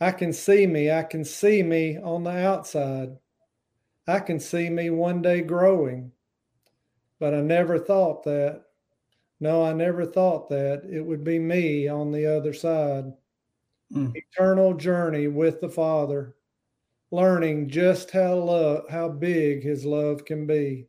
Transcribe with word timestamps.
I 0.00 0.12
can 0.12 0.32
see 0.32 0.66
me. 0.66 0.90
I 0.90 1.02
can 1.02 1.24
see 1.24 1.62
me 1.62 1.96
on 1.98 2.24
the 2.24 2.30
outside. 2.30 3.16
I 4.06 4.20
can 4.20 4.38
see 4.38 4.68
me 4.68 4.90
one 4.90 5.22
day 5.22 5.40
growing. 5.40 6.12
But 7.18 7.34
I 7.34 7.40
never 7.40 7.78
thought 7.78 8.22
that. 8.24 8.64
No, 9.40 9.64
I 9.64 9.72
never 9.72 10.04
thought 10.04 10.48
that 10.50 10.82
it 10.90 11.00
would 11.00 11.24
be 11.24 11.38
me 11.38 11.88
on 11.88 12.12
the 12.12 12.26
other 12.26 12.52
side. 12.52 13.12
Mm. 13.94 14.14
Eternal 14.14 14.74
journey 14.74 15.28
with 15.28 15.60
the 15.60 15.68
Father, 15.68 16.36
learning 17.10 17.68
just 17.68 18.10
how 18.10 18.34
love, 18.36 18.88
how 18.90 19.08
big 19.08 19.62
His 19.62 19.84
love 19.84 20.24
can 20.24 20.46
be. 20.46 20.88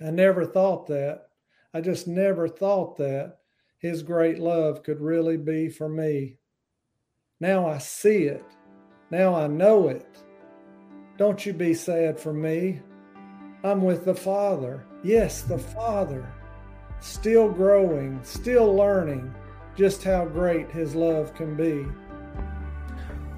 I 0.00 0.10
never 0.10 0.46
thought 0.46 0.86
that. 0.88 1.28
I 1.74 1.80
just 1.80 2.08
never 2.08 2.48
thought 2.48 2.96
that 2.98 3.38
His 3.78 4.02
great 4.02 4.38
love 4.38 4.82
could 4.82 5.00
really 5.00 5.36
be 5.36 5.68
for 5.68 5.88
me. 5.88 6.39
Now 7.42 7.66
I 7.66 7.78
see 7.78 8.24
it. 8.24 8.44
Now 9.10 9.34
I 9.34 9.46
know 9.46 9.88
it. 9.88 10.06
Don't 11.16 11.46
you 11.46 11.54
be 11.54 11.72
sad 11.72 12.20
for 12.20 12.34
me. 12.34 12.82
I'm 13.64 13.80
with 13.80 14.04
the 14.04 14.14
Father. 14.14 14.84
Yes, 15.02 15.40
the 15.40 15.56
Father. 15.56 16.30
Still 17.00 17.48
growing, 17.48 18.20
still 18.24 18.76
learning 18.76 19.34
just 19.74 20.04
how 20.04 20.26
great 20.26 20.70
His 20.70 20.94
love 20.94 21.34
can 21.34 21.56
be. 21.56 21.86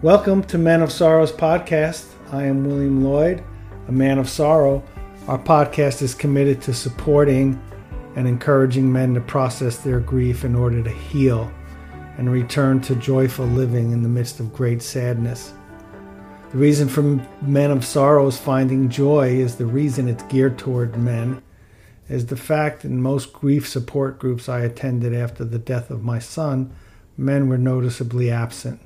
Welcome 0.02 0.42
to 0.46 0.58
Men 0.58 0.82
of 0.82 0.90
Sorrows 0.90 1.30
podcast. 1.30 2.08
I 2.32 2.46
am 2.46 2.64
William 2.64 3.04
Lloyd, 3.04 3.44
a 3.86 3.92
man 3.92 4.18
of 4.18 4.28
sorrow. 4.28 4.82
Our 5.28 5.38
podcast 5.38 6.02
is 6.02 6.12
committed 6.12 6.60
to 6.62 6.74
supporting 6.74 7.62
and 8.16 8.26
encouraging 8.26 8.92
men 8.92 9.14
to 9.14 9.20
process 9.20 9.76
their 9.76 10.00
grief 10.00 10.44
in 10.44 10.56
order 10.56 10.82
to 10.82 10.90
heal 10.90 11.52
and 12.18 12.30
return 12.30 12.80
to 12.82 12.94
joyful 12.94 13.46
living 13.46 13.92
in 13.92 14.02
the 14.02 14.08
midst 14.08 14.40
of 14.40 14.52
great 14.52 14.82
sadness. 14.82 15.52
The 16.50 16.58
reason 16.58 16.88
for 16.88 17.02
Men 17.40 17.70
of 17.70 17.84
Sorrows 17.84 18.38
finding 18.38 18.90
joy 18.90 19.28
is 19.28 19.56
the 19.56 19.66
reason 19.66 20.08
it's 20.08 20.22
geared 20.24 20.58
toward 20.58 20.98
men, 20.98 21.42
is 22.08 22.26
the 22.26 22.36
fact 22.36 22.84
in 22.84 23.00
most 23.00 23.32
grief 23.32 23.66
support 23.66 24.18
groups 24.18 24.48
I 24.48 24.60
attended 24.60 25.14
after 25.14 25.44
the 25.44 25.58
death 25.58 25.90
of 25.90 26.04
my 26.04 26.18
son, 26.18 26.74
men 27.16 27.48
were 27.48 27.56
noticeably 27.56 28.30
absent. 28.30 28.80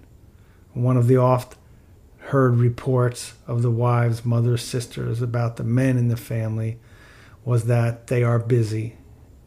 One 0.74 0.96
of 0.96 1.08
the 1.08 1.16
oft 1.16 1.56
heard 2.18 2.56
reports 2.56 3.34
of 3.46 3.62
the 3.62 3.70
wives, 3.70 4.24
mothers, 4.24 4.62
sisters 4.62 5.22
about 5.22 5.56
the 5.56 5.64
men 5.64 5.96
in 5.96 6.08
the 6.08 6.16
family 6.16 6.78
was 7.44 7.64
that 7.64 8.08
they 8.08 8.22
are 8.22 8.38
busy. 8.38 8.96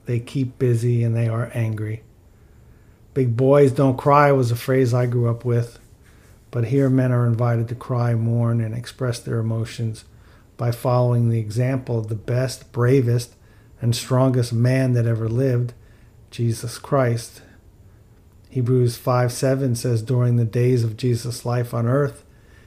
They 0.06 0.20
keep 0.20 0.58
busy 0.58 1.04
and 1.04 1.16
they 1.16 1.28
are 1.28 1.52
angry. 1.54 2.04
Big 3.14 3.36
boys 3.36 3.72
don't 3.72 3.98
cry 3.98 4.32
was 4.32 4.52
a 4.52 4.56
phrase 4.56 4.94
I 4.94 5.06
grew 5.06 5.30
up 5.30 5.44
with, 5.44 5.80
but 6.52 6.66
here 6.66 6.90
men 6.90 7.12
are 7.12 7.26
invited 7.26 7.68
to 7.70 7.76
cry, 7.76 8.14
mourn, 8.16 8.62
and 8.62 8.76
express 8.76 9.20
their 9.20 9.40
emotions 9.40 10.06
by 10.58 10.72
following 10.72 11.30
the 11.30 11.40
example 11.40 11.98
of 11.98 12.10
the 12.10 12.16
best, 12.16 12.72
bravest, 12.72 13.36
and 13.82 13.96
strongest 13.96 14.52
man 14.52 14.94
that 14.94 15.06
ever 15.06 15.30
lived, 15.30 15.74
Jesus 16.32 16.78
Christ. 16.78 17.42
Hebrews 18.50 18.98
5 18.98 19.32
7 19.32 19.76
says, 19.76 20.02
During 20.02 20.36
the 20.36 20.46
days 20.46 20.84
of 20.84 20.98
Jesus' 20.98 21.46
life 21.46 21.74
on 21.74 21.88
earth, 21.88 22.26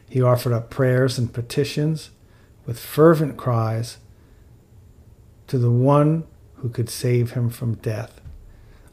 he 0.09 0.23
offered 0.23 0.53
up 0.53 0.71
prayers 0.71 1.19
and 1.19 1.33
petitions 1.33 2.11
with 2.65 2.79
fervent 2.79 3.37
cries 3.37 3.99
to 5.49 5.59
the 5.59 5.71
one 5.71 6.25
who 6.57 6.69
could 6.71 6.89
save 6.89 7.33
him 7.33 7.51
from 7.51 7.75
death. 7.75 8.22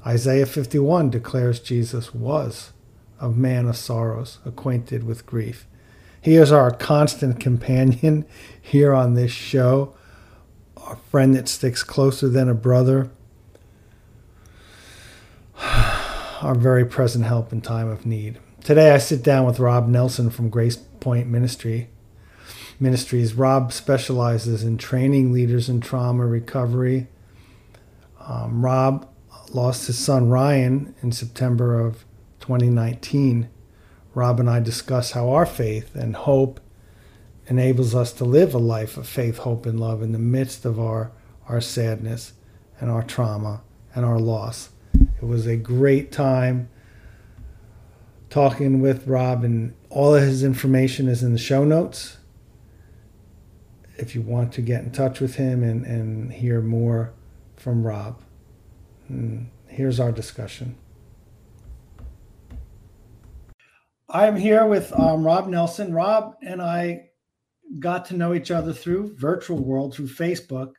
Isaiah 0.09 0.47
51 0.47 1.11
declares 1.11 1.59
Jesus 1.59 2.15
was 2.15 2.73
a 3.19 3.29
man 3.29 3.67
of 3.67 3.77
sorrows, 3.77 4.39
acquainted 4.43 5.03
with 5.03 5.27
grief. 5.27 5.67
He 6.19 6.35
is 6.35 6.51
our 6.51 6.71
constant 6.71 7.39
companion 7.39 8.25
here 8.61 8.91
on 8.91 9.13
this 9.13 9.31
show, 9.31 9.93
a 10.77 10.95
friend 10.95 11.35
that 11.35 11.47
sticks 11.47 11.83
closer 11.83 12.27
than 12.27 12.49
a 12.49 12.55
brother, 12.55 13.11
our 15.61 16.55
very 16.55 16.85
present 16.85 17.25
help 17.25 17.53
in 17.53 17.61
time 17.61 17.87
of 17.87 18.07
need. 18.07 18.39
Today 18.63 18.89
I 18.89 18.97
sit 18.97 19.21
down 19.21 19.45
with 19.45 19.59
Rob 19.59 19.87
Nelson 19.87 20.31
from 20.31 20.49
Grace 20.49 20.77
Pointe 20.99 21.27
Ministry. 21.27 21.87
Ministries. 22.79 23.35
Rob 23.35 23.71
specializes 23.71 24.63
in 24.63 24.79
training 24.79 25.31
leaders 25.31 25.69
in 25.69 25.81
trauma 25.81 26.25
recovery. 26.25 27.05
Um, 28.19 28.65
Rob 28.65 29.07
lost 29.53 29.87
his 29.87 29.97
son 29.97 30.29
Ryan 30.29 30.95
in 31.01 31.11
September 31.11 31.79
of 31.79 32.05
2019, 32.39 33.49
Rob 34.13 34.39
and 34.39 34.49
I 34.49 34.59
discuss 34.59 35.11
how 35.11 35.29
our 35.29 35.45
faith 35.45 35.95
and 35.95 36.15
hope 36.15 36.59
enables 37.47 37.95
us 37.95 38.13
to 38.13 38.25
live 38.25 38.53
a 38.53 38.59
life 38.59 38.97
of 38.97 39.07
faith, 39.07 39.39
hope, 39.39 39.65
and 39.65 39.79
love 39.79 40.01
in 40.01 40.11
the 40.11 40.19
midst 40.19 40.65
of 40.65 40.79
our, 40.79 41.11
our 41.47 41.61
sadness 41.61 42.33
and 42.79 42.91
our 42.91 43.03
trauma 43.03 43.61
and 43.95 44.05
our 44.05 44.19
loss. 44.19 44.69
It 44.93 45.25
was 45.25 45.47
a 45.47 45.57
great 45.57 46.11
time 46.11 46.69
talking 48.29 48.81
with 48.81 49.07
Rob, 49.07 49.43
and 49.43 49.73
all 49.89 50.15
of 50.15 50.21
his 50.21 50.43
information 50.43 51.07
is 51.07 51.23
in 51.23 51.33
the 51.33 51.39
show 51.39 51.63
notes. 51.63 52.17
If 53.97 54.15
you 54.15 54.21
want 54.21 54.53
to 54.53 54.61
get 54.61 54.83
in 54.83 54.91
touch 54.91 55.19
with 55.19 55.35
him 55.35 55.63
and, 55.63 55.85
and 55.85 56.31
hear 56.31 56.61
more 56.61 57.13
from 57.55 57.85
Rob. 57.85 58.21
And 59.09 59.49
here's 59.67 59.99
our 59.99 60.11
discussion. 60.11 60.75
I'm 64.09 64.35
here 64.35 64.65
with 64.65 64.91
um, 64.97 65.23
Rob 65.23 65.47
Nelson. 65.47 65.93
Rob 65.93 66.35
and 66.41 66.61
I 66.61 67.09
got 67.79 68.05
to 68.05 68.15
know 68.15 68.33
each 68.33 68.49
other 68.49 68.73
through 68.73 69.15
virtual 69.15 69.59
world, 69.59 69.93
through 69.93 70.07
Facebook, 70.07 70.73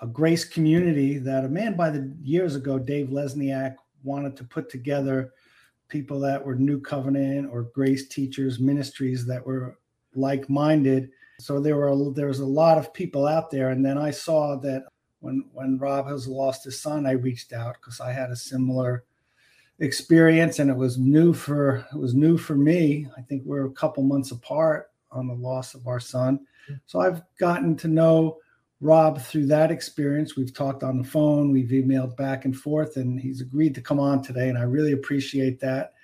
a 0.00 0.06
grace 0.06 0.44
community 0.44 1.18
that 1.18 1.44
a 1.44 1.48
man 1.48 1.76
by 1.76 1.90
the 1.90 2.12
years 2.20 2.56
ago, 2.56 2.78
Dave 2.78 3.08
Lesniak, 3.08 3.76
wanted 4.02 4.36
to 4.36 4.44
put 4.44 4.68
together 4.68 5.32
people 5.88 6.18
that 6.18 6.44
were 6.44 6.56
new 6.56 6.80
covenant 6.80 7.48
or 7.52 7.70
grace 7.74 8.08
teachers, 8.08 8.58
ministries 8.58 9.26
that 9.26 9.46
were 9.46 9.78
like-minded. 10.16 11.10
So 11.38 11.60
there 11.60 11.76
were 11.76 12.12
there 12.12 12.26
was 12.26 12.40
a 12.40 12.46
lot 12.46 12.78
of 12.78 12.92
people 12.92 13.26
out 13.26 13.50
there, 13.50 13.70
and 13.70 13.84
then 13.84 13.98
I 13.98 14.10
saw 14.10 14.56
that 14.56 14.84
when 15.22 15.44
when 15.52 15.78
Rob 15.78 16.06
has 16.08 16.26
lost 16.26 16.64
his 16.64 16.80
son, 16.80 17.06
I 17.06 17.12
reached 17.12 17.52
out 17.52 17.76
because 17.80 18.00
I 18.00 18.12
had 18.12 18.30
a 18.30 18.36
similar 18.36 19.04
experience 19.78 20.58
and 20.58 20.70
it 20.70 20.76
was 20.76 20.98
new 20.98 21.32
for 21.32 21.86
it 21.92 21.98
was 21.98 22.14
new 22.14 22.36
for 22.36 22.56
me. 22.56 23.08
I 23.16 23.22
think 23.22 23.42
we're 23.44 23.66
a 23.66 23.72
couple 23.72 24.02
months 24.02 24.32
apart 24.32 24.90
on 25.10 25.28
the 25.28 25.34
loss 25.34 25.74
of 25.74 25.86
our 25.86 26.00
son. 26.00 26.40
So 26.86 27.00
I've 27.00 27.22
gotten 27.38 27.76
to 27.78 27.88
know 27.88 28.38
Rob 28.80 29.20
through 29.20 29.46
that 29.46 29.70
experience. 29.70 30.36
We've 30.36 30.52
talked 30.52 30.82
on 30.82 30.98
the 30.98 31.04
phone, 31.04 31.52
we've 31.52 31.70
emailed 31.70 32.16
back 32.16 32.44
and 32.44 32.56
forth, 32.56 32.96
and 32.96 33.20
he's 33.20 33.40
agreed 33.40 33.74
to 33.76 33.80
come 33.80 34.00
on 34.00 34.22
today, 34.22 34.48
and 34.48 34.58
I 34.58 34.62
really 34.62 34.92
appreciate 34.92 35.60
that. 35.60 35.94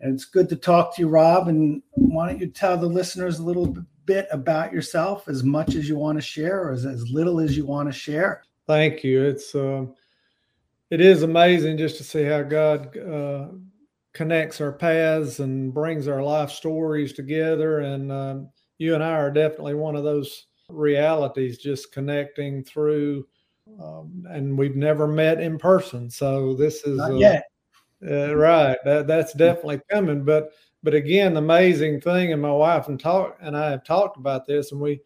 And 0.00 0.14
it's 0.14 0.24
good 0.24 0.48
to 0.48 0.56
talk 0.56 0.94
to 0.94 1.02
you, 1.02 1.08
Rob. 1.08 1.48
And 1.48 1.82
why 1.90 2.28
don't 2.28 2.40
you 2.40 2.48
tell 2.48 2.76
the 2.76 2.86
listeners 2.86 3.38
a 3.38 3.44
little 3.44 3.76
bit 4.04 4.26
about 4.32 4.72
yourself, 4.72 5.28
as 5.28 5.44
much 5.44 5.74
as 5.74 5.88
you 5.88 5.96
want 5.96 6.18
to 6.18 6.22
share, 6.22 6.62
or 6.62 6.72
as, 6.72 6.86
as 6.86 7.08
little 7.10 7.40
as 7.40 7.56
you 7.56 7.66
want 7.66 7.88
to 7.88 7.96
share? 7.96 8.42
Thank 8.68 9.02
you. 9.02 9.24
It's 9.24 9.54
um, 9.54 9.94
it 10.90 11.00
is 11.00 11.22
amazing 11.22 11.78
just 11.78 11.96
to 11.96 12.04
see 12.04 12.22
how 12.22 12.42
God 12.42 12.96
uh, 12.98 13.48
connects 14.12 14.60
our 14.60 14.72
paths 14.72 15.40
and 15.40 15.72
brings 15.72 16.06
our 16.06 16.22
life 16.22 16.50
stories 16.50 17.14
together. 17.14 17.80
And 17.80 18.12
um, 18.12 18.50
you 18.76 18.94
and 18.94 19.02
I 19.02 19.12
are 19.12 19.30
definitely 19.30 19.74
one 19.74 19.96
of 19.96 20.04
those 20.04 20.46
realities, 20.68 21.56
just 21.56 21.92
connecting 21.92 22.62
through. 22.62 23.26
Um, 23.82 24.26
and 24.28 24.56
we've 24.56 24.76
never 24.76 25.06
met 25.06 25.40
in 25.40 25.58
person, 25.58 26.10
so 26.10 26.54
this 26.54 26.84
is 26.84 27.00
yet. 27.18 27.44
Uh, 28.06 28.36
right. 28.36 28.76
That 28.84 29.06
that's 29.06 29.32
definitely 29.32 29.80
coming. 29.90 30.24
But 30.24 30.50
but 30.82 30.92
again, 30.92 31.32
the 31.32 31.40
amazing 31.40 32.02
thing, 32.02 32.34
and 32.34 32.42
my 32.42 32.52
wife 32.52 32.88
and 32.88 33.00
talk 33.00 33.38
and 33.40 33.56
I 33.56 33.70
have 33.70 33.84
talked 33.84 34.18
about 34.18 34.46
this, 34.46 34.72
and 34.72 34.80
we 34.80 35.00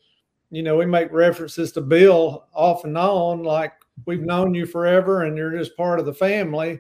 you 0.53 0.63
know, 0.63 0.77
we 0.77 0.85
make 0.85 1.11
references 1.11 1.73
to 1.73 1.81
Bill 1.81 2.47
off 2.53 2.85
and 2.85 2.97
on, 2.97 3.43
like 3.43 3.73
we've 4.05 4.21
known 4.21 4.53
you 4.53 4.67
forever 4.67 5.23
and 5.23 5.35
you're 5.35 5.57
just 5.57 5.75
part 5.79 5.99
of 5.99 6.05
the 6.05 6.13
family. 6.13 6.79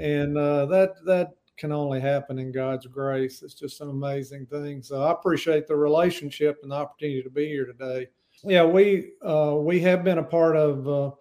And 0.00 0.36
uh, 0.36 0.66
that 0.66 0.94
that 1.06 1.28
can 1.56 1.70
only 1.70 2.00
happen 2.00 2.40
in 2.40 2.50
God's 2.50 2.86
grace. 2.86 3.42
It's 3.42 3.54
just 3.54 3.80
an 3.80 3.88
amazing 3.88 4.46
thing. 4.46 4.82
So 4.82 5.04
I 5.04 5.12
appreciate 5.12 5.68
the 5.68 5.76
relationship 5.76 6.58
and 6.62 6.72
the 6.72 6.74
opportunity 6.74 7.22
to 7.22 7.30
be 7.30 7.46
here 7.46 7.64
today. 7.64 8.08
Yeah, 8.42 8.64
we 8.64 9.12
uh, 9.24 9.58
we 9.60 9.78
have 9.78 10.02
been 10.02 10.18
a 10.18 10.24
part 10.24 10.56
of 10.56 10.88
uh, 10.88 11.12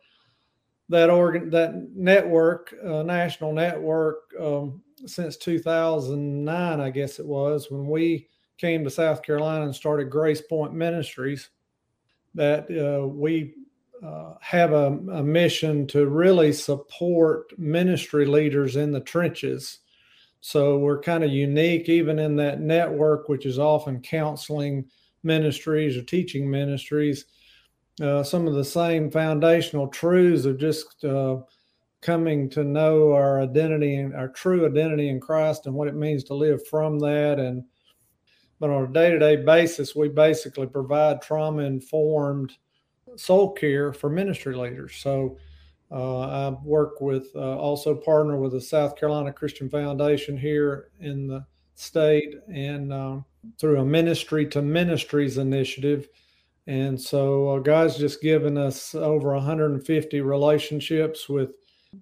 that 0.90 1.12
organ 1.12 1.52
that 1.52 1.76
network, 1.94 2.74
uh, 2.84 3.04
national 3.04 3.54
network, 3.54 4.34
um, 4.42 4.82
since 5.06 5.38
2009, 5.38 6.80
I 6.80 6.90
guess 6.90 7.20
it 7.20 7.26
was 7.26 7.70
when 7.70 7.88
we 7.88 8.30
came 8.58 8.84
to 8.84 8.90
South 8.90 9.22
Carolina 9.22 9.66
and 9.66 9.76
started 9.76 10.10
Grace 10.10 10.42
Pointe 10.42 10.74
Ministries 10.74 11.52
that 12.36 12.66
uh, 12.72 13.08
we 13.08 13.54
uh, 14.04 14.34
have 14.42 14.74
a, 14.74 14.88
a, 14.88 15.24
mission 15.24 15.88
to 15.88 16.08
really 16.08 16.52
support 16.52 17.58
ministry 17.58 18.26
leaders 18.26 18.76
in 18.76 18.92
the 18.92 19.00
trenches 19.00 19.80
So 20.42 20.78
we're 20.78 21.00
kind 21.00 21.24
of 21.24 21.32
unique, 21.32 21.88
even 21.88 22.20
in 22.20 22.36
that 22.36 22.60
network, 22.60 23.30
which 23.30 23.46
is 23.46 23.60
often 23.60 24.02
counseling 24.02 24.86
ministries 25.24 25.96
or 25.96 26.02
teaching 26.02 26.52
ministries. 26.52 27.26
Uh, 28.02 28.24
some 28.24 28.46
of 28.46 28.54
the 28.54 28.66
same 28.66 29.10
foundational 29.10 29.88
truths 29.88 30.44
of 30.44 30.58
just 30.58 31.06
uh, 31.06 31.38
coming 32.02 32.50
to 32.50 32.66
know 32.66 33.14
our 33.14 33.40
identity 33.40 33.96
and 33.96 34.14
our 34.14 34.28
true 34.28 34.66
identity 34.66 35.08
in 35.08 35.22
Christ 35.22 35.66
and 35.66 35.74
what 35.74 35.88
it 35.88 35.96
means 35.96 36.26
to 36.26 36.34
live 36.34 36.68
from 36.68 37.00
that. 37.00 37.40
And 37.40 37.64
but 38.60 38.70
on 38.70 38.84
a 38.84 38.94
day-to-day 38.94 39.38
basis, 39.38 39.96
we 39.96 40.10
basically 40.10 40.68
provide 40.68 41.22
trauma-informed 41.22 42.54
soul 43.16 43.52
care 43.52 43.94
for 43.94 44.10
ministry 44.10 44.56
leaders. 44.56 44.96
So 44.96 45.38
uh, 45.92 46.20
I 46.20 46.50
work 46.64 47.02
with, 47.02 47.28
uh, 47.36 47.58
also 47.58 47.94
partner 47.94 48.38
with 48.38 48.54
the 48.54 48.62
South 48.62 48.96
Carolina 48.96 49.32
Christian 49.32 49.70
Foundation 49.70 50.38
here 50.38 50.90
in 51.00 51.28
the 51.28 51.46
state 51.76 52.36
and 52.52 52.92
uh, 52.92 53.20
through 53.60 53.80
a 53.80 53.86
ministry 53.86 54.48
to 54.48 54.62
ministries 54.62 55.38
initiative. 55.38 56.10
And 56.68 57.00
so 57.00 57.50
uh, 57.50 57.60
God's 57.60 57.98
just 57.98 58.22
given 58.22 58.58
us 58.58 58.96
over 58.96 59.34
150 59.34 60.22
relationships 60.22 61.28
with 61.28 61.52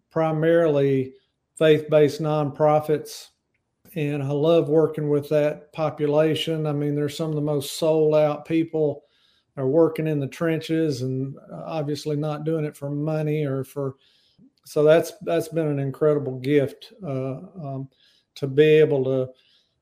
primarily 0.10 1.14
faith 1.58 1.90
based 1.90 2.22
nonprofits. 2.22 3.28
And 3.96 4.24
I 4.24 4.30
love 4.30 4.70
working 4.70 5.10
with 5.10 5.28
that 5.30 5.74
population. 5.74 6.66
I 6.66 6.72
mean, 6.72 6.96
they're 6.96 7.10
some 7.10 7.30
of 7.30 7.36
the 7.36 7.42
most 7.42 7.78
sold 7.78 8.16
out 8.16 8.46
people 8.46 9.04
are 9.58 9.68
working 9.68 10.08
in 10.08 10.20
the 10.20 10.28
trenches 10.28 11.02
and 11.02 11.36
obviously 11.66 12.16
not 12.16 12.46
doing 12.46 12.66
it 12.66 12.76
for 12.76 12.90
money 12.90 13.46
or 13.46 13.64
for 13.64 13.96
so 14.66 14.84
that's 14.84 15.12
that's 15.22 15.50
been 15.50 15.68
an 15.68 15.80
incredible 15.80 16.40
gift 16.40 16.94
uh, 17.04 17.38
um, 17.62 17.90
to 18.36 18.48
be 18.48 18.64
able 18.64 19.04
to 19.04 19.30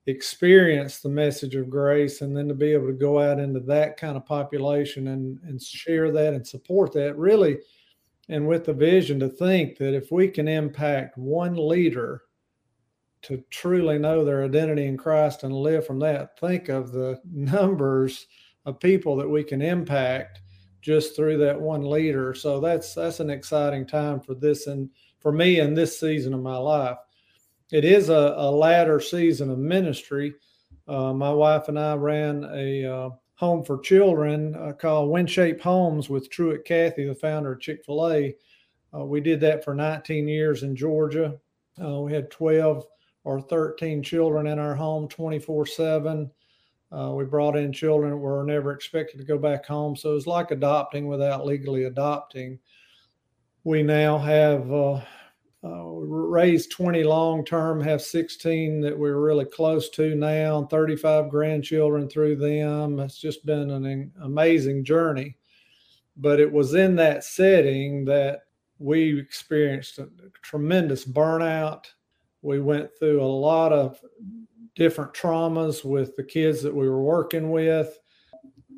experience 0.08 1.00
the 1.00 1.10
message 1.10 1.56
of 1.56 1.70
grace 1.70 2.22
and 2.22 2.36
then 2.36 2.48
to 2.48 2.54
be 2.54 2.72
able 2.72 2.88
to 2.88 2.94
go 2.94 3.20
out 3.20 3.40
into 3.40 3.60
that 3.60 3.98
kind 3.98 4.18
of 4.18 4.26
population 4.26 5.10
and 5.10 5.40
and 5.44 5.62
share 5.62 6.12
that 6.12 6.34
and 6.34 6.48
support 6.48 6.92
that 6.94 7.16
really 7.18 7.60
and 8.30 8.48
with 8.48 8.66
the 8.66 8.74
vision 8.74 9.20
to 9.20 9.30
think 9.30 9.78
that 9.78 9.94
if 9.94 10.12
we 10.12 10.28
can 10.28 10.48
impact 10.48 11.18
one 11.18 11.56
leader 11.56 12.24
to 13.22 13.44
truly 13.50 14.00
know 14.00 14.24
their 14.24 14.44
identity 14.44 14.86
in 14.86 14.98
Christ 14.98 15.44
and 15.44 15.54
live 15.54 15.86
from 15.86 16.00
that 16.00 16.40
think 16.40 16.70
of 16.70 16.92
the 16.92 17.20
numbers 17.30 18.28
of 18.66 18.80
people 18.80 19.16
that 19.18 19.30
we 19.30 19.44
can 19.44 19.62
impact 19.62 20.42
just 20.82 21.16
through 21.16 21.38
that 21.40 21.60
one 21.60 21.90
leader. 21.90 22.34
So 22.34 22.60
that's 22.60 22.94
that's 22.94 23.20
an 23.20 23.30
exciting 23.30 23.86
time 23.86 24.22
for 24.22 24.34
this 24.34 24.68
and 24.68 24.90
for 25.20 25.32
me 25.32 25.60
in 25.60 25.74
this 25.74 26.00
season 26.00 26.34
of 26.34 26.42
my 26.42 26.58
life. 26.58 26.98
It 27.72 27.86
is 27.86 28.10
a, 28.10 28.34
a 28.38 28.50
latter 28.50 29.00
season 29.00 29.52
of 29.52 29.60
ministry. 29.60 30.34
Uh, 30.88 31.14
my 31.14 31.32
wife 31.32 31.68
and 31.68 31.78
I 31.78 31.96
ran 31.96 32.50
a 32.52 32.86
uh, 32.86 33.10
home 33.36 33.64
for 33.64 33.80
children 33.80 34.56
uh, 34.56 34.74
called 34.74 35.10
WinShape 35.10 35.62
Homes 35.62 36.10
with 36.10 36.30
Truett 36.30 36.66
Cathy, 36.66 37.06
the 37.06 37.14
founder 37.14 37.54
of 37.54 37.62
Chick 37.62 37.86
Fil 37.86 38.12
A. 38.12 38.36
Uh, 38.94 39.06
we 39.06 39.22
did 39.22 39.40
that 39.42 39.64
for 39.64 39.76
19 39.76 40.28
years 40.28 40.64
in 40.64 40.76
Georgia. 40.76 41.38
Uh, 41.82 42.00
we 42.02 42.12
had 42.12 42.32
12 42.32 42.86
or 43.24 43.42
13 43.42 44.02
children 44.04 44.48
in 44.48 44.60
our 44.60 44.76
home 44.76 45.08
24 45.08 45.66
7 45.66 46.32
uh, 46.92 47.12
we 47.16 47.24
brought 47.24 47.56
in 47.56 47.72
children 47.72 48.12
that 48.12 48.18
were 48.18 48.44
never 48.44 48.72
expected 48.72 49.18
to 49.18 49.24
go 49.24 49.38
back 49.38 49.66
home. 49.66 49.96
So 49.96 50.12
it 50.12 50.16
was 50.16 50.28
like 50.28 50.52
adopting 50.52 51.08
without 51.08 51.46
legally 51.46 51.84
adopting. 51.84 52.58
We 53.64 53.84
now 53.84 54.18
have 54.18 54.72
uh, 54.72 55.02
uh, 55.64 55.86
raised 55.86 56.72
20 56.72 57.04
long 57.04 57.46
term, 57.46 57.80
have 57.82 58.02
16 58.02 58.82
that 58.82 58.98
we're 58.98 59.20
really 59.20 59.46
close 59.46 59.90
to 59.92 60.16
now, 60.16 60.66
35 60.66 61.30
grandchildren 61.30 62.10
through 62.10 62.38
them. 62.38 63.00
It's 63.00 63.20
just 63.20 63.46
been 63.46 63.70
an 63.70 64.12
amazing 64.24 64.84
journey. 64.84 65.36
But 66.18 66.40
it 66.40 66.52
was 66.52 66.74
in 66.74 66.96
that 66.96 67.24
setting 67.24 68.04
that 68.06 68.42
we 68.80 69.20
experienced 69.20 70.00
a 70.00 70.10
tremendous 70.42 71.06
burnout. 71.06 71.86
We 72.42 72.60
went 72.60 72.90
through 72.98 73.22
a 73.22 73.26
lot 73.26 73.74
of 73.74 74.00
different 74.76 75.14
traumas 75.14 75.84
with 75.84 76.16
the 76.16 76.24
kids 76.24 76.62
that 76.64 76.74
we 76.74 76.90
were 76.90 77.04
working 77.04 77.52
with, 77.52 78.00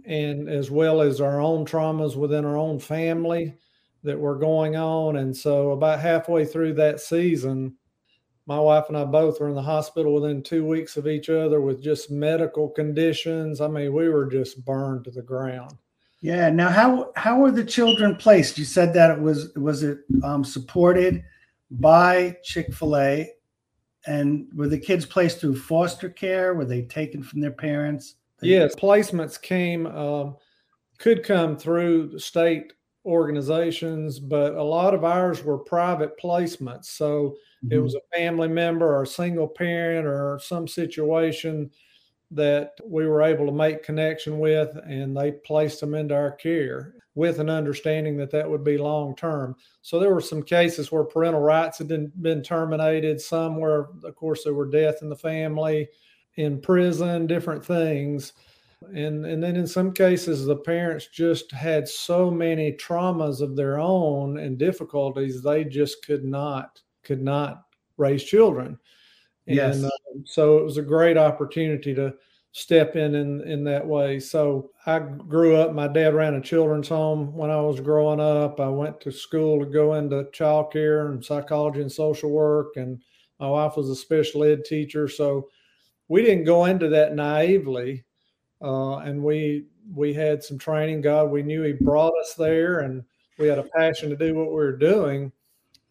and 0.05 0.49
as 0.49 0.71
well 0.71 1.01
as 1.01 1.21
our 1.21 1.39
own 1.39 1.65
traumas 1.65 2.15
within 2.15 2.43
our 2.43 2.57
own 2.57 2.79
family 2.79 3.55
that 4.03 4.19
were 4.19 4.37
going 4.37 4.75
on. 4.75 5.17
And 5.17 5.35
so, 5.35 5.71
about 5.71 5.99
halfway 5.99 6.45
through 6.45 6.73
that 6.73 6.99
season, 6.99 7.75
my 8.47 8.59
wife 8.59 8.85
and 8.87 8.97
I 8.97 9.05
both 9.05 9.39
were 9.39 9.49
in 9.49 9.55
the 9.55 9.61
hospital 9.61 10.15
within 10.15 10.41
two 10.41 10.65
weeks 10.65 10.97
of 10.97 11.07
each 11.07 11.29
other 11.29 11.61
with 11.61 11.83
just 11.83 12.09
medical 12.09 12.67
conditions. 12.67 13.61
I 13.61 13.67
mean, 13.67 13.93
we 13.93 14.09
were 14.09 14.25
just 14.25 14.65
burned 14.65 15.05
to 15.05 15.11
the 15.11 15.21
ground. 15.21 15.73
Yeah. 16.21 16.49
Now, 16.49 16.69
how 16.69 17.11
how 17.15 17.39
were 17.39 17.51
the 17.51 17.63
children 17.63 18.15
placed? 18.15 18.57
You 18.57 18.65
said 18.65 18.93
that 18.93 19.11
it 19.11 19.21
was 19.21 19.53
was 19.55 19.83
it 19.83 19.99
um, 20.23 20.43
supported 20.43 21.23
by 21.71 22.37
Chick 22.43 22.73
Fil 22.73 22.97
A, 22.97 23.31
and 24.07 24.47
were 24.55 24.67
the 24.67 24.79
kids 24.79 25.05
placed 25.05 25.39
through 25.39 25.57
foster 25.57 26.09
care? 26.09 26.53
Were 26.53 26.65
they 26.65 26.83
taken 26.83 27.21
from 27.23 27.41
their 27.41 27.51
parents? 27.51 28.15
yes, 28.41 28.75
placements 28.75 29.39
came 29.39 29.85
um, 29.87 30.35
could 30.97 31.23
come 31.23 31.57
through 31.57 32.17
state 32.17 32.73
organizations, 33.05 34.19
but 34.19 34.53
a 34.53 34.63
lot 34.63 34.93
of 34.93 35.03
ours 35.03 35.43
were 35.43 35.57
private 35.57 36.19
placements. 36.19 36.85
So 36.85 37.35
mm-hmm. 37.63 37.73
it 37.73 37.77
was 37.77 37.95
a 37.95 38.17
family 38.17 38.47
member 38.47 38.87
or 38.87 39.03
a 39.03 39.07
single 39.07 39.47
parent 39.47 40.07
or 40.07 40.39
some 40.41 40.67
situation 40.67 41.71
that 42.31 42.71
we 42.85 43.07
were 43.07 43.21
able 43.21 43.45
to 43.45 43.51
make 43.51 43.83
connection 43.83 44.39
with, 44.39 44.75
and 44.85 45.15
they 45.17 45.31
placed 45.31 45.81
them 45.81 45.93
into 45.93 46.15
our 46.15 46.31
care 46.31 46.93
with 47.13 47.39
an 47.39 47.49
understanding 47.49 48.15
that 48.17 48.31
that 48.31 48.49
would 48.49 48.63
be 48.63 48.77
long 48.77 49.15
term. 49.15 49.55
So 49.81 49.99
there 49.99 50.13
were 50.13 50.21
some 50.21 50.43
cases 50.43 50.91
where 50.91 51.03
parental 51.03 51.41
rights 51.41 51.77
had 51.77 51.87
been, 51.87 52.11
been 52.21 52.41
terminated, 52.41 53.19
some 53.19 53.57
where, 53.57 53.89
of 54.03 54.15
course, 54.15 54.43
there 54.43 54.53
were 54.53 54.69
death 54.69 54.99
in 55.01 55.09
the 55.09 55.15
family, 55.15 55.89
in 56.35 56.61
prison, 56.61 57.27
different 57.27 57.65
things. 57.65 58.33
And, 58.95 59.25
and 59.25 59.43
then 59.43 59.55
in 59.55 59.67
some 59.67 59.91
cases, 59.91 60.45
the 60.45 60.55
parents 60.55 61.07
just 61.07 61.51
had 61.51 61.87
so 61.87 62.31
many 62.31 62.71
traumas 62.71 63.41
of 63.41 63.55
their 63.55 63.79
own 63.79 64.39
and 64.39 64.57
difficulties, 64.57 65.43
they 65.43 65.65
just 65.65 66.05
could 66.05 66.23
not 66.23 66.81
could 67.03 67.21
not 67.21 67.63
raise 67.97 68.23
children. 68.23 68.77
And 69.47 69.55
yes. 69.55 69.83
Uh, 69.83 69.89
so 70.25 70.57
it 70.57 70.63
was 70.63 70.77
a 70.77 70.83
great 70.83 71.17
opportunity 71.17 71.93
to 71.95 72.13
step 72.53 72.95
in, 72.95 73.15
in 73.15 73.41
in 73.41 73.63
that 73.63 73.85
way. 73.85 74.19
So 74.19 74.71
I 74.85 74.99
grew 74.99 75.55
up. 75.55 75.73
My 75.73 75.87
dad 75.87 76.13
ran 76.13 76.35
a 76.35 76.41
children's 76.41 76.89
home 76.89 77.33
when 77.35 77.49
I 77.49 77.61
was 77.61 77.79
growing 77.79 78.19
up. 78.19 78.59
I 78.59 78.67
went 78.67 78.99
to 79.01 79.11
school 79.11 79.59
to 79.59 79.65
go 79.65 79.93
into 79.95 80.29
child 80.31 80.71
care 80.71 81.07
and 81.07 81.23
psychology 81.23 81.81
and 81.81 81.91
social 81.91 82.29
work, 82.29 82.75
and 82.75 83.01
my 83.39 83.49
wife 83.49 83.77
was 83.77 83.89
a 83.89 83.95
special 83.95 84.43
ed 84.43 84.65
teacher. 84.65 85.07
So 85.07 85.49
we 86.07 86.21
didn't 86.21 86.43
go 86.43 86.65
into 86.65 86.89
that 86.89 87.15
naively, 87.15 88.03
uh, 88.61 88.97
and 88.97 89.23
we 89.23 89.65
we 89.93 90.13
had 90.13 90.43
some 90.43 90.57
training. 90.57 91.01
God, 91.01 91.31
we 91.31 91.43
knew 91.43 91.63
He 91.63 91.73
brought 91.73 92.13
us 92.19 92.33
there, 92.33 92.81
and 92.81 93.03
we 93.37 93.47
had 93.47 93.59
a 93.59 93.69
passion 93.75 94.09
to 94.09 94.17
do 94.17 94.35
what 94.35 94.49
we 94.49 94.55
were 94.55 94.77
doing, 94.77 95.31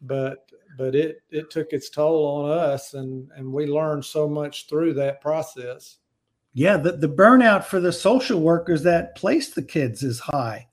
but 0.02 0.46
but 0.76 0.94
it 0.94 1.23
it 1.30 1.50
took 1.50 1.73
its 1.73 1.88
toll 1.88 2.26
on 2.26 2.50
us, 2.50 2.92
and 2.92 3.30
and 3.34 3.50
we 3.50 3.66
learned 3.66 4.04
so 4.04 4.28
much 4.28 4.68
through 4.68 4.92
that 4.94 5.23
process. 5.23 6.00
Yeah, 6.52 6.76
the, 6.76 6.92
the 6.92 7.09
burnout 7.09 7.64
for 7.64 7.80
the 7.80 7.92
social 7.92 8.40
workers 8.40 8.83
that 8.83 9.14
place 9.14 9.50
the 9.50 9.62
kids 9.62 10.02
is 10.02 10.21
high. 10.21 10.66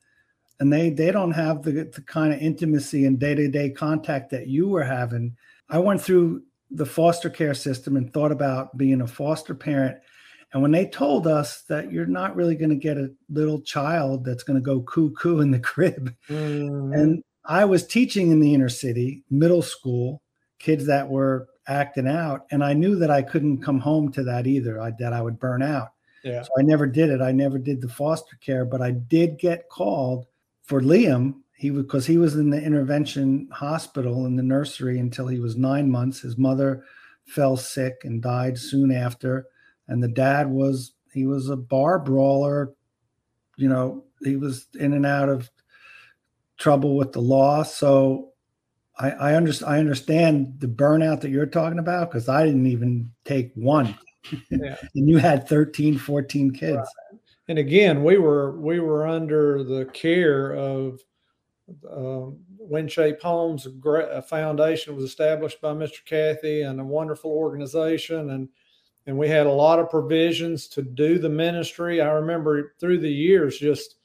And 0.59 0.73
they 0.73 0.89
they 0.89 1.11
don't 1.11 1.33
have 1.33 1.61
the, 1.61 1.71
the 1.71 2.01
kind 2.01 2.33
of 2.33 2.39
intimacy 2.39 3.05
and 3.05 3.19
day-to-day 3.19 3.71
contact 3.71 4.31
that 4.31 4.47
you 4.47 4.67
were 4.67 4.83
having. 4.83 5.37
I 5.69 5.77
went 5.77 6.01
through 6.01 6.43
the 6.71 6.85
foster 6.85 7.29
care 7.29 7.53
system 7.53 7.95
and 7.95 8.11
thought 8.11 8.31
about 8.31 8.75
being 8.75 9.01
a 9.01 9.07
foster 9.07 9.53
parent. 9.53 9.97
And 10.53 10.61
when 10.61 10.71
they 10.71 10.87
told 10.87 11.27
us 11.27 11.61
that 11.63 11.91
you're 11.91 12.05
not 12.05 12.35
really 12.35 12.55
going 12.55 12.69
to 12.69 12.75
get 12.75 12.97
a 12.97 13.11
little 13.29 13.61
child 13.61 14.25
that's 14.25 14.43
going 14.43 14.57
to 14.59 14.65
go 14.65 14.81
cuckoo 14.81 15.41
in 15.41 15.51
the 15.51 15.59
crib, 15.73 16.15
mm-hmm. 16.27 16.93
and 16.93 17.23
I 17.45 17.65
was 17.65 17.85
teaching 17.85 18.31
in 18.31 18.39
the 18.39 18.53
inner 18.53 18.69
city, 18.69 19.23
middle 19.29 19.61
school, 19.61 20.21
kids 20.59 20.87
that 20.87 21.09
were 21.09 21.47
acting 21.67 22.07
out 22.07 22.45
and 22.51 22.63
i 22.63 22.73
knew 22.73 22.95
that 22.95 23.11
i 23.11 23.21
couldn't 23.21 23.61
come 23.61 23.79
home 23.79 24.11
to 24.11 24.23
that 24.23 24.47
either 24.47 24.79
I, 24.81 24.91
that 24.99 25.13
i 25.13 25.21
would 25.21 25.39
burn 25.39 25.61
out. 25.61 25.93
Yeah. 26.23 26.43
so 26.43 26.49
i 26.57 26.61
never 26.61 26.87
did 26.87 27.09
it. 27.09 27.21
I 27.21 27.31
never 27.31 27.57
did 27.57 27.81
the 27.81 27.89
foster 27.89 28.37
care 28.37 28.65
but 28.65 28.81
i 28.81 28.91
did 28.91 29.37
get 29.37 29.69
called 29.69 30.25
for 30.63 30.81
liam. 30.81 31.35
He 31.55 31.71
was 31.71 31.83
because 31.83 32.05
he 32.05 32.17
was 32.17 32.35
in 32.35 32.49
the 32.49 32.61
intervention 32.61 33.49
hospital 33.51 34.25
in 34.25 34.35
the 34.35 34.43
nursery 34.43 34.99
until 34.99 35.27
he 35.27 35.39
was 35.39 35.55
nine 35.55 35.89
months. 35.89 36.19
His 36.19 36.37
mother 36.37 36.83
fell 37.25 37.57
sick 37.57 38.01
and 38.03 38.21
died 38.21 38.57
soon 38.57 38.91
after 38.91 39.47
and 39.87 40.03
the 40.03 40.07
dad 40.07 40.49
was 40.49 40.93
he 41.13 41.25
was 41.25 41.49
a 41.49 41.57
bar 41.57 41.99
brawler. 41.99 42.73
You 43.55 43.69
know 43.69 44.03
he 44.23 44.35
was 44.35 44.67
in 44.79 44.93
and 44.93 45.05
out 45.05 45.29
of 45.29 45.49
trouble 46.57 46.95
with 46.95 47.13
the 47.13 47.21
law. 47.21 47.63
So 47.63 48.31
I, 48.99 49.11
I, 49.11 49.35
under, 49.35 49.53
I 49.65 49.79
understand 49.79 50.55
the 50.59 50.67
burnout 50.67 51.21
that 51.21 51.29
you're 51.29 51.45
talking 51.45 51.79
about 51.79 52.09
because 52.09 52.27
I 52.29 52.45
didn't 52.45 52.67
even 52.67 53.11
take 53.25 53.51
one. 53.55 53.97
Yeah. 54.49 54.75
and 54.93 55.07
you 55.07 55.19
had 55.19 55.47
13, 55.47 55.97
14 55.97 56.51
kids. 56.51 56.75
Right. 56.75 57.19
And 57.47 57.57
again, 57.57 58.03
we 58.03 58.17
were 58.17 58.59
we 58.59 58.81
were 58.81 59.07
under 59.07 59.63
the 59.63 59.85
care 59.85 60.51
of 60.51 60.99
um, 61.89 62.39
WinShape 62.61 63.21
Homes. 63.21 63.67
A 63.85 64.21
foundation 64.21 64.95
was 64.95 65.05
established 65.05 65.61
by 65.61 65.71
Mr. 65.71 66.03
Cathy 66.03 66.63
and 66.63 66.81
a 66.81 66.83
wonderful 66.83 67.31
organization, 67.31 68.31
and 68.31 68.49
and 69.05 69.17
we 69.17 69.29
had 69.29 69.45
a 69.45 69.51
lot 69.51 69.79
of 69.79 69.89
provisions 69.89 70.67
to 70.69 70.81
do 70.81 71.19
the 71.19 71.29
ministry. 71.29 72.01
I 72.01 72.11
remember 72.11 72.73
through 72.79 72.99
the 72.99 73.09
years 73.09 73.57
just 73.57 73.95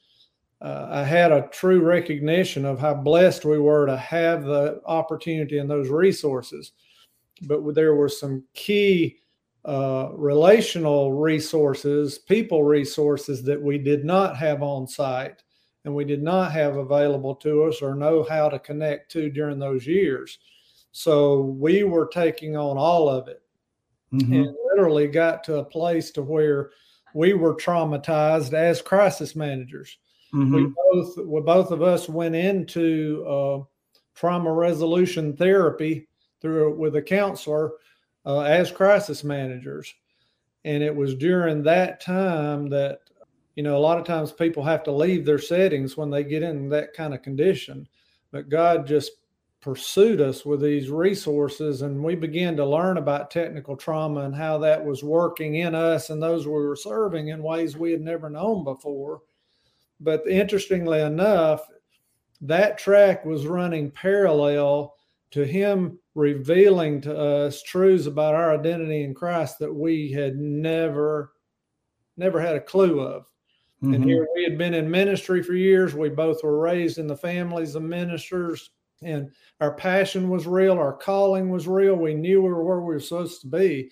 uh, 0.63 0.87
I 0.89 1.03
had 1.03 1.33
a 1.33 1.49
true 1.51 1.81
recognition 1.81 2.63
of 2.63 2.79
how 2.79 2.93
blessed 2.93 3.43
we 3.43 3.59
were 3.59 3.85
to 3.85 3.97
have 3.97 4.45
the 4.45 4.81
opportunity 4.85 5.57
and 5.57 5.69
those 5.69 5.89
resources. 5.89 6.71
But 7.41 7.75
there 7.75 7.95
were 7.95 8.07
some 8.07 8.45
key 8.53 9.17
uh, 9.65 10.09
relational 10.13 11.11
resources, 11.13 12.17
people 12.17 12.63
resources 12.63 13.43
that 13.43 13.61
we 13.61 13.77
did 13.77 14.05
not 14.05 14.37
have 14.37 14.63
on 14.63 14.87
site 14.87 15.43
and 15.83 15.93
we 15.93 16.05
did 16.05 16.23
not 16.23 16.53
have 16.53 16.77
available 16.77 17.35
to 17.35 17.65
us 17.65 17.81
or 17.81 17.93
know 17.93 18.23
how 18.23 18.47
to 18.47 18.57
connect 18.57 19.11
to 19.11 19.29
during 19.29 19.59
those 19.59 19.85
years. 19.85 20.39
So 20.93 21.41
we 21.41 21.83
were 21.83 22.07
taking 22.07 22.55
on 22.55 22.77
all 22.77 23.09
of 23.09 23.27
it 23.27 23.41
mm-hmm. 24.13 24.33
and 24.33 24.55
literally 24.71 25.07
got 25.07 25.43
to 25.45 25.57
a 25.57 25.65
place 25.65 26.11
to 26.11 26.21
where 26.21 26.71
we 27.13 27.33
were 27.33 27.55
traumatized 27.55 28.53
as 28.53 28.81
crisis 28.81 29.35
managers. 29.35 29.97
Mm-hmm. 30.33 30.55
We 30.55 30.73
both, 30.91 31.17
we, 31.17 31.41
both 31.41 31.71
of 31.71 31.81
us 31.81 32.09
went 32.09 32.35
into 32.35 33.23
uh, 33.27 33.63
trauma 34.15 34.51
resolution 34.51 35.35
therapy 35.35 36.07
through 36.41 36.75
with 36.75 36.95
a 36.95 37.01
counselor 37.01 37.73
uh, 38.25 38.41
as 38.41 38.71
crisis 38.71 39.23
managers, 39.23 39.93
and 40.65 40.81
it 40.81 40.95
was 40.95 41.15
during 41.15 41.61
that 41.63 42.01
time 42.01 42.67
that 42.69 43.01
you 43.55 43.63
know 43.63 43.77
a 43.77 43.79
lot 43.79 43.99
of 43.99 44.05
times 44.05 44.31
people 44.31 44.63
have 44.63 44.83
to 44.83 44.91
leave 44.91 45.25
their 45.25 45.39
settings 45.39 45.97
when 45.97 46.09
they 46.09 46.23
get 46.23 46.41
in 46.41 46.67
that 46.69 46.93
kind 46.93 47.13
of 47.13 47.21
condition, 47.21 47.87
but 48.31 48.49
God 48.49 48.87
just 48.87 49.11
pursued 49.61 50.19
us 50.19 50.45
with 50.45 50.61
these 50.61 50.89
resources 50.89 51.83
and 51.83 52.03
we 52.03 52.15
began 52.15 52.53
to 52.57 52.65
learn 52.65 52.97
about 52.97 53.31
technical 53.31 53.77
trauma 53.77 54.21
and 54.21 54.35
how 54.35 54.57
that 54.57 54.83
was 54.83 55.05
working 55.05 55.55
in 55.55 55.73
us 55.73 56.09
and 56.09 56.21
those 56.21 56.45
we 56.45 56.51
were 56.51 56.75
serving 56.75 57.29
in 57.29 57.41
ways 57.41 57.77
we 57.77 57.89
had 57.89 58.01
never 58.01 58.29
known 58.29 58.65
before 58.65 59.21
but 60.03 60.27
interestingly 60.27 61.01
enough, 61.01 61.61
that 62.41 62.77
track 62.77 63.25
was 63.25 63.47
running 63.47 63.89
parallel 63.91 64.95
to 65.31 65.45
him 65.45 65.97
revealing 66.13 67.01
to 67.01 67.17
us 67.17 67.63
truths 67.63 68.05
about 68.05 68.35
our 68.35 68.53
identity 68.53 69.03
in 69.03 69.13
Christ 69.13 69.57
that 69.59 69.73
we 69.73 70.11
had 70.11 70.35
never, 70.35 71.33
never 72.17 72.39
had 72.39 72.55
a 72.55 72.61
clue 72.61 72.99
of. 72.99 73.23
Mm-hmm. 73.81 73.93
And 73.95 74.05
here 74.05 74.27
we 74.35 74.43
had 74.43 74.57
been 74.57 74.73
in 74.73 74.91
ministry 74.91 75.41
for 75.41 75.53
years. 75.53 75.95
We 75.95 76.09
both 76.09 76.43
were 76.43 76.59
raised 76.59 76.99
in 76.99 77.07
the 77.07 77.17
families 77.17 77.75
of 77.75 77.83
ministers, 77.83 78.69
and 79.01 79.31
our 79.59 79.73
passion 79.73 80.29
was 80.29 80.45
real. 80.45 80.73
Our 80.73 80.93
calling 80.93 81.49
was 81.49 81.67
real. 81.67 81.95
We 81.95 82.13
knew 82.13 82.41
we 82.41 82.49
were 82.49 82.63
where 82.63 82.81
we 82.81 82.93
were 82.93 82.99
supposed 82.99 83.41
to 83.41 83.47
be. 83.47 83.91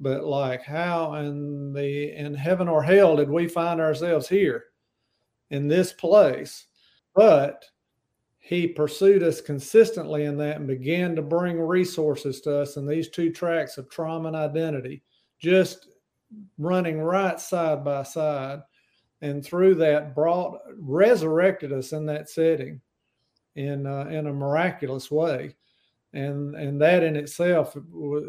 But 0.00 0.24
like, 0.24 0.62
how 0.62 1.14
in 1.14 1.72
the 1.72 2.12
in 2.16 2.34
heaven 2.34 2.68
or 2.68 2.82
hell 2.82 3.16
did 3.16 3.30
we 3.30 3.46
find 3.46 3.80
ourselves 3.80 4.28
here? 4.28 4.64
In 5.50 5.68
this 5.68 5.92
place, 5.92 6.66
but 7.14 7.64
he 8.38 8.66
pursued 8.66 9.22
us 9.22 9.40
consistently 9.40 10.24
in 10.24 10.36
that 10.38 10.56
and 10.56 10.66
began 10.66 11.14
to 11.14 11.22
bring 11.22 11.60
resources 11.60 12.40
to 12.40 12.56
us 12.56 12.76
in 12.76 12.86
these 12.86 13.08
two 13.08 13.30
tracks 13.30 13.78
of 13.78 13.88
trauma 13.90 14.28
and 14.28 14.36
identity, 14.36 15.02
just 15.38 15.88
running 16.58 17.00
right 17.00 17.38
side 17.38 17.84
by 17.84 18.02
side. 18.02 18.60
And 19.22 19.44
through 19.44 19.76
that, 19.76 20.14
brought 20.14 20.58
resurrected 20.78 21.72
us 21.72 21.92
in 21.92 22.06
that 22.06 22.28
setting 22.28 22.80
in 23.56 23.86
uh, 23.86 24.06
in 24.06 24.26
a 24.26 24.32
miraculous 24.32 25.10
way, 25.10 25.54
and 26.12 26.54
and 26.54 26.80
that 26.80 27.02
in 27.02 27.16
itself 27.16 27.76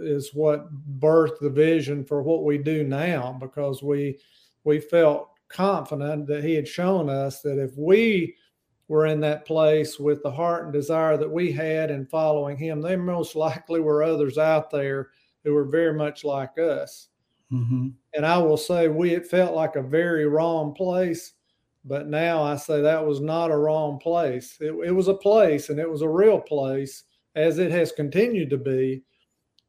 is 0.04 0.32
what 0.34 0.72
birthed 1.00 1.40
the 1.40 1.50
vision 1.50 2.04
for 2.04 2.22
what 2.22 2.44
we 2.44 2.58
do 2.58 2.84
now 2.84 3.38
because 3.40 3.82
we 3.82 4.20
we 4.64 4.80
felt 4.80 5.31
confident 5.52 6.28
that 6.28 6.44
he 6.44 6.54
had 6.54 6.68
shown 6.68 7.10
us 7.10 7.42
that 7.42 7.62
if 7.62 7.72
we 7.78 8.36
were 8.88 9.06
in 9.06 9.22
that 9.22 9.46
place 9.46 10.00
with 10.00 10.22
the 10.22 10.32
heart 10.32 10.66
and 10.66 10.74
desire 10.74 11.16
that 11.16 11.32
we 11.32 11.52
had 11.52 11.90
in 11.90 12.06
following 12.06 12.58
him, 12.58 12.82
there 12.82 12.98
most 12.98 13.36
likely 13.36 13.80
were 13.80 14.04
others 14.04 14.38
out 14.38 14.70
there 14.70 15.10
who 15.44 15.54
were 15.54 15.66
very 15.66 15.94
much 15.94 16.24
like 16.24 16.58
us. 16.58 17.08
Mm-hmm. 17.52 17.90
And 18.14 18.26
I 18.26 18.38
will 18.38 18.58
say, 18.58 18.88
we 18.88 19.12
it 19.12 19.28
felt 19.28 19.56
like 19.56 19.76
a 19.76 19.82
very 19.82 20.26
wrong 20.26 20.74
place, 20.74 21.34
but 21.86 22.08
now 22.08 22.44
I 22.44 22.56
say 22.56 22.82
that 22.82 23.06
was 23.06 23.22
not 23.22 23.52
a 23.52 23.58
wrong 23.58 24.00
place. 24.00 24.58
It, 24.60 24.74
it 24.86 24.92
was 24.92 25.08
a 25.08 25.14
place, 25.14 25.70
and 25.70 25.80
it 25.80 25.90
was 25.90 26.02
a 26.02 26.10
real 26.10 26.40
place, 26.40 27.04
as 27.36 27.60
it 27.60 27.72
has 27.72 27.92
continued 27.92 28.50
to 28.52 28.58
be. 28.58 29.04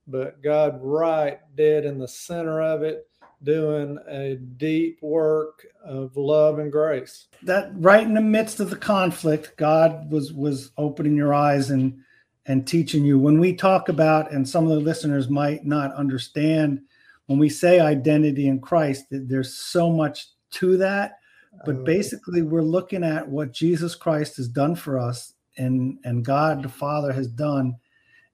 But 0.07 0.43
God, 0.43 0.81
right 0.83 1.39
dead 1.55 1.85
in 1.85 1.99
the 1.99 2.09
center 2.09 2.61
of 2.61 2.83
it, 2.83 3.09
doing 3.45 3.99
a 4.09 4.37
deep 4.37 5.03
work 5.03 5.67
of 5.85 6.17
love 6.17 6.59
and 6.59 6.71
grace. 6.71 7.27
That 7.43 7.71
right 7.75 8.03
in 8.03 8.15
the 8.15 8.21
midst 8.21 8.61
of 8.61 8.71
the 8.71 8.77
conflict, 8.77 9.57
God 9.57 10.11
was 10.11 10.33
was 10.33 10.71
opening 10.79 11.17
your 11.17 11.35
eyes 11.35 11.71
and 11.71 11.99
and 12.47 12.67
teaching 12.67 13.05
you. 13.05 13.19
When 13.19 13.39
we 13.39 13.55
talk 13.55 13.89
about, 13.89 14.33
and 14.33 14.49
some 14.49 14.65
of 14.65 14.71
the 14.71 14.81
listeners 14.81 15.29
might 15.29 15.65
not 15.65 15.95
understand, 15.95 16.81
when 17.27 17.39
we 17.39 17.49
say 17.49 17.79
identity 17.79 18.49
in 18.49 18.61
Christ, 18.61 19.05
there's 19.11 19.55
so 19.55 19.91
much 19.91 20.27
to 20.53 20.77
that. 20.79 21.19
But 21.65 21.77
oh. 21.77 21.85
basically, 21.85 22.43
we're 22.43 22.63
looking 22.63 23.05
at 23.05 23.29
what 23.29 23.53
Jesus 23.53 23.95
Christ 23.95 24.37
has 24.39 24.49
done 24.49 24.75
for 24.75 24.99
us, 24.99 25.35
and 25.57 25.99
and 26.05 26.25
God 26.25 26.63
the 26.63 26.69
Father 26.69 27.13
has 27.13 27.29
done, 27.29 27.77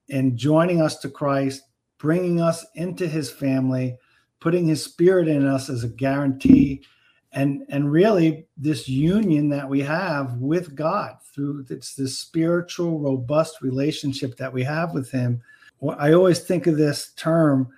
in 0.08 0.36
joining 0.36 0.80
us 0.80 0.98
to 1.00 1.08
Christ, 1.08 1.62
bringing 1.98 2.40
us 2.40 2.64
into 2.74 3.06
His 3.08 3.30
family 3.30 3.96
putting 4.40 4.66
his 4.66 4.82
spirit 4.82 5.28
in 5.28 5.46
us 5.46 5.68
as 5.68 5.84
a 5.84 5.88
guarantee 5.88 6.82
and 7.32 7.64
and 7.68 7.92
really 7.92 8.46
this 8.56 8.88
union 8.88 9.48
that 9.50 9.68
we 9.68 9.80
have 9.80 10.34
with 10.36 10.74
god 10.74 11.16
through 11.34 11.64
it's 11.68 11.94
this 11.94 12.18
spiritual 12.18 12.98
robust 13.00 13.60
relationship 13.60 14.36
that 14.36 14.52
we 14.52 14.62
have 14.62 14.94
with 14.94 15.10
him. 15.10 15.42
I 15.98 16.12
always 16.12 16.40
think 16.40 16.66
of 16.66 16.76
this 16.76 17.12
term 17.14 17.68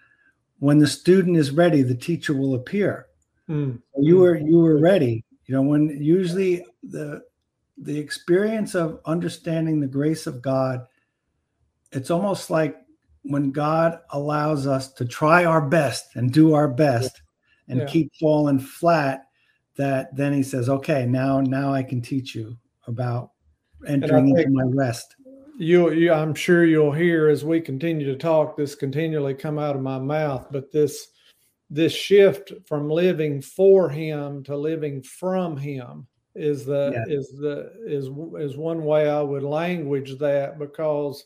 when 0.61 0.79
the 0.79 0.87
student 0.87 1.37
is 1.37 1.50
ready 1.50 1.83
the 1.83 1.95
teacher 1.95 2.35
will 2.35 2.55
appear. 2.55 3.07
Mm. 3.49 3.83
you 3.99 4.19
were 4.19 4.37
you 4.37 4.59
were 4.59 4.79
ready 4.79 5.25
you 5.47 5.55
know 5.55 5.62
when 5.62 5.88
usually 6.00 6.64
the 6.85 7.23
the 7.76 7.99
experience 7.99 8.76
of 8.76 9.00
understanding 9.07 9.81
the 9.81 9.88
grace 9.88 10.29
of 10.29 10.40
god 10.40 10.87
it's 11.90 12.11
almost 12.11 12.49
like 12.49 12.79
when 13.23 13.50
God 13.50 13.99
allows 14.11 14.67
us 14.67 14.93
to 14.95 15.05
try 15.05 15.45
our 15.45 15.61
best 15.61 16.17
and 16.17 16.33
do 16.33 16.55
our 16.55 16.69
best 16.69 17.23
and 17.69 17.81
yeah. 17.81 17.87
keep 17.87 18.12
falling 18.21 18.59
flat, 18.59 19.27
that 19.77 20.15
then 20.15 20.33
he 20.33 20.43
says, 20.43 20.69
okay, 20.69 21.07
now 21.07 21.41
now 21.41 21.73
I 21.73 21.83
can 21.83 22.00
teach 22.00 22.35
you 22.35 22.57
about 22.87 23.31
entering 23.87 24.29
into 24.29 24.50
my 24.50 24.65
rest. 24.65 25.17
You, 25.59 25.93
you, 25.93 26.12
I'm 26.12 26.35
sure 26.35 26.65
you'll 26.65 26.93
hear 26.93 27.29
as 27.29 27.45
we 27.45 27.61
continue 27.61 28.07
to 28.07 28.17
talk, 28.17 28.57
this 28.57 28.75
continually 28.75 29.35
come 29.35 29.59
out 29.59 29.77
of 29.77 29.83
my 29.83 29.99
mouth, 29.99 30.47
but 30.50 30.73
this 30.73 31.09
this 31.69 31.93
shift 31.93 32.53
from 32.67 32.91
living 32.91 33.41
for 33.41 33.89
him 33.89 34.43
to 34.45 34.57
living 34.57 35.03
from 35.03 35.57
him 35.57 36.07
is 36.35 36.65
the 36.65 36.93
yeah. 36.95 37.15
is 37.15 37.31
the 37.39 37.73
is 37.87 38.07
is 38.43 38.57
one 38.57 38.85
way 38.85 39.09
I 39.09 39.21
would 39.21 39.43
language 39.43 40.19
that 40.19 40.59
because 40.59 41.25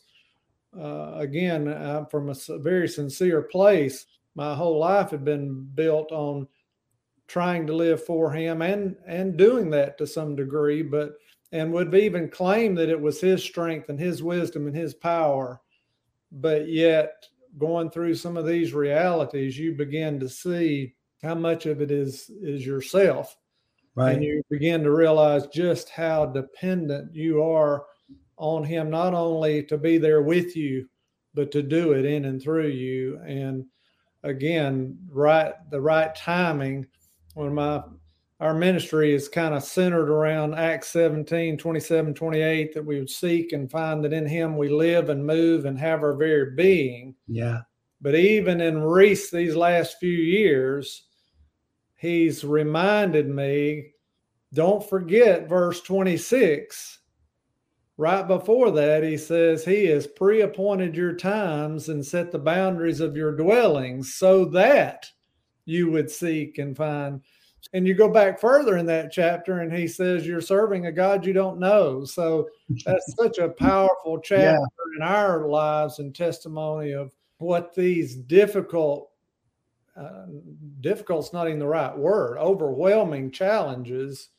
uh, 0.79 1.13
again, 1.15 1.67
I'm 1.67 2.05
from 2.07 2.29
a 2.29 2.35
very 2.59 2.87
sincere 2.87 3.41
place. 3.41 4.05
My 4.35 4.53
whole 4.53 4.79
life 4.79 5.11
had 5.11 5.23
been 5.23 5.67
built 5.73 6.11
on 6.11 6.47
trying 7.27 7.65
to 7.67 7.75
live 7.75 8.03
for 8.03 8.31
Him 8.31 8.61
and 8.61 8.95
and 9.07 9.37
doing 9.37 9.69
that 9.71 9.97
to 9.97 10.07
some 10.07 10.35
degree, 10.35 10.81
but 10.81 11.13
and 11.51 11.71
would 11.71 11.93
even 11.95 12.29
claim 12.29 12.75
that 12.75 12.89
it 12.89 12.99
was 12.99 13.21
His 13.21 13.43
strength 13.43 13.89
and 13.89 13.99
His 13.99 14.21
wisdom 14.21 14.67
and 14.67 14.75
His 14.75 14.93
power. 14.93 15.61
But 16.31 16.67
yet, 16.67 17.25
going 17.57 17.89
through 17.89 18.15
some 18.15 18.35
of 18.35 18.45
these 18.45 18.73
realities, 18.73 19.57
you 19.57 19.73
begin 19.73 20.19
to 20.19 20.29
see 20.29 20.95
how 21.23 21.35
much 21.35 21.65
of 21.65 21.81
it 21.81 21.91
is 21.91 22.29
is 22.41 22.65
yourself, 22.65 23.37
right? 23.95 24.15
And 24.15 24.23
you 24.23 24.43
begin 24.49 24.83
to 24.83 24.91
realize 24.91 25.47
just 25.47 25.89
how 25.89 26.25
dependent 26.25 27.15
you 27.15 27.41
are 27.41 27.85
on 28.37 28.63
him 28.63 28.89
not 28.89 29.13
only 29.13 29.63
to 29.63 29.77
be 29.77 29.97
there 29.97 30.21
with 30.21 30.55
you, 30.55 30.87
but 31.33 31.51
to 31.51 31.61
do 31.61 31.91
it 31.91 32.05
in 32.05 32.25
and 32.25 32.41
through 32.41 32.69
you. 32.69 33.19
And 33.25 33.65
again, 34.23 34.97
right 35.09 35.53
the 35.69 35.81
right 35.81 36.13
timing 36.15 36.87
when 37.33 37.53
my 37.53 37.83
our 38.41 38.53
ministry 38.53 39.13
is 39.13 39.29
kind 39.29 39.53
of 39.53 39.63
centered 39.63 40.09
around 40.09 40.55
Acts 40.55 40.89
17, 40.89 41.57
27, 41.57 42.13
28, 42.13 42.73
that 42.73 42.85
we 42.85 42.99
would 42.99 43.09
seek 43.09 43.53
and 43.53 43.71
find 43.71 44.03
that 44.03 44.11
in 44.11 44.25
him 44.25 44.57
we 44.57 44.67
live 44.67 45.09
and 45.09 45.25
move 45.25 45.63
and 45.63 45.79
have 45.79 46.03
our 46.03 46.15
very 46.15 46.53
being. 46.53 47.15
Yeah. 47.27 47.61
But 48.01 48.15
even 48.15 48.59
in 48.59 48.83
Reese 48.83 49.31
these 49.31 49.55
last 49.55 49.99
few 49.99 50.11
years, 50.11 51.05
he's 51.95 52.43
reminded 52.43 53.29
me 53.29 53.91
don't 54.53 54.87
forget 54.87 55.49
verse 55.49 55.81
26. 55.81 56.99
Right 57.97 58.27
before 58.27 58.71
that, 58.71 59.03
he 59.03 59.17
says, 59.17 59.63
He 59.63 59.85
has 59.85 60.05
pre 60.05 60.41
appointed 60.41 60.97
your 60.97 61.13
times 61.13 61.87
and 61.87 62.05
set 62.05 62.31
the 62.31 62.39
boundaries 62.39 62.99
of 62.99 63.15
your 63.15 63.31
dwellings 63.31 64.15
so 64.15 64.45
that 64.45 65.09
you 65.63 65.89
would 65.91 66.11
seek 66.11 66.57
and 66.57 66.75
find. 66.75 67.21
And 67.73 67.87
you 67.87 67.93
go 67.93 68.09
back 68.09 68.39
further 68.39 68.77
in 68.77 68.85
that 68.87 69.11
chapter, 69.11 69.61
and 69.61 69.73
he 69.73 69.87
says, 69.87 70.27
You're 70.27 70.41
serving 70.41 70.87
a 70.87 70.91
God 70.91 71.25
you 71.25 71.31
don't 71.31 71.59
know. 71.59 72.03
So 72.03 72.49
that's 72.85 73.15
such 73.15 73.37
a 73.37 73.49
powerful 73.49 74.19
chapter 74.23 74.43
yeah. 74.43 74.97
in 74.97 75.01
our 75.01 75.47
lives 75.47 75.99
and 75.99 76.13
testimony 76.13 76.91
of 76.91 77.13
what 77.37 77.73
these 77.73 78.15
difficult, 78.15 79.09
uh, 79.95 80.25
difficult's 80.81 81.31
not 81.31 81.47
even 81.47 81.59
the 81.59 81.67
right 81.67 81.97
word, 81.97 82.37
overwhelming 82.39 83.31
challenges. 83.31 84.29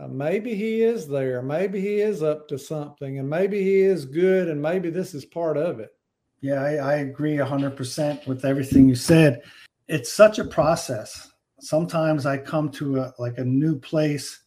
Uh, 0.00 0.06
maybe 0.06 0.54
he 0.54 0.82
is 0.82 1.08
there. 1.08 1.42
Maybe 1.42 1.80
he 1.80 2.00
is 2.00 2.22
up 2.22 2.46
to 2.48 2.58
something, 2.58 3.18
and 3.18 3.28
maybe 3.28 3.62
he 3.62 3.80
is 3.80 4.04
good, 4.04 4.48
and 4.48 4.60
maybe 4.62 4.90
this 4.90 5.14
is 5.14 5.24
part 5.24 5.56
of 5.56 5.80
it. 5.80 5.90
Yeah, 6.40 6.62
I, 6.62 6.74
I 6.74 6.94
agree 6.96 7.36
100% 7.36 8.26
with 8.26 8.44
everything 8.44 8.88
you 8.88 8.94
said. 8.94 9.42
It's 9.88 10.12
such 10.12 10.38
a 10.38 10.44
process. 10.44 11.32
Sometimes 11.58 12.26
I 12.26 12.38
come 12.38 12.70
to 12.72 13.00
a, 13.00 13.12
like 13.18 13.38
a 13.38 13.44
new 13.44 13.76
place 13.76 14.44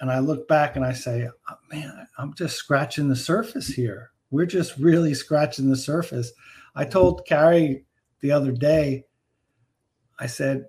and 0.00 0.10
I 0.10 0.20
look 0.20 0.46
back 0.46 0.76
and 0.76 0.84
I 0.84 0.92
say, 0.92 1.28
oh, 1.50 1.54
man, 1.72 2.06
I'm 2.18 2.34
just 2.34 2.56
scratching 2.56 3.08
the 3.08 3.16
surface 3.16 3.68
here. 3.68 4.10
We're 4.30 4.46
just 4.46 4.76
really 4.78 5.14
scratching 5.14 5.68
the 5.68 5.76
surface. 5.76 6.32
I 6.74 6.84
told 6.84 7.26
Carrie 7.26 7.84
the 8.20 8.30
other 8.30 8.52
day, 8.52 9.04
I 10.20 10.26
said, 10.26 10.66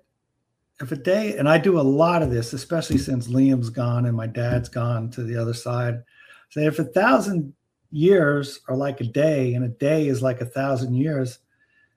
if 0.80 0.92
a 0.92 0.96
day, 0.96 1.36
and 1.36 1.48
I 1.48 1.58
do 1.58 1.78
a 1.78 1.82
lot 1.82 2.22
of 2.22 2.30
this, 2.30 2.52
especially 2.52 2.98
since 2.98 3.28
Liam's 3.28 3.70
gone 3.70 4.06
and 4.06 4.16
my 4.16 4.26
dad's 4.26 4.68
gone 4.68 5.10
to 5.10 5.22
the 5.22 5.36
other 5.36 5.54
side, 5.54 6.02
say 6.50 6.66
if 6.66 6.78
a 6.78 6.84
thousand 6.84 7.54
years 7.90 8.60
are 8.68 8.76
like 8.76 9.00
a 9.00 9.04
day 9.04 9.54
and 9.54 9.64
a 9.64 9.68
day 9.68 10.08
is 10.08 10.22
like 10.22 10.40
a 10.40 10.46
thousand 10.46 10.94
years, 10.94 11.38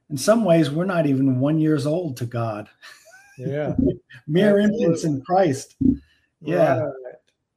in 0.10 0.18
some 0.18 0.46
ways 0.46 0.70
we're 0.70 0.86
not 0.86 1.08
even 1.08 1.40
one 1.40 1.60
years 1.60 1.86
old 1.86 2.18
to 2.18 2.26
God. 2.26 2.70
Yeah. 3.38 3.76
Mere 4.28 4.60
infants 4.60 5.04
in 5.04 5.22
Christ. 5.22 5.76
Yeah. 6.42 6.80
Right. 6.80 6.94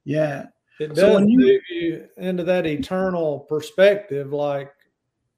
Yeah. 0.05 0.47
It 0.79 0.95
does 0.95 0.99
so 0.99 1.19
you, 1.19 1.39
move 1.39 1.61
you 1.69 2.09
into 2.17 2.43
that 2.45 2.67
eternal 2.67 3.41
perspective, 3.41 4.33
like, 4.33 4.73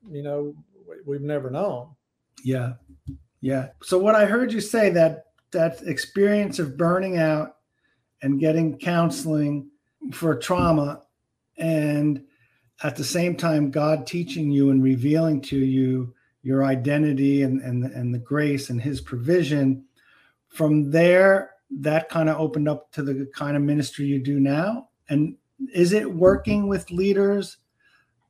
you 0.09 0.23
know, 0.23 0.55
we've 1.05 1.21
never 1.21 1.51
known. 1.51 1.89
Yeah. 2.45 2.75
Yeah. 3.41 3.71
So 3.83 3.99
what 3.99 4.15
I 4.15 4.25
heard 4.25 4.53
you 4.53 4.61
say 4.61 4.91
that 4.91 5.27
that 5.53 5.83
experience 5.83 6.59
of 6.59 6.77
burning 6.77 7.19
out 7.19 7.57
and 8.23 8.41
getting 8.41 8.79
counseling 8.79 9.71
for 10.13 10.35
trauma 10.35 11.03
and 11.59 12.25
at 12.83 12.97
the 12.97 13.05
same 13.05 13.37
time 13.37 13.71
God 13.71 14.07
teaching 14.07 14.51
you 14.51 14.71
and 14.71 14.83
revealing 14.83 15.41
to 15.43 15.57
you 15.57 16.15
your 16.43 16.65
identity 16.65 17.43
and 17.43 17.61
and 17.61 17.85
and 17.85 18.15
the 18.15 18.19
grace 18.19 18.71
and 18.71 18.81
his 18.81 19.01
provision 19.01 19.85
from 20.49 20.91
there 20.91 21.51
that 21.71 22.09
kind 22.09 22.29
of 22.29 22.39
opened 22.39 22.69
up 22.69 22.91
to 22.93 23.03
the 23.03 23.31
kind 23.35 23.57
of 23.57 23.63
ministry 23.63 24.07
you 24.07 24.19
do 24.19 24.41
now 24.41 24.89
and 25.09 25.37
is 25.73 25.93
it 25.93 26.13
working 26.13 26.67
with 26.67 26.91
leaders 26.91 27.59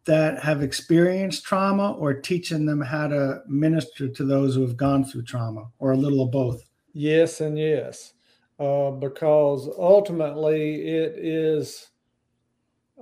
that 0.05 0.39
have 0.41 0.63
experienced 0.63 1.45
trauma 1.45 1.93
or 1.93 2.13
teaching 2.13 2.67
them 2.67 2.81
how 2.81 3.07
to 3.07 3.41
minister 3.47 4.09
to 4.09 4.25
those 4.25 4.55
who 4.55 4.63
have 4.63 4.77
gone 4.77 5.05
through 5.05 5.23
trauma 5.23 5.69
or 5.79 5.93
a 5.93 5.97
little 5.97 6.23
of 6.23 6.33
both? 6.33 6.63
Yes, 6.93 7.41
and 7.41 7.59
yes, 7.59 8.13
uh, 8.59 8.91
because 8.91 9.69
ultimately 9.79 10.87
it 10.87 11.15
is. 11.19 11.89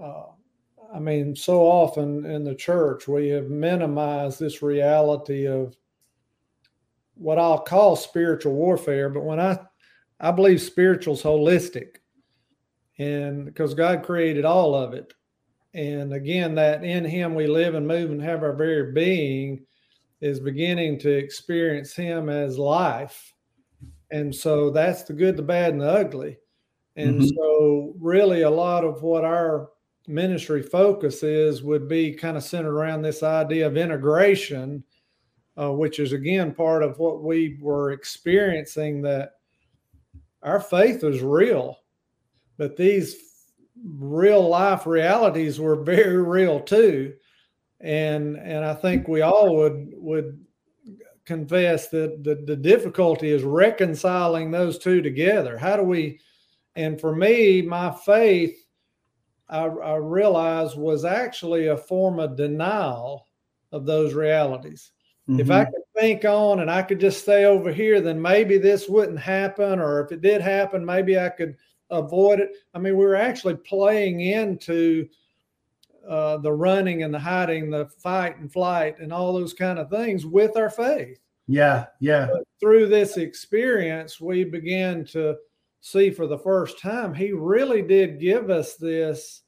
Uh, 0.01 0.27
I 0.93 0.99
mean, 0.99 1.37
so 1.37 1.61
often 1.63 2.25
in 2.27 2.43
the 2.43 2.55
church 2.55 3.07
we 3.07 3.29
have 3.29 3.49
minimized 3.49 4.41
this 4.41 4.63
reality 4.63 5.47
of 5.47 5.77
what 7.15 7.39
I'll 7.39 7.61
call 7.61 7.97
spiritual 7.97 8.55
warfare, 8.55 9.09
but 9.09 9.25
when 9.25 9.41
I 9.41 9.59
I 10.21 10.31
believe 10.31 10.61
spiritual's 10.61 11.23
holistic, 11.23 11.97
and 12.99 13.45
because 13.45 13.75
God 13.75 14.03
created 14.03 14.45
all 14.45 14.75
of 14.75 14.95
it, 14.95 15.13
and 15.75 16.13
again, 16.13 16.55
that 16.57 16.85
in 16.85 17.05
Him 17.05 17.35
we 17.35 17.47
live 17.47 17.75
and 17.75 17.87
move 17.87 18.11
and 18.11 18.23
have 18.23 18.43
our 18.43 18.55
very 18.55 18.93
being 18.93 19.65
is 20.21 20.39
beginning 20.41 20.99
to 21.01 21.11
experience 21.11 21.95
Him 21.95 22.29
as 22.29 22.59
life. 22.59 23.33
And 24.11 24.35
so 24.35 24.71
that's 24.71 25.03
the 25.05 25.13
good, 25.13 25.37
the 25.37 25.43
bad, 25.43 25.73
and 25.73 25.81
the 25.81 25.91
ugly. 25.91 26.39
And 26.97 27.21
mm-hmm. 27.21 27.29
so, 27.29 27.95
really, 27.99 28.43
a 28.43 28.51
lot 28.51 28.85
of 28.85 29.03
what 29.03 29.25
our 29.25 29.71
ministry 30.09 30.63
focus 30.63 31.23
is 31.23 31.63
would 31.63 31.89
be 31.89 32.13
kind 32.13 32.37
of 32.37 32.43
centered 32.43 32.75
around 32.75 33.03
this 33.03 33.23
idea 33.23 33.67
of 33.67 33.77
integration, 33.77 34.83
uh, 35.57 35.73
which 35.73 36.01
is 36.01 36.13
again 36.13 36.53
part 36.53 36.83
of 36.83 36.99
what 36.99 37.23
we 37.23 37.59
were 37.61 37.93
experiencing 37.93 39.03
that 39.03 39.35
our 40.43 40.59
faith 40.59 41.05
was 41.05 41.23
real, 41.23 41.79
but 42.57 42.77
these 42.77 43.17
real 43.85 44.49
life 44.49 44.87
realities 44.87 45.61
were 45.61 45.77
very 45.85 46.23
real 46.23 46.61
too 46.61 47.13
and 47.81 48.37
and 48.37 48.65
i 48.65 48.75
think 48.75 49.09
we 49.09 49.23
all 49.23 49.57
would 49.57 49.91
would 49.97 50.45
confess 51.31 51.89
that 51.89 52.25
the, 52.25 52.43
the 52.47 52.57
difficulty 52.57 53.31
is 53.31 53.43
reconciling 53.43 54.51
those 54.51 54.79
two 54.79 55.01
together 55.01 55.57
how 55.57 55.77
do 55.77 55.83
we 55.83 56.19
and 56.77 57.01
for 57.01 57.15
me 57.15 57.63
my 57.63 57.91
faith 58.05 58.65
i, 59.49 59.65
I 59.65 59.97
realized 59.97 60.77
was 60.77 61.05
actually 61.05 61.69
a 61.69 61.77
form 61.77 62.19
of 62.19 62.37
denial 62.37 63.27
of 63.71 63.87
those 63.87 64.13
realities 64.15 64.91
mm-hmm. 65.29 65.41
if 65.41 65.51
i 65.51 65.63
mm-hmm. 65.63 65.71
could 65.71 66.01
think 66.01 66.25
on 66.25 66.61
and 66.61 66.71
i 66.71 66.83
could 66.83 66.99
just 66.99 67.23
stay 67.23 67.45
over 67.45 67.73
here 67.73 68.01
then 68.01 68.21
maybe 68.21 68.59
this 68.59 68.89
wouldn't 68.89 69.21
happen 69.21 69.79
or 69.79 70.01
if 70.01 70.11
it 70.11 70.23
did 70.23 70.41
happen 70.41 70.85
maybe 70.85 71.19
i 71.19 71.29
could 71.29 71.57
avoid 71.91 72.41
it. 72.41 72.51
I 72.75 72.79
mean, 72.79 72.97
we 72.97 73.05
were 73.05 73.17
actually 73.17 73.57
playing 73.57 74.21
into 74.21 75.09
uh, 76.11 76.37
the 76.39 76.53
running 76.53 77.05
and 77.05 77.15
the 77.15 77.19
hiding, 77.19 77.71
the 77.71 77.87
fight 77.87 78.37
and 78.39 78.53
flight, 78.53 78.99
and 78.99 79.13
all 79.13 79.33
those 79.33 79.55
kind 79.55 79.79
of 79.79 79.89
things 79.89 80.27
with 80.27 80.57
our 80.57 80.69
faith. 80.69 81.21
Yeah, 81.47 81.87
yeah. 82.01 82.27
But 82.33 82.43
through 82.59 82.89
this 82.89 83.17
experience, 83.17 84.21
we 84.21 84.43
began 84.43 85.05
to 85.07 85.37
see 85.81 86.11
for 86.11 86.27
the 86.27 86.39
first 86.39 86.81
time 86.81 87.15
he 87.15 87.31
really 87.31 87.81
did 87.81 88.21
give 88.21 88.51
us 88.51 88.75
this 88.75 89.43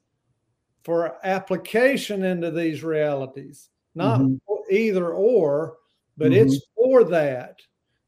for 0.83 1.17
application 1.25 2.23
into 2.23 2.49
these 2.49 2.81
realities, 2.81 3.69
not 3.93 4.21
mm-hmm. 4.21 4.35
either 4.71 5.11
or, 5.11 5.75
but 6.15 6.31
mm-hmm. 6.31 6.47
it's 6.47 6.65
for 6.75 7.03
that. 7.03 7.57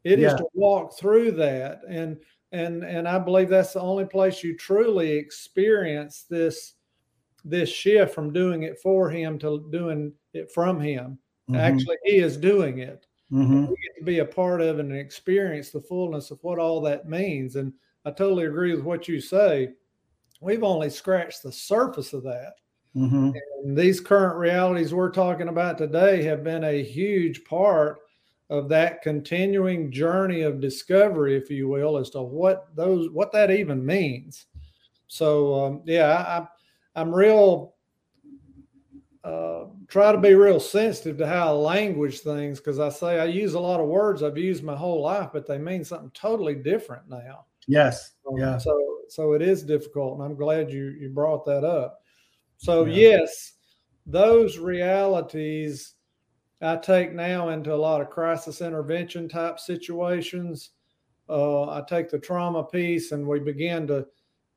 It 0.05 0.19
yeah. 0.19 0.29
is 0.29 0.33
to 0.35 0.45
walk 0.53 0.97
through 0.97 1.31
that 1.31 1.81
and 1.89 2.17
and 2.53 2.83
and 2.83 3.05
I 3.05 3.19
believe 3.19 3.49
that's 3.49 3.73
the 3.73 3.81
only 3.81 4.05
place 4.05 4.43
you 4.43 4.55
truly 4.55 5.11
experience 5.11 6.25
this 6.29 6.74
this 7.45 7.69
shift 7.69 8.13
from 8.13 8.33
doing 8.33 8.63
it 8.63 8.79
for 8.79 9.09
him 9.09 9.39
to 9.39 9.67
doing 9.71 10.11
it 10.33 10.51
from 10.51 10.79
him. 10.79 11.17
Mm-hmm. 11.49 11.55
Actually, 11.55 11.97
he 12.03 12.17
is 12.17 12.35
doing 12.35 12.79
it. 12.79 13.05
Mm-hmm. 13.31 13.67
We 13.67 13.75
get 13.83 13.97
to 13.99 14.03
be 14.03 14.19
a 14.19 14.25
part 14.25 14.61
of 14.61 14.79
and 14.79 14.91
experience 14.91 15.69
the 15.69 15.81
fullness 15.81 16.31
of 16.31 16.39
what 16.41 16.59
all 16.59 16.81
that 16.81 17.07
means. 17.07 17.55
And 17.55 17.71
I 18.03 18.11
totally 18.11 18.45
agree 18.45 18.75
with 18.75 18.83
what 18.83 19.07
you 19.07 19.21
say. 19.21 19.69
We've 20.41 20.63
only 20.63 20.89
scratched 20.89 21.43
the 21.43 21.51
surface 21.51 22.13
of 22.13 22.23
that. 22.23 22.53
Mm-hmm. 22.95 23.31
And 23.63 23.77
these 23.77 23.99
current 23.99 24.37
realities 24.37 24.93
we're 24.93 25.11
talking 25.11 25.49
about 25.49 25.77
today 25.77 26.23
have 26.23 26.43
been 26.43 26.63
a 26.63 26.83
huge 26.83 27.43
part 27.43 27.99
of 28.49 28.69
that 28.69 29.01
continuing 29.01 29.91
journey 29.91 30.41
of 30.41 30.61
discovery, 30.61 31.35
if 31.35 31.49
you 31.49 31.67
will, 31.67 31.97
as 31.97 32.09
to 32.11 32.21
what 32.21 32.67
those 32.75 33.09
what 33.09 33.31
that 33.31 33.51
even 33.51 33.85
means. 33.85 34.45
So 35.07 35.65
um, 35.65 35.81
yeah, 35.85 36.13
I, 36.15 36.47
I'm 36.95 37.13
real. 37.13 37.73
Uh, 39.23 39.65
try 39.87 40.11
to 40.11 40.19
be 40.19 40.35
real 40.35 40.59
sensitive 40.59 41.17
to 41.17 41.27
how 41.27 41.47
I 41.47 41.51
language 41.51 42.19
things 42.19 42.59
because 42.59 42.79
I 42.79 42.89
say 42.89 43.19
I 43.19 43.25
use 43.25 43.55
a 43.55 43.59
lot 43.59 43.79
of 43.79 43.87
words 43.87 44.21
I've 44.21 44.37
used 44.37 44.63
my 44.63 44.75
whole 44.75 45.01
life, 45.01 45.29
but 45.33 45.47
they 45.47 45.57
mean 45.57 45.83
something 45.83 46.11
totally 46.13 46.53
different 46.55 47.09
now. 47.09 47.45
Yes. 47.67 48.13
Um, 48.27 48.37
yeah. 48.37 48.57
So 48.57 48.79
so 49.09 49.33
it 49.33 49.41
is 49.41 49.63
difficult, 49.63 50.15
and 50.15 50.23
I'm 50.23 50.35
glad 50.35 50.71
you 50.71 50.95
you 50.99 51.09
brought 51.09 51.45
that 51.45 51.63
up. 51.63 52.01
So 52.57 52.85
yeah. 52.85 53.17
yes, 53.17 53.53
those 54.05 54.57
realities 54.57 55.95
I 56.61 56.77
take 56.77 57.13
now 57.13 57.49
into 57.49 57.73
a 57.73 57.75
lot 57.75 58.01
of 58.01 58.09
crisis 58.09 58.61
intervention 58.61 59.27
type 59.27 59.59
situations. 59.59 60.71
uh, 61.27 61.69
I 61.69 61.83
take 61.87 62.09
the 62.09 62.19
trauma 62.19 62.63
piece 62.63 63.11
and 63.11 63.27
we 63.27 63.39
begin 63.39 63.87
to 63.87 64.05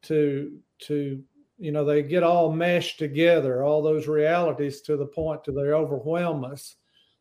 to 0.03 0.59
to 0.81 1.23
you 1.59 1.73
know 1.73 1.85
they 1.85 2.03
get 2.03 2.23
all 2.23 2.53
meshed 2.53 2.99
together, 2.99 3.65
all 3.65 3.83
those 3.83 4.07
realities 4.07 4.81
to 4.83 4.97
the 4.97 5.07
point 5.07 5.45
to 5.45 5.53
they 5.53 5.73
overwhelm 5.73 6.45
us. 6.45 6.77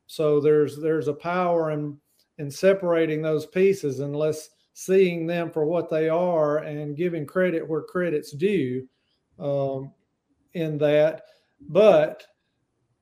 So 0.05 0.39
there's 0.39 0.77
there's 0.77 1.07
a 1.07 1.13
power 1.13 1.71
in 1.71 1.97
in 2.37 2.51
separating 2.51 3.21
those 3.21 3.45
pieces 3.47 3.99
unless 3.99 4.49
seeing 4.73 5.25
them 5.25 5.49
for 5.49 5.65
what 5.65 5.89
they 5.89 6.07
are 6.07 6.59
and 6.59 6.95
giving 6.95 7.25
credit 7.25 7.67
where 7.67 7.81
credit's 7.81 8.31
due 8.31 8.87
um, 9.39 9.91
in 10.53 10.77
that. 10.77 11.23
But 11.69 12.23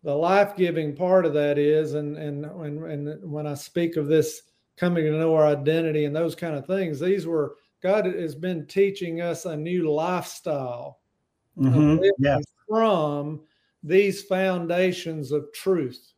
the 0.04 0.15
life-giving 0.15 0.95
part 0.95 1.26
of 1.26 1.34
that 1.34 1.58
is, 1.58 1.95
and 1.95 2.17
and 2.17 2.45
and, 2.45 2.84
and 2.86 3.32
when 3.32 3.45
I 3.45 3.56
speak 3.56 3.98
of 3.98 4.08
this 4.08 4.41
coming 4.78 5.04
to 5.06 5.12
know 5.12 5.36
our 5.36 5.48
identity 5.48 6.06
and 6.06 6.15
those 6.15 6.36
kind 6.36 6.56
of 6.56 6.65
things, 6.65 7.00
these 7.00 7.28
were 7.28 7.56
God 7.84 8.06
has 8.06 8.36
been 8.36 8.65
teaching 8.67 9.19
us 9.19 9.45
a 9.45 9.56
new 9.56 9.91
lifestyle 9.91 11.00
mm-hmm. 11.58 12.38
from 12.68 13.41
these 13.84 14.24
foundations 14.24 15.32
of 15.32 15.52
truth 15.54 16.13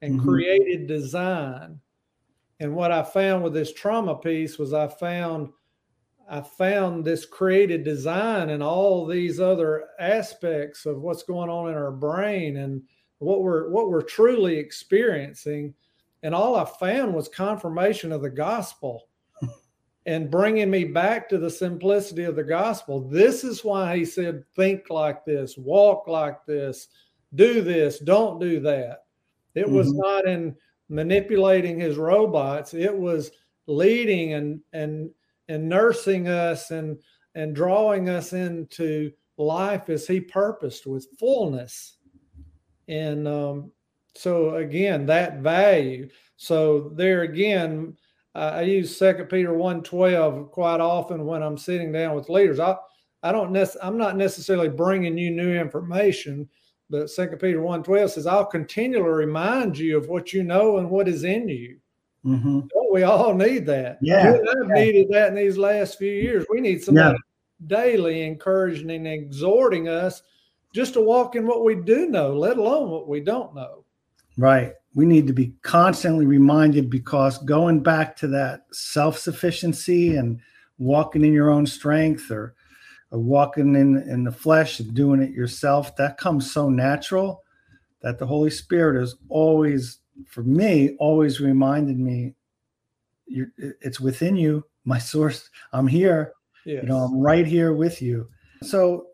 and 0.00 0.18
mm-hmm. 0.18 0.28
created 0.28 0.86
design. 0.86 1.78
And 2.60 2.74
what 2.74 2.92
I 2.92 3.02
found 3.02 3.42
with 3.42 3.54
this 3.54 3.72
trauma 3.72 4.16
piece 4.16 4.58
was 4.58 4.72
I 4.72 4.88
found 4.88 5.50
I 6.28 6.40
found 6.40 7.04
this 7.04 7.26
created 7.26 7.84
design 7.84 8.50
and 8.50 8.62
all 8.62 9.04
these 9.04 9.40
other 9.40 9.88
aspects 9.98 10.86
of 10.86 11.02
what's 11.02 11.24
going 11.24 11.50
on 11.50 11.68
in 11.68 11.74
our 11.74 11.90
brain 11.90 12.58
and 12.58 12.82
what 13.18 13.42
we're 13.42 13.68
what 13.70 13.90
we're 13.90 14.02
truly 14.02 14.56
experiencing. 14.56 15.74
And 16.22 16.34
all 16.34 16.54
I 16.54 16.64
found 16.64 17.14
was 17.14 17.28
confirmation 17.28 18.12
of 18.12 18.22
the 18.22 18.30
gospel 18.30 19.08
and 20.06 20.30
bringing 20.30 20.70
me 20.70 20.84
back 20.84 21.28
to 21.28 21.38
the 21.38 21.50
simplicity 21.50 22.24
of 22.24 22.36
the 22.36 22.42
gospel. 22.42 23.00
This 23.00 23.44
is 23.44 23.64
why 23.64 23.96
he 23.96 24.04
said, 24.04 24.44
think 24.56 24.90
like 24.90 25.24
this, 25.24 25.56
walk 25.56 26.08
like 26.08 26.44
this, 26.44 26.88
do 27.34 27.62
this, 27.62 27.98
don't 28.00 28.40
do 28.40 28.60
that. 28.60 29.04
It 29.54 29.66
mm-hmm. 29.66 29.74
was 29.74 29.92
not 29.92 30.26
in 30.26 30.56
manipulating 30.88 31.78
his 31.78 31.96
robots, 31.96 32.74
it 32.74 32.94
was 32.94 33.30
leading 33.66 34.34
and 34.34 34.60
and 34.72 35.10
and 35.48 35.68
nursing 35.68 36.28
us 36.28 36.70
and 36.70 36.98
and 37.34 37.54
drawing 37.54 38.08
us 38.08 38.32
into 38.32 39.10
life 39.38 39.88
as 39.88 40.06
he 40.06 40.20
purposed 40.20 40.86
with 40.86 41.06
fullness. 41.18 41.96
And 42.88 43.26
um, 43.26 43.70
so 44.14 44.56
again, 44.56 45.06
that 45.06 45.38
value. 45.38 46.08
So 46.36 46.90
there 46.94 47.22
again, 47.22 47.96
I 48.34 48.62
use 48.62 48.96
Second 48.96 49.26
Peter 49.26 49.52
one 49.52 49.82
twelve 49.82 50.50
quite 50.50 50.80
often 50.80 51.26
when 51.26 51.42
I'm 51.42 51.58
sitting 51.58 51.92
down 51.92 52.14
with 52.14 52.30
leaders. 52.30 52.60
I 52.60 52.76
I 53.22 53.30
don't 53.30 53.52
nec- 53.52 53.76
I'm 53.82 53.98
not 53.98 54.16
necessarily 54.16 54.68
bringing 54.68 55.18
you 55.18 55.30
new 55.30 55.54
information, 55.54 56.48
but 56.88 57.10
Second 57.10 57.38
Peter 57.38 57.60
one 57.60 57.82
twelve 57.82 58.10
says 58.10 58.26
I'll 58.26 58.46
continually 58.46 59.08
remind 59.08 59.76
you 59.76 59.98
of 59.98 60.08
what 60.08 60.32
you 60.32 60.44
know 60.44 60.78
and 60.78 60.88
what 60.88 61.08
is 61.08 61.24
in 61.24 61.48
you. 61.48 61.78
Mm-hmm. 62.24 62.60
we 62.92 63.02
all 63.02 63.34
need 63.34 63.66
that? 63.66 63.98
Yeah, 64.00 64.38
I've 64.38 64.68
yeah. 64.68 64.74
needed 64.74 65.08
that 65.10 65.28
in 65.30 65.34
these 65.34 65.58
last 65.58 65.98
few 65.98 66.12
years. 66.12 66.46
We 66.48 66.60
need 66.60 66.82
somebody 66.82 67.16
yeah. 67.16 67.66
daily 67.66 68.22
encouraging 68.22 68.92
and 68.92 69.08
exhorting 69.08 69.88
us 69.88 70.22
just 70.72 70.94
to 70.94 71.00
walk 71.00 71.34
in 71.34 71.46
what 71.46 71.64
we 71.64 71.74
do 71.74 72.06
know, 72.06 72.32
let 72.32 72.58
alone 72.58 72.90
what 72.90 73.08
we 73.08 73.20
don't 73.20 73.54
know. 73.54 73.84
Right 74.38 74.72
we 74.94 75.06
need 75.06 75.26
to 75.26 75.32
be 75.32 75.54
constantly 75.62 76.26
reminded 76.26 76.90
because 76.90 77.38
going 77.38 77.82
back 77.82 78.16
to 78.16 78.28
that 78.28 78.66
self 78.72 79.18
sufficiency 79.18 80.16
and 80.16 80.40
walking 80.78 81.24
in 81.24 81.32
your 81.32 81.50
own 81.50 81.66
strength 81.66 82.30
or, 82.30 82.54
or, 83.10 83.18
walking 83.18 83.74
in, 83.74 83.96
in 84.08 84.24
the 84.24 84.32
flesh 84.32 84.80
and 84.80 84.94
doing 84.94 85.22
it 85.22 85.30
yourself, 85.30 85.96
that 85.96 86.18
comes 86.18 86.50
so 86.50 86.68
natural 86.68 87.42
that 88.02 88.18
the 88.18 88.26
Holy 88.26 88.50
Spirit 88.50 89.02
is 89.02 89.16
always, 89.28 89.98
for 90.26 90.42
me, 90.42 90.96
always 90.98 91.40
reminded 91.40 91.98
me 91.98 92.34
it's 93.26 94.00
within 94.00 94.36
you, 94.36 94.64
my 94.84 94.98
source. 94.98 95.48
I'm 95.72 95.86
here. 95.86 96.32
Yes. 96.66 96.82
You 96.82 96.88
know, 96.88 96.98
I'm 96.98 97.18
right 97.18 97.46
here 97.46 97.72
with 97.72 98.02
you. 98.02 98.28
So, 98.62 99.06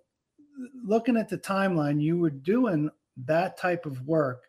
looking 0.84 1.16
at 1.16 1.28
the 1.28 1.38
timeline, 1.38 2.00
you 2.00 2.18
were 2.18 2.30
doing 2.30 2.90
that 3.26 3.56
type 3.56 3.86
of 3.86 4.06
work 4.06 4.47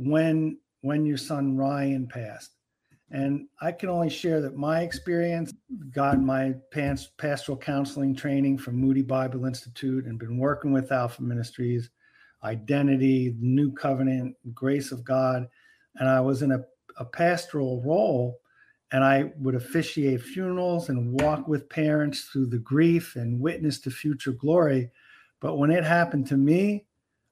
when 0.00 0.58
when 0.82 1.04
your 1.04 1.18
son 1.18 1.56
Ryan 1.56 2.06
passed. 2.08 2.56
And 3.10 3.48
I 3.60 3.72
can 3.72 3.88
only 3.88 4.08
share 4.08 4.40
that 4.40 4.56
my 4.56 4.80
experience 4.80 5.52
got 5.90 6.20
my 6.20 6.54
pastoral 7.18 7.58
counseling 7.58 8.14
training 8.14 8.58
from 8.58 8.76
Moody 8.76 9.02
Bible 9.02 9.44
Institute 9.44 10.06
and 10.06 10.18
been 10.18 10.38
working 10.38 10.72
with 10.72 10.92
Alpha 10.92 11.22
Ministries, 11.22 11.90
identity, 12.44 13.34
new 13.40 13.72
covenant, 13.72 14.36
grace 14.54 14.92
of 14.92 15.04
God. 15.04 15.48
And 15.96 16.08
I 16.08 16.20
was 16.20 16.42
in 16.42 16.52
a, 16.52 16.60
a 16.98 17.04
pastoral 17.04 17.82
role 17.84 18.38
and 18.92 19.04
I 19.04 19.32
would 19.36 19.56
officiate 19.56 20.22
funerals 20.22 20.88
and 20.88 21.20
walk 21.20 21.46
with 21.46 21.68
parents 21.68 22.22
through 22.32 22.46
the 22.46 22.58
grief 22.58 23.16
and 23.16 23.40
witness 23.40 23.80
to 23.80 23.90
future 23.90 24.32
glory. 24.32 24.90
But 25.40 25.56
when 25.56 25.70
it 25.70 25.84
happened 25.84 26.26
to 26.28 26.36
me, 26.36 26.86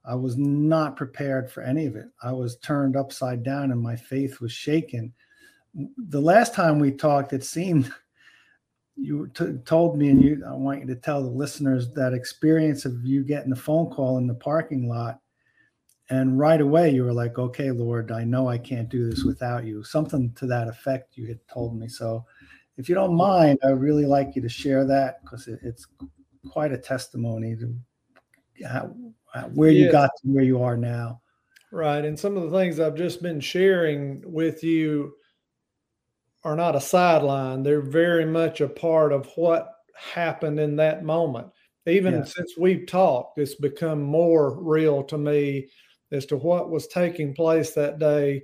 I 0.09 0.15
was 0.15 0.39
not 0.39 0.97
prepared 0.97 1.51
for 1.51 1.63
any 1.63 1.85
of 1.85 1.95
it. 1.95 2.07
I 2.23 2.33
was 2.33 2.57
turned 2.57 2.97
upside 2.97 3.43
down 3.43 3.73
and 3.73 3.81
my 3.81 3.95
faith 3.95 4.41
was 4.41 4.53
shaken. 4.53 5.13
The 6.09 6.21
last 6.21 6.55
time 6.55 6.79
we 6.79 6.93
talked, 6.93 7.35
it 7.35 7.45
seemed 7.45 7.93
you 8.97 9.31
t- 9.35 9.59
told 9.67 9.99
me, 9.99 10.09
and 10.09 10.25
you, 10.25 10.43
I 10.49 10.55
want 10.55 10.81
you 10.81 10.87
to 10.87 10.97
tell 10.97 11.23
the 11.23 11.29
listeners 11.29 11.91
that 11.91 12.15
experience 12.15 12.87
of 12.87 13.05
you 13.05 13.23
getting 13.23 13.51
the 13.51 13.57
phone 13.57 13.91
call 13.91 14.17
in 14.17 14.27
the 14.27 14.35
parking 14.35 14.89
lot. 14.89 15.21
And 16.09 16.39
right 16.39 16.63
away, 16.63 16.91
you 16.91 17.05
were 17.05 17.13
like, 17.13 17.39
okay, 17.39 17.71
Lord, 17.71 18.11
I 18.11 18.25
know 18.25 18.49
I 18.49 18.57
can't 18.57 18.89
do 18.89 19.11
this 19.11 19.25
without 19.25 19.67
you. 19.67 19.85
Something 19.85 20.33
to 20.37 20.47
that 20.47 20.69
effect 20.69 21.19
you 21.19 21.27
had 21.27 21.47
told 21.53 21.79
me. 21.79 21.87
So 21.87 22.25
if 22.79 22.89
you 22.89 22.95
don't 22.95 23.15
mind, 23.15 23.59
I'd 23.63 23.79
really 23.79 24.07
like 24.07 24.35
you 24.35 24.41
to 24.41 24.49
share 24.49 24.87
that 24.87 25.23
because 25.23 25.49
it, 25.49 25.61
it's 25.63 25.87
quite 26.51 26.73
a 26.73 26.79
testimony 26.79 27.57
to 27.57 28.67
how, 28.67 28.95
where 29.45 29.71
you 29.71 29.91
got 29.91 30.11
to 30.23 30.29
where 30.29 30.45
you 30.45 30.63
are 30.63 30.77
now. 30.77 31.21
Right. 31.71 32.05
And 32.05 32.19
some 32.19 32.37
of 32.37 32.51
the 32.51 32.59
things 32.59 32.81
I've 32.81 32.97
just 32.97 33.23
been 33.23 33.41
sharing 33.41 34.23
with 34.25 34.65
you 34.65 35.15
are 36.45 36.57
not 36.57 36.77
a 36.77 36.81
sideline. 36.81 37.63
They're 37.63 37.83
very 37.83 38.25
much 38.25 38.61
a 38.61 38.69
part 38.69 39.13
of 39.13 39.31
what 39.37 39.75
happened 39.95 40.59
in 40.59 40.77
that 40.77 41.05
moment. 41.05 41.49
Even 41.87 42.15
yeah. 42.15 42.25
since 42.25 42.55
we've 42.59 42.87
talked, 42.87 43.39
it's 43.39 43.55
become 43.55 44.03
more 44.03 44.63
real 44.63 45.03
to 45.05 45.19
me 45.19 45.69
as 46.13 46.27
to 46.27 46.37
what 46.37 46.71
was 46.71 46.87
taking 46.87 47.35
place 47.35 47.73
that 47.73 47.99
day 47.99 48.43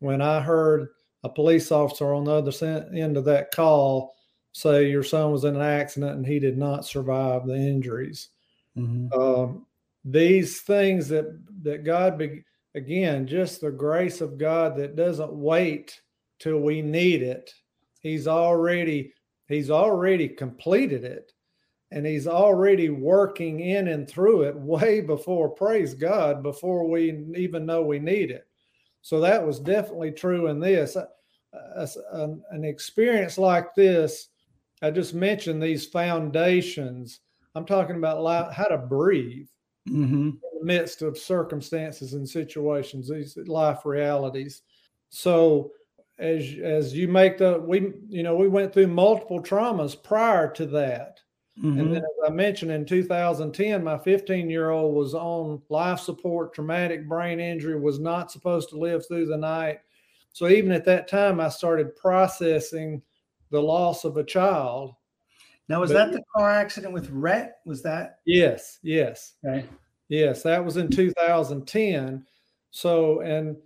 when 0.00 0.20
I 0.20 0.40
heard 0.40 0.88
a 1.22 1.28
police 1.28 1.72
officer 1.72 2.12
on 2.14 2.24
the 2.24 2.32
other 2.32 2.88
end 2.94 3.16
of 3.16 3.24
that 3.24 3.50
call 3.54 4.14
say 4.52 4.88
your 4.88 5.02
son 5.02 5.32
was 5.32 5.44
in 5.44 5.56
an 5.56 5.62
accident 5.62 6.16
and 6.16 6.26
he 6.26 6.38
did 6.38 6.56
not 6.56 6.86
survive 6.86 7.46
the 7.46 7.56
injuries. 7.56 8.28
Mm-hmm. 8.76 9.18
Um, 9.18 9.66
these 10.04 10.60
things 10.60 11.08
that 11.08 11.26
that 11.62 11.84
God 11.84 12.18
be, 12.18 12.44
again, 12.74 13.26
just 13.26 13.60
the 13.60 13.70
grace 13.70 14.20
of 14.20 14.38
God 14.38 14.76
that 14.76 14.96
doesn't 14.96 15.32
wait 15.32 16.00
till 16.38 16.60
we 16.60 16.82
need 16.82 17.22
it. 17.22 17.52
He's 18.00 18.28
already 18.28 19.12
he's 19.48 19.70
already 19.70 20.28
completed 20.28 21.04
it 21.04 21.32
and 21.90 22.04
he's 22.04 22.26
already 22.26 22.90
working 22.90 23.60
in 23.60 23.88
and 23.88 24.08
through 24.08 24.42
it 24.42 24.56
way 24.56 25.00
before 25.00 25.48
praise 25.48 25.94
God 25.94 26.42
before 26.42 26.88
we 26.88 27.24
even 27.36 27.64
know 27.64 27.82
we 27.82 27.98
need 27.98 28.30
it. 28.30 28.46
So 29.00 29.20
that 29.20 29.46
was 29.46 29.60
definitely 29.60 30.12
true 30.12 30.48
in 30.48 30.60
this. 30.60 30.96
Uh, 30.96 31.06
uh, 31.52 31.86
an 32.50 32.64
experience 32.64 33.38
like 33.38 33.74
this, 33.74 34.28
I 34.82 34.90
just 34.90 35.14
mentioned 35.14 35.62
these 35.62 35.86
foundations. 35.86 37.20
I'm 37.54 37.64
talking 37.64 37.96
about 37.96 38.52
how 38.52 38.64
to 38.64 38.78
breathe 38.78 39.48
mm-hmm. 39.88 40.28
in 40.28 40.40
the 40.58 40.64
midst 40.64 41.02
of 41.02 41.18
circumstances 41.18 42.14
and 42.14 42.28
situations, 42.28 43.08
these 43.08 43.36
life 43.46 43.84
realities. 43.84 44.62
So 45.10 45.72
as 46.18 46.54
as 46.62 46.94
you 46.94 47.08
make 47.08 47.38
the 47.38 47.58
we 47.58 47.92
you 48.08 48.22
know 48.22 48.36
we 48.36 48.48
went 48.48 48.72
through 48.72 48.86
multiple 48.86 49.42
traumas 49.42 50.00
prior 50.00 50.50
to 50.52 50.66
that. 50.66 51.20
Mm-hmm. 51.58 51.78
And 51.78 51.92
then, 51.92 52.02
as 52.02 52.30
I 52.30 52.30
mentioned, 52.30 52.72
in 52.72 52.84
2010, 52.84 53.84
my 53.84 53.96
15 53.98 54.50
year 54.50 54.70
old 54.70 54.96
was 54.96 55.14
on 55.14 55.62
life 55.68 56.00
support, 56.00 56.52
traumatic 56.52 57.08
brain 57.08 57.38
injury, 57.38 57.78
was 57.78 58.00
not 58.00 58.32
supposed 58.32 58.70
to 58.70 58.78
live 58.78 59.06
through 59.06 59.26
the 59.26 59.36
night. 59.36 59.78
So, 60.32 60.48
even 60.48 60.72
at 60.72 60.84
that 60.86 61.06
time, 61.06 61.38
I 61.38 61.48
started 61.48 61.94
processing 61.94 63.02
the 63.50 63.62
loss 63.62 64.02
of 64.04 64.16
a 64.16 64.24
child. 64.24 64.94
Now, 65.68 65.80
was 65.80 65.92
but, 65.92 66.10
that 66.10 66.12
the 66.12 66.22
car 66.34 66.50
accident 66.50 66.92
with 66.92 67.08
Rhett? 67.10 67.56
Was 67.64 67.82
that? 67.82 68.18
Yes, 68.26 68.78
yes. 68.82 69.34
Okay. 69.46 69.66
Yes, 70.08 70.42
that 70.42 70.62
was 70.64 70.76
in 70.76 70.90
2010. 70.90 72.24
So, 72.70 73.20
and 73.20 73.56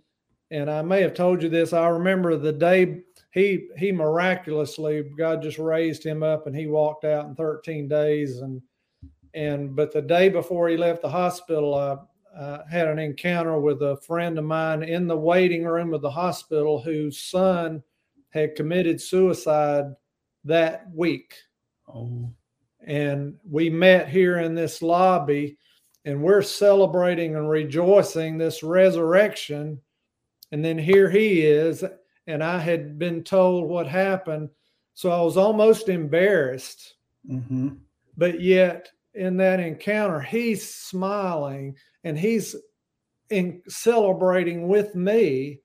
and 0.51 0.69
I 0.69 0.81
may 0.81 1.01
have 1.01 1.13
told 1.13 1.43
you 1.43 1.49
this. 1.49 1.73
I 1.73 1.87
remember 1.87 2.37
the 2.37 2.53
day 2.53 3.01
he 3.31 3.67
he 3.77 3.91
miraculously 3.91 5.03
God 5.17 5.41
just 5.41 5.59
raised 5.59 6.03
him 6.03 6.23
up 6.23 6.47
and 6.47 6.55
he 6.55 6.67
walked 6.67 7.05
out 7.05 7.25
in 7.25 7.35
13 7.35 7.87
days 7.87 8.39
and 8.39 8.61
and 9.33 9.75
but 9.75 9.93
the 9.93 10.01
day 10.01 10.29
before 10.29 10.69
he 10.69 10.77
left 10.77 11.01
the 11.01 11.09
hospital, 11.09 11.75
I, 11.75 11.97
I 12.39 12.61
had 12.69 12.87
an 12.87 12.99
encounter 12.99 13.59
with 13.59 13.81
a 13.81 13.97
friend 13.97 14.37
of 14.39 14.45
mine 14.45 14.83
in 14.83 15.07
the 15.07 15.17
waiting 15.17 15.65
room 15.65 15.93
of 15.93 16.01
the 16.01 16.09
hospital 16.09 16.81
whose 16.81 17.19
son 17.19 17.83
had 18.29 18.55
committed 18.55 19.01
suicide 19.01 19.85
that 20.45 20.85
week. 20.93 21.35
Oh. 21.93 22.31
And 22.85 23.35
we 23.49 23.69
met 23.69 24.09
here 24.09 24.39
in 24.39 24.55
this 24.55 24.81
lobby 24.81 25.57
and 26.05 26.23
we're 26.23 26.41
celebrating 26.41 27.35
and 27.35 27.49
rejoicing 27.49 28.37
this 28.37 28.63
resurrection. 28.63 29.79
And 30.51 30.63
then 30.63 30.77
here 30.77 31.09
he 31.09 31.41
is. 31.41 31.83
And 32.27 32.43
I 32.43 32.59
had 32.59 32.97
been 32.97 33.23
told 33.23 33.69
what 33.69 33.87
happened. 33.87 34.49
So 34.93 35.11
I 35.11 35.21
was 35.21 35.37
almost 35.37 35.89
embarrassed. 35.89 36.95
Mm-hmm. 37.29 37.69
But 38.17 38.41
yet, 38.41 38.89
in 39.13 39.37
that 39.37 39.59
encounter, 39.59 40.19
he's 40.19 40.73
smiling 40.73 41.75
and 42.03 42.17
he's 42.17 42.55
in 43.29 43.61
celebrating 43.67 44.67
with 44.67 44.95
me. 44.95 45.59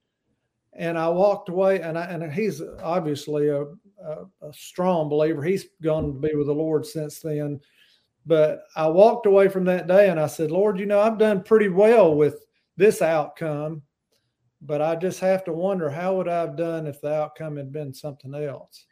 And 0.73 0.97
I 0.97 1.07
walked 1.07 1.47
away, 1.47 1.81
and 1.81 1.97
I, 1.97 2.03
and 2.03 2.31
he's 2.33 2.61
obviously 2.83 3.47
a, 3.47 3.63
a, 4.05 4.47
a 4.47 4.53
strong 4.53 5.09
believer. 5.09 5.43
He's 5.43 5.65
gone 5.83 6.13
to 6.13 6.19
be 6.19 6.35
with 6.35 6.47
the 6.47 6.53
Lord 6.53 6.85
since 6.85 7.19
then. 7.19 7.59
But 8.25 8.63
I 8.75 8.87
walked 8.87 9.25
away 9.25 9.49
from 9.49 9.65
that 9.65 9.87
day 9.87 10.09
and 10.09 10.19
I 10.19 10.27
said, 10.27 10.51
Lord, 10.51 10.79
you 10.79 10.85
know, 10.85 10.99
I've 10.99 11.19
done 11.19 11.43
pretty 11.43 11.69
well 11.69 12.15
with 12.15 12.45
this 12.77 13.01
outcome, 13.01 13.83
but 14.61 14.81
I 14.81 14.95
just 14.95 15.19
have 15.19 15.43
to 15.45 15.53
wonder 15.53 15.89
how 15.89 16.15
would 16.15 16.27
I 16.27 16.39
have 16.41 16.57
done 16.57 16.87
if 16.87 17.01
the 17.01 17.13
outcome 17.13 17.57
had 17.57 17.71
been 17.71 17.93
something 17.93 18.33
else. 18.33 18.85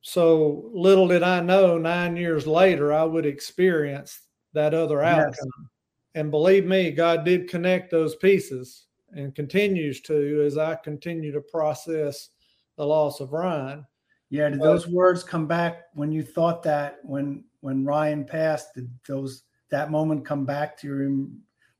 So 0.00 0.70
little 0.72 1.08
did 1.08 1.22
I 1.22 1.40
know 1.40 1.76
nine 1.76 2.16
years 2.16 2.46
later 2.46 2.92
I 2.92 3.04
would 3.04 3.26
experience 3.26 4.18
that 4.54 4.72
other 4.72 5.02
outcome. 5.02 5.34
Yes. 5.34 5.68
And 6.14 6.30
believe 6.30 6.64
me, 6.64 6.90
God 6.90 7.24
did 7.24 7.48
connect 7.48 7.90
those 7.90 8.16
pieces 8.16 8.86
and 9.12 9.34
continues 9.34 10.00
to 10.02 10.42
as 10.44 10.56
I 10.56 10.76
continue 10.76 11.32
to 11.32 11.40
process 11.40 12.30
the 12.76 12.86
loss 12.86 13.20
of 13.20 13.32
Ryan. 13.32 13.84
Yeah, 14.30 14.48
did 14.48 14.60
those 14.60 14.86
words 14.86 15.24
come 15.24 15.46
back 15.46 15.86
when 15.94 16.12
you 16.12 16.22
thought 16.22 16.62
that 16.62 16.98
when 17.02 17.44
when 17.60 17.84
Ryan 17.84 18.24
passed? 18.24 18.74
Did 18.74 18.88
those 19.06 19.42
that 19.70 19.90
moment 19.90 20.24
come 20.24 20.46
back 20.46 20.78
to 20.78 20.86
you 20.86 21.32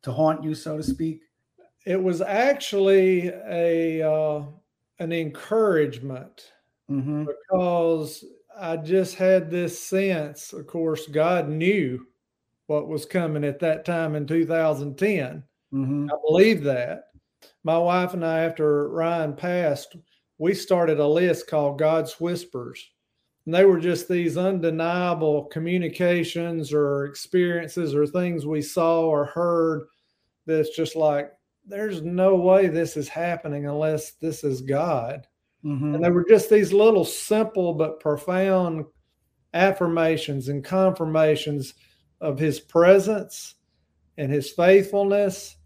to 0.03 0.13
haunt 0.13 0.43
you, 0.43 0.55
so 0.55 0.77
to 0.77 0.83
speak? 0.83 1.23
It 1.87 2.03
was 2.03 2.21
actually 2.21 3.29
a 3.29 4.03
uh, 4.03 4.43
an 4.99 5.13
encouragement 5.13 6.53
mm-hmm. 6.91 7.25
because 7.25 8.25
I 8.59 8.77
just 8.77 9.15
had 9.15 9.49
this 9.49 9.79
sense. 9.79 10.53
Of 10.53 10.67
course, 10.67 11.07
God 11.07 11.49
knew 11.49 12.05
what 12.67 12.89
was 12.89 13.07
coming 13.07 13.45
at 13.45 13.61
that 13.61 13.85
time 13.85 14.15
in 14.15 14.27
2010. 14.27 15.43
Mm-hmm. 15.73 16.11
I 16.11 16.17
believe 16.27 16.65
that. 16.65 17.05
My 17.65 17.79
wife 17.79 18.15
and 18.15 18.25
I, 18.25 18.41
after 18.41 18.89
Ryan 18.89 19.35
passed, 19.35 19.97
we 20.40 20.55
started 20.55 20.98
a 20.98 21.07
list 21.07 21.46
called 21.48 21.79
God's 21.79 22.18
Whispers. 22.18 22.90
And 23.44 23.55
they 23.55 23.66
were 23.66 23.79
just 23.79 24.09
these 24.09 24.38
undeniable 24.38 25.44
communications 25.44 26.72
or 26.72 27.05
experiences 27.05 27.94
or 27.94 28.07
things 28.07 28.46
we 28.46 28.62
saw 28.62 29.03
or 29.03 29.26
heard 29.26 29.83
that's 30.46 30.74
just 30.74 30.96
like, 30.96 31.31
there's 31.66 32.00
no 32.00 32.37
way 32.37 32.68
this 32.68 32.96
is 32.96 33.07
happening 33.07 33.66
unless 33.66 34.12
this 34.12 34.42
is 34.42 34.62
God. 34.62 35.26
Mm-hmm. 35.62 35.96
And 35.96 36.03
they 36.05 36.11
were 36.11 36.24
just 36.26 36.48
these 36.48 36.72
little 36.72 37.05
simple 37.05 37.74
but 37.74 38.00
profound 38.00 38.87
affirmations 39.53 40.48
and 40.48 40.64
confirmations 40.64 41.74
of 42.22 42.38
his 42.38 42.61
presence 42.61 43.57
and 44.16 44.33
his 44.33 44.50
faithfulness 44.53 45.57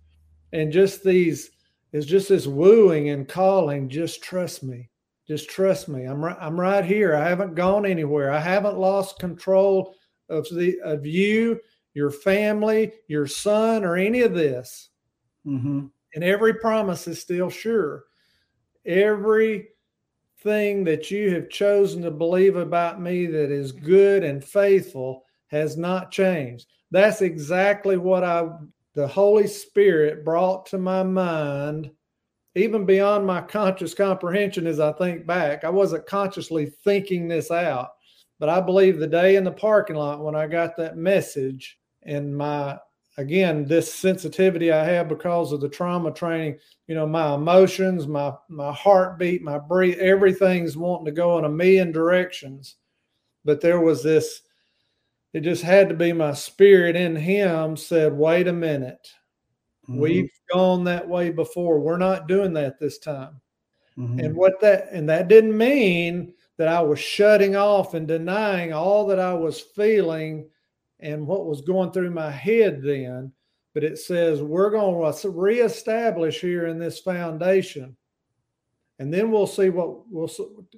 and 0.53 0.73
just 0.73 1.05
these 1.05 1.53
is 1.95 2.05
just 2.05 2.29
this 2.29 2.47
wooing 2.47 3.09
and 3.11 3.27
calling. 3.27 3.89
Just 3.89 4.23
trust 4.23 4.63
me. 4.65 4.91
Just 5.27 5.49
trust 5.49 5.89
me. 5.89 6.05
I'm 6.05 6.23
right. 6.23 6.37
I'm 6.39 6.61
right 6.61 6.85
here. 6.85 7.15
I 7.15 7.27
haven't 7.27 7.55
gone 7.55 7.87
anywhere. 7.87 8.31
I 8.31 8.41
haven't 8.41 8.77
lost 8.77 9.21
control 9.21 9.95
of 10.29 10.47
the 10.53 10.79
of 10.85 11.07
you, 11.07 11.59
your 11.95 12.11
family, 12.11 12.93
your 13.09 13.27
son, 13.27 13.85
or 13.85 13.97
any 13.97 14.21
of 14.23 14.35
this. 14.35 14.91
Mm-hmm. 15.47 15.87
And 16.15 16.25
every 16.25 16.55
promise 16.55 17.07
is 17.07 17.21
still 17.21 17.49
sure. 17.49 18.05
Every 18.85 19.69
thing 20.41 20.85
that 20.85 21.11
you 21.11 21.33
have 21.35 21.49
chosen 21.49 22.03
to 22.03 22.11
believe 22.11 22.57
about 22.57 23.01
me 23.01 23.27
that 23.27 23.51
is 23.51 23.73
good 23.73 24.25
and 24.25 24.45
faithful 24.45 25.25
has 25.47 25.77
not 25.77 26.11
changed. 26.11 26.67
That's 26.91 27.23
exactly 27.23 27.97
what 27.97 28.25
I 28.25 28.49
the 28.95 29.07
Holy 29.07 29.47
Spirit 29.47 30.25
brought 30.25 30.67
to 30.67 30.79
my 30.79 31.03
mind, 31.03 31.91
even 32.55 32.87
beyond 32.87 33.27
my 33.27 33.41
conscious 33.41 33.93
comprehension 33.93 34.67
as 34.67 34.79
I 34.79 34.93
think 34.93 35.27
back. 35.27 35.65
I 35.65 35.71
wasn't 35.71 36.07
consciously 36.07 36.67
thinking 36.85 37.27
this 37.27 37.51
out, 37.51 37.91
but 38.39 38.49
I 38.49 38.61
believe 38.61 38.99
the 38.99 39.07
day 39.07 39.37
in 39.37 39.45
the 39.45 39.51
parking 39.53 39.97
lot 39.97 40.23
when 40.23 40.37
I 40.37 40.47
got 40.47 40.77
that 40.77 40.97
message 40.97 41.79
and 42.05 42.37
my 42.37 42.79
again 43.17 43.65
this 43.65 43.93
sensitivity 43.93 44.73
I 44.73 44.85
have 44.85 45.09
because 45.09 45.53
of 45.53 45.61
the 45.61 45.69
trauma 45.69 46.13
training, 46.13 46.59
you 46.87 46.95
know, 46.95 47.07
my 47.07 47.35
emotions, 47.35 48.07
my 48.07 48.33
my 48.49 48.73
heartbeat, 48.73 49.43
my 49.43 49.59
breathe, 49.59 49.99
everything's 49.99 50.77
wanting 50.77 51.07
to 51.07 51.13
go 51.13 51.39
in 51.39 51.45
a 51.45 51.49
million 51.49 51.91
directions. 51.91 52.77
But 53.45 53.61
there 53.61 53.81
was 53.81 54.03
this 54.03 54.43
it 55.35 55.41
just 55.41 55.65
had 55.65 55.89
to 55.89 55.95
be 55.97 56.13
my 56.13 56.33
spirit 56.33 56.95
in 56.95 57.17
him 57.17 57.77
said, 57.77 58.13
wait 58.13 58.47
a 58.47 58.53
minute. 58.53 59.09
Mm-hmm. 59.89 60.01
We've 60.01 60.31
gone 60.53 60.85
that 60.85 61.07
way 61.07 61.31
before. 61.31 61.81
We're 61.81 61.99
not 61.99 62.29
doing 62.29 62.53
that 62.55 62.79
this 62.79 62.99
time. 62.99 63.41
Mm-hmm. 63.99 64.21
And 64.21 64.37
what 64.37 64.61
that 64.61 64.89
and 64.93 65.09
that 65.09 65.29
didn't 65.29 65.57
mean 65.57 66.35
that 66.57 66.69
I 66.69 66.81
was 66.81 67.01
shutting 67.01 67.57
off 67.57 67.95
and 67.95 68.07
denying 68.07 68.73
all 68.73 69.07
that 69.09 69.19
I 69.19 69.35
was 69.35 69.61
feeling 69.61 70.49
and 71.01 71.27
what 71.27 71.47
was 71.47 71.63
going 71.63 71.91
through 71.91 72.11
my 72.11 72.31
head 72.31 72.81
then. 72.83 73.33
But 73.75 73.83
it 73.83 73.99
says 73.99 74.41
we're 74.41 74.71
going 74.71 75.13
to 75.13 75.31
reestablish 75.31 76.41
here 76.41 76.69
in 76.69 76.79
this 76.79 77.01
foundation, 77.01 77.97
and 79.01 79.13
then 79.13 79.33
we'll 79.33 79.49
see 79.49 79.69
what 79.69 80.09
we'll. 80.09 80.31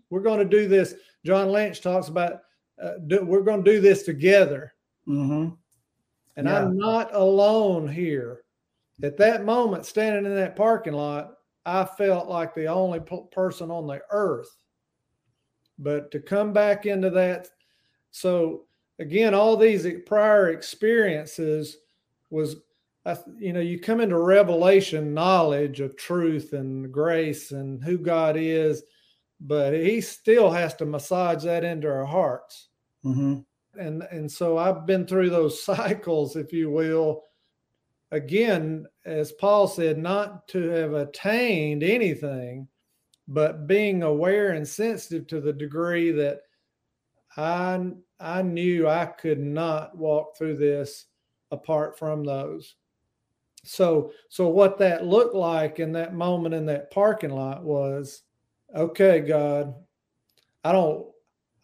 We're 0.09 0.23
going 0.23 0.38
to 0.38 0.47
do 0.47 0.66
this. 0.66 0.95
John 1.25 1.49
Lynch 1.49 1.83
talks 1.83 2.09
about 2.09 2.40
uh, 2.82 2.98
do, 3.06 3.24
we're 3.24 3.42
going 3.42 3.64
to 3.64 3.70
do 3.70 3.80
this 3.80 4.02
together. 4.02 4.74
Mm-hmm. 5.08 5.54
And 6.36 6.46
yeah. 6.46 6.58
I'm 6.58 6.76
not 6.76 7.14
alone 7.14 7.88
here. 7.88 8.42
At 9.02 9.16
that 9.18 9.44
moment, 9.44 9.86
standing 9.86 10.24
in 10.24 10.34
that 10.36 10.56
parking 10.56 10.94
lot, 10.94 11.34
I 11.64 11.84
felt 11.84 12.28
like 12.28 12.54
the 12.54 12.66
only 12.66 13.00
p- 13.00 13.24
person 13.32 13.70
on 13.70 13.86
the 13.86 14.00
earth. 14.10 14.48
But 15.78 16.10
to 16.12 16.20
come 16.20 16.52
back 16.52 16.86
into 16.86 17.10
that, 17.10 17.48
so 18.10 18.64
again, 18.98 19.34
all 19.34 19.56
these 19.56 19.86
prior 20.06 20.50
experiences 20.50 21.76
was, 22.30 22.56
you 23.38 23.52
know, 23.52 23.60
you 23.60 23.78
come 23.78 24.00
into 24.00 24.18
revelation 24.18 25.12
knowledge 25.12 25.80
of 25.80 25.96
truth 25.96 26.54
and 26.54 26.90
grace 26.90 27.52
and 27.52 27.82
who 27.82 27.98
God 27.98 28.36
is 28.38 28.82
but 29.40 29.74
he 29.74 30.00
still 30.00 30.50
has 30.50 30.74
to 30.74 30.86
massage 30.86 31.44
that 31.44 31.64
into 31.64 31.88
our 31.88 32.06
hearts. 32.06 32.65
Mm-hmm. 33.07 33.81
And 33.81 34.03
and 34.11 34.31
so 34.31 34.59
I've 34.59 34.87
been 34.87 35.07
through 35.07 35.31
those 35.31 35.62
cycles, 35.64 36.37
if 36.37 36.53
you 36.53 36.71
will. 36.71 37.23
Again, 38.12 38.87
as 39.05 39.33
Paul 39.33 39.66
said, 39.66 39.99
not 39.99 40.47
to 40.49 40.69
have 40.69 40.95
attained 40.95 41.83
anything, 41.83 42.69
but 43.27 43.66
being 43.66 44.03
aware 44.03 44.53
and 44.53 44.66
sensitive 44.66 45.27
to 45.29 45.40
the 45.40 45.53
degree 45.53 46.12
that 46.12 46.40
I 47.37 47.90
I 48.19 48.42
knew 48.42 48.88
I 48.88 49.07
could 49.07 49.40
not 49.40 49.97
walk 49.97 50.37
through 50.37 50.57
this 50.57 51.07
apart 51.51 51.99
from 51.99 52.25
those. 52.25 52.77
So 53.64 54.12
so 54.29 54.49
what 54.49 54.79
that 54.79 55.05
looked 55.05 55.35
like 55.35 55.81
in 55.81 55.92
that 55.92 56.14
moment 56.14 56.55
in 56.55 56.66
that 56.66 56.90
parking 56.90 57.31
lot 57.31 57.64
was 57.64 58.23
okay, 58.75 59.21
God, 59.21 59.75
I 60.64 60.73
don't 60.73 61.07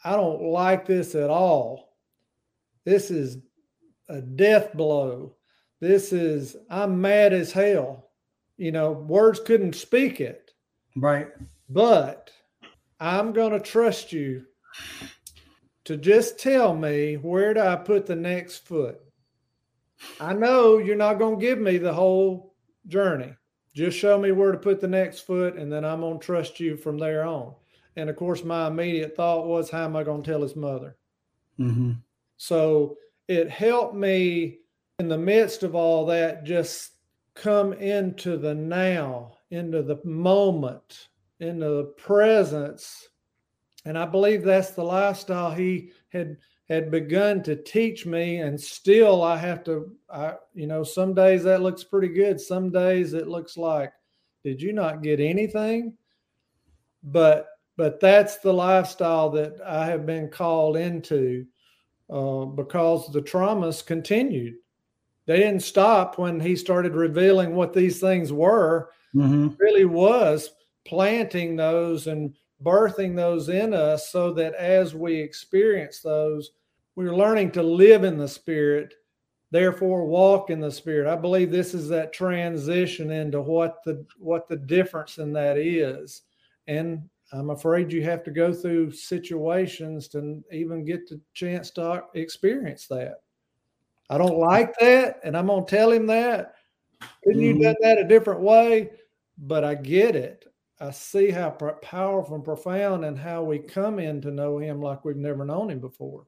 I 0.04 0.16
don't 0.16 0.42
like 0.42 0.86
this 0.86 1.14
at 1.14 1.30
all. 1.30 1.96
This 2.84 3.10
is 3.10 3.38
a 4.08 4.20
death 4.20 4.72
blow. 4.74 5.36
This 5.80 6.12
is 6.12 6.56
I'm 6.70 7.00
mad 7.00 7.32
as 7.32 7.52
hell. 7.52 8.10
You 8.56 8.72
know, 8.72 8.92
words 8.92 9.40
couldn't 9.40 9.74
speak 9.74 10.20
it. 10.20 10.50
Right. 10.96 11.28
But 11.68 12.30
I'm 13.00 13.32
going 13.32 13.52
to 13.52 13.60
trust 13.60 14.12
you 14.12 14.44
to 15.84 15.96
just 15.96 16.38
tell 16.38 16.74
me 16.74 17.16
where 17.16 17.54
do 17.54 17.60
I 17.60 17.76
put 17.76 18.06
the 18.06 18.16
next 18.16 18.66
foot. 18.66 19.00
I 20.20 20.32
know 20.32 20.78
you're 20.78 20.96
not 20.96 21.18
going 21.18 21.38
to 21.38 21.44
give 21.44 21.58
me 21.58 21.78
the 21.78 21.92
whole 21.92 22.54
journey. 22.88 23.34
Just 23.74 23.98
show 23.98 24.18
me 24.18 24.32
where 24.32 24.52
to 24.52 24.58
put 24.58 24.80
the 24.80 24.88
next 24.88 25.20
foot, 25.20 25.56
and 25.56 25.72
then 25.72 25.84
I'm 25.84 26.00
going 26.00 26.20
to 26.20 26.24
trust 26.24 26.60
you 26.60 26.76
from 26.76 26.98
there 26.98 27.24
on. 27.24 27.54
And 27.96 28.08
of 28.08 28.16
course, 28.16 28.42
my 28.44 28.68
immediate 28.68 29.16
thought 29.16 29.46
was, 29.46 29.70
how 29.70 29.84
am 29.84 29.96
I 29.96 30.02
going 30.02 30.22
to 30.22 30.30
tell 30.30 30.42
his 30.42 30.56
mother? 30.56 30.96
Mm-hmm. 31.58 31.92
So 32.36 32.96
it 33.28 33.50
helped 33.50 33.94
me 33.94 34.58
in 34.98 35.08
the 35.08 35.18
midst 35.18 35.62
of 35.62 35.74
all 35.74 36.06
that 36.06 36.44
just 36.44 36.92
come 37.34 37.72
into 37.74 38.36
the 38.36 38.54
now, 38.54 39.36
into 39.50 39.82
the 39.82 40.00
moment, 40.04 41.08
into 41.40 41.68
the 41.68 41.84
presence. 41.96 43.08
And 43.84 43.98
I 43.98 44.06
believe 44.06 44.42
that's 44.42 44.70
the 44.70 44.84
lifestyle 44.84 45.50
he 45.50 45.90
had 46.10 46.36
had 46.68 46.90
begun 46.90 47.42
to 47.42 47.54
teach 47.54 48.06
me 48.06 48.38
and 48.38 48.58
still 48.58 49.22
i 49.22 49.36
have 49.36 49.62
to 49.62 49.94
i 50.08 50.32
you 50.54 50.66
know 50.66 50.82
some 50.82 51.12
days 51.12 51.42
that 51.42 51.60
looks 51.60 51.84
pretty 51.84 52.08
good 52.08 52.40
some 52.40 52.70
days 52.70 53.12
it 53.12 53.28
looks 53.28 53.58
like 53.58 53.92
did 54.42 54.62
you 54.62 54.72
not 54.72 55.02
get 55.02 55.20
anything 55.20 55.92
but 57.02 57.48
but 57.76 58.00
that's 58.00 58.38
the 58.38 58.52
lifestyle 58.52 59.30
that 59.30 59.54
i 59.66 59.86
have 59.86 60.06
been 60.06 60.28
called 60.28 60.76
into 60.76 61.46
uh, 62.12 62.44
because 62.44 63.10
the 63.10 63.22
traumas 63.22 63.84
continued. 63.84 64.56
They 65.26 65.38
didn't 65.38 65.62
stop 65.62 66.18
when 66.18 66.40
he 66.40 66.56
started 66.56 66.94
revealing 66.94 67.54
what 67.54 67.72
these 67.72 68.00
things 68.00 68.32
were. 68.32 68.90
Mm-hmm. 69.14 69.48
really 69.58 69.84
was 69.84 70.50
planting 70.86 71.54
those 71.54 72.06
and 72.06 72.34
birthing 72.62 73.14
those 73.14 73.50
in 73.50 73.74
us 73.74 74.10
so 74.10 74.32
that 74.32 74.54
as 74.54 74.94
we 74.94 75.16
experience 75.16 76.00
those 76.00 76.52
we're 76.96 77.14
learning 77.14 77.50
to 77.50 77.62
live 77.62 78.04
in 78.04 78.16
the 78.16 78.26
spirit 78.26 78.94
therefore 79.50 80.06
walk 80.06 80.48
in 80.48 80.60
the 80.60 80.70
spirit. 80.70 81.06
I 81.06 81.14
believe 81.16 81.50
this 81.50 81.74
is 81.74 81.90
that 81.90 82.14
transition 82.14 83.10
into 83.10 83.42
what 83.42 83.84
the 83.84 84.06
what 84.16 84.48
the 84.48 84.56
difference 84.56 85.18
in 85.18 85.30
that 85.34 85.58
is 85.58 86.22
and 86.66 87.02
i'm 87.32 87.50
afraid 87.50 87.92
you 87.92 88.02
have 88.02 88.22
to 88.24 88.30
go 88.30 88.52
through 88.52 88.90
situations 88.90 90.08
to 90.08 90.42
even 90.52 90.84
get 90.84 91.08
the 91.08 91.20
chance 91.34 91.70
to 91.72 92.02
experience 92.14 92.86
that. 92.88 93.16
I 94.10 94.18
don't 94.18 94.38
like 94.38 94.72
that 94.80 95.20
and 95.24 95.36
i'm 95.36 95.46
going 95.46 95.64
to 95.64 95.70
tell 95.76 95.90
him 95.90 96.06
that. 96.08 96.54
Couldn't 97.24 97.42
you 97.42 97.54
Mhm. 97.54 97.62
done 97.62 97.76
that 97.80 97.98
a 97.98 98.04
different 98.04 98.40
way? 98.40 98.90
But 99.38 99.64
i 99.64 99.74
get 99.74 100.14
it. 100.14 100.44
I 100.80 100.90
see 100.90 101.30
how 101.30 101.50
pr- 101.50 101.78
powerful 101.82 102.34
and 102.34 102.44
profound 102.44 103.04
and 103.04 103.18
how 103.18 103.42
we 103.44 103.58
come 103.60 103.98
in 103.98 104.20
to 104.22 104.30
know 104.30 104.58
him 104.58 104.80
like 104.82 105.04
we've 105.04 105.16
never 105.16 105.44
known 105.44 105.70
him 105.70 105.78
before. 105.80 106.26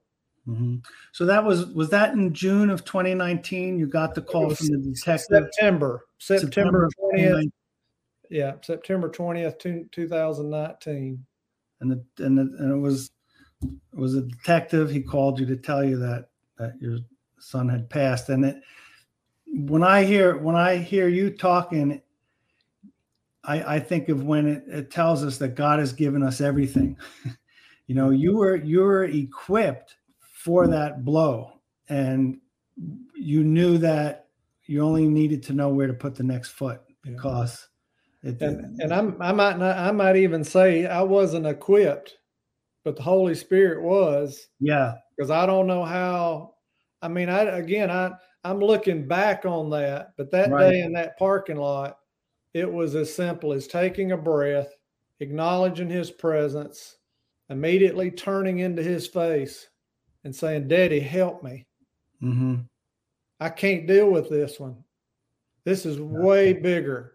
Mm-hmm. 0.49 0.77
So 1.13 1.25
that 1.27 1.45
was 1.45 1.67
was 1.75 1.91
that 1.91 2.15
in 2.15 2.33
June 2.35 2.71
of 2.71 2.85
2019? 2.85 3.79
You 3.79 3.87
got 3.87 4.15
the 4.15 4.23
call 4.23 4.55
from 4.55 4.67
the 4.69 4.79
detective. 4.79 5.27
september. 5.53 6.07
September 6.19 6.85
of 6.85 6.93
20th 6.97 7.17
2019, 7.17 7.53
yeah 8.31 8.53
september 8.63 9.09
20th 9.09 9.59
two- 9.59 9.89
2019 9.93 11.25
and 11.81 11.91
the, 11.91 12.25
and 12.25 12.39
the, 12.39 12.43
and 12.59 12.73
it 12.73 12.79
was 12.79 13.11
it 13.63 13.99
was 13.99 14.15
a 14.15 14.23
detective. 14.23 14.91
He 14.91 15.01
called 15.01 15.39
you 15.39 15.47
to 15.47 15.57
tell 15.57 15.85
you 15.85 15.99
that 15.99 16.29
that 16.59 16.75
your 16.81 16.99
son 17.39 17.69
had 17.69 17.89
passed. 17.89 18.29
And 18.29 18.45
it 18.45 18.57
when 19.47 19.83
I 19.83 20.05
hear 20.05 20.37
when 20.37 20.57
I 20.57 20.77
hear 20.77 21.09
you 21.09 21.31
talking, 21.31 22.01
I 23.45 23.77
I 23.77 23.81
think 23.81 24.09
of 24.09 24.25
when 24.25 24.49
it, 24.49 24.65
it 24.67 24.91
tells 24.91 25.25
us 25.25 25.39
that 25.39 25.55
God 25.55 25.79
has 25.79 25.93
given 25.93 26.23
us 26.23 26.41
everything. 26.41 26.97
you 27.87 27.95
know, 27.95 28.11
you 28.11 28.37
were 28.37 28.57
you 28.57 28.81
were 28.81 29.05
equipped 29.05 29.97
for 30.21 30.67
that 30.69 31.05
blow, 31.05 31.61
and 31.89 32.39
you 33.15 33.45
knew 33.45 33.79
that 33.79 34.29
you 34.67 34.83
only 34.83 35.07
needed 35.07 35.43
to 35.45 35.53
know 35.53 35.69
where 35.69 35.87
to 35.87 35.95
put 35.95 36.15
the 36.15 36.23
next 36.23 36.51
foot 36.51 36.81
because 37.03 37.69
it, 38.25 38.41
and 38.41 38.81
and 38.81 38.93
I'm, 38.93 39.21
I 39.21 39.33
might 39.33 39.59
not 39.59 39.77
I 39.77 39.91
might 39.93 40.17
even 40.17 40.45
say 40.45 40.87
I 40.87 41.03
wasn't 41.03 41.47
equipped, 41.47 42.17
but 42.85 42.97
the 42.97 43.03
Holy 43.03 43.35
Spirit 43.35 43.83
was 43.83 44.49
yeah 44.61 44.95
because 45.17 45.31
I 45.31 45.47
don't 45.47 45.67
know 45.67 45.85
how. 45.85 46.55
I 47.03 47.09
mean, 47.09 47.29
I 47.29 47.43
again 47.43 47.91
I 47.91 48.13
I'm 48.45 48.59
looking 48.61 49.07
back 49.09 49.45
on 49.47 49.71
that, 49.71 50.13
but 50.17 50.31
that 50.33 50.51
Right. 50.51 50.73
day 50.73 50.81
in 50.81 50.93
that 50.95 51.19
parking 51.19 51.57
lot, 51.57 51.99
it 52.55 52.71
was 52.71 52.95
as 52.95 53.15
simple 53.15 53.53
as 53.53 53.67
taking 53.67 54.13
a 54.13 54.17
breath, 54.17 54.73
acknowledging 55.21 55.91
His 55.91 56.11
presence, 56.11 56.97
immediately 57.51 58.11
turning 58.11 58.61
into 58.61 58.83
His 58.83 59.07
face, 59.07 59.69
and 60.25 60.35
saying, 60.35 60.69
"Daddy, 60.69 61.01
help 61.01 61.43
me." 61.43 61.67
hmm 62.21 62.67
I 63.41 63.51
can't 63.51 63.87
deal 63.87 64.11
with 64.11 64.31
this 64.31 64.59
one. 64.59 64.85
This 65.65 65.87
is 65.87 66.01
way 66.01 66.53
bigger. 66.53 67.14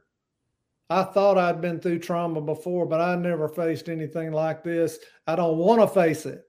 I 0.89 1.03
thought 1.03 1.37
I'd 1.37 1.61
been 1.61 1.79
through 1.79 1.99
trauma 1.99 2.41
before, 2.41 2.85
but 2.85 2.99
I 2.99 3.15
never 3.15 3.47
faced 3.47 3.89
anything 3.89 4.31
like 4.31 4.63
this. 4.63 4.99
I 5.27 5.35
don't 5.35 5.57
want 5.57 5.81
to 5.81 5.87
face 5.87 6.25
it. 6.25 6.43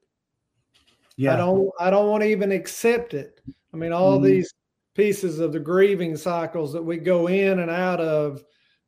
yeah 1.17 1.35
I 1.35 1.37
don't 1.37 1.71
I 1.79 1.91
don't 1.91 2.09
want 2.09 2.23
to 2.23 2.29
even 2.29 2.53
accept 2.53 3.15
it. 3.15 3.41
I 3.73 3.77
mean, 3.77 3.93
all 3.93 4.19
Mhm. 4.19 4.25
these 4.25 4.55
pieces 4.95 5.39
of 5.39 5.53
the 5.53 5.61
grieving 5.61 6.17
cycles 6.17 6.73
that 6.73 6.83
we 6.83 6.97
go 6.99 7.29
in 7.29 7.61
and 7.61 7.71
out 7.71 8.01
of, 8.01 8.43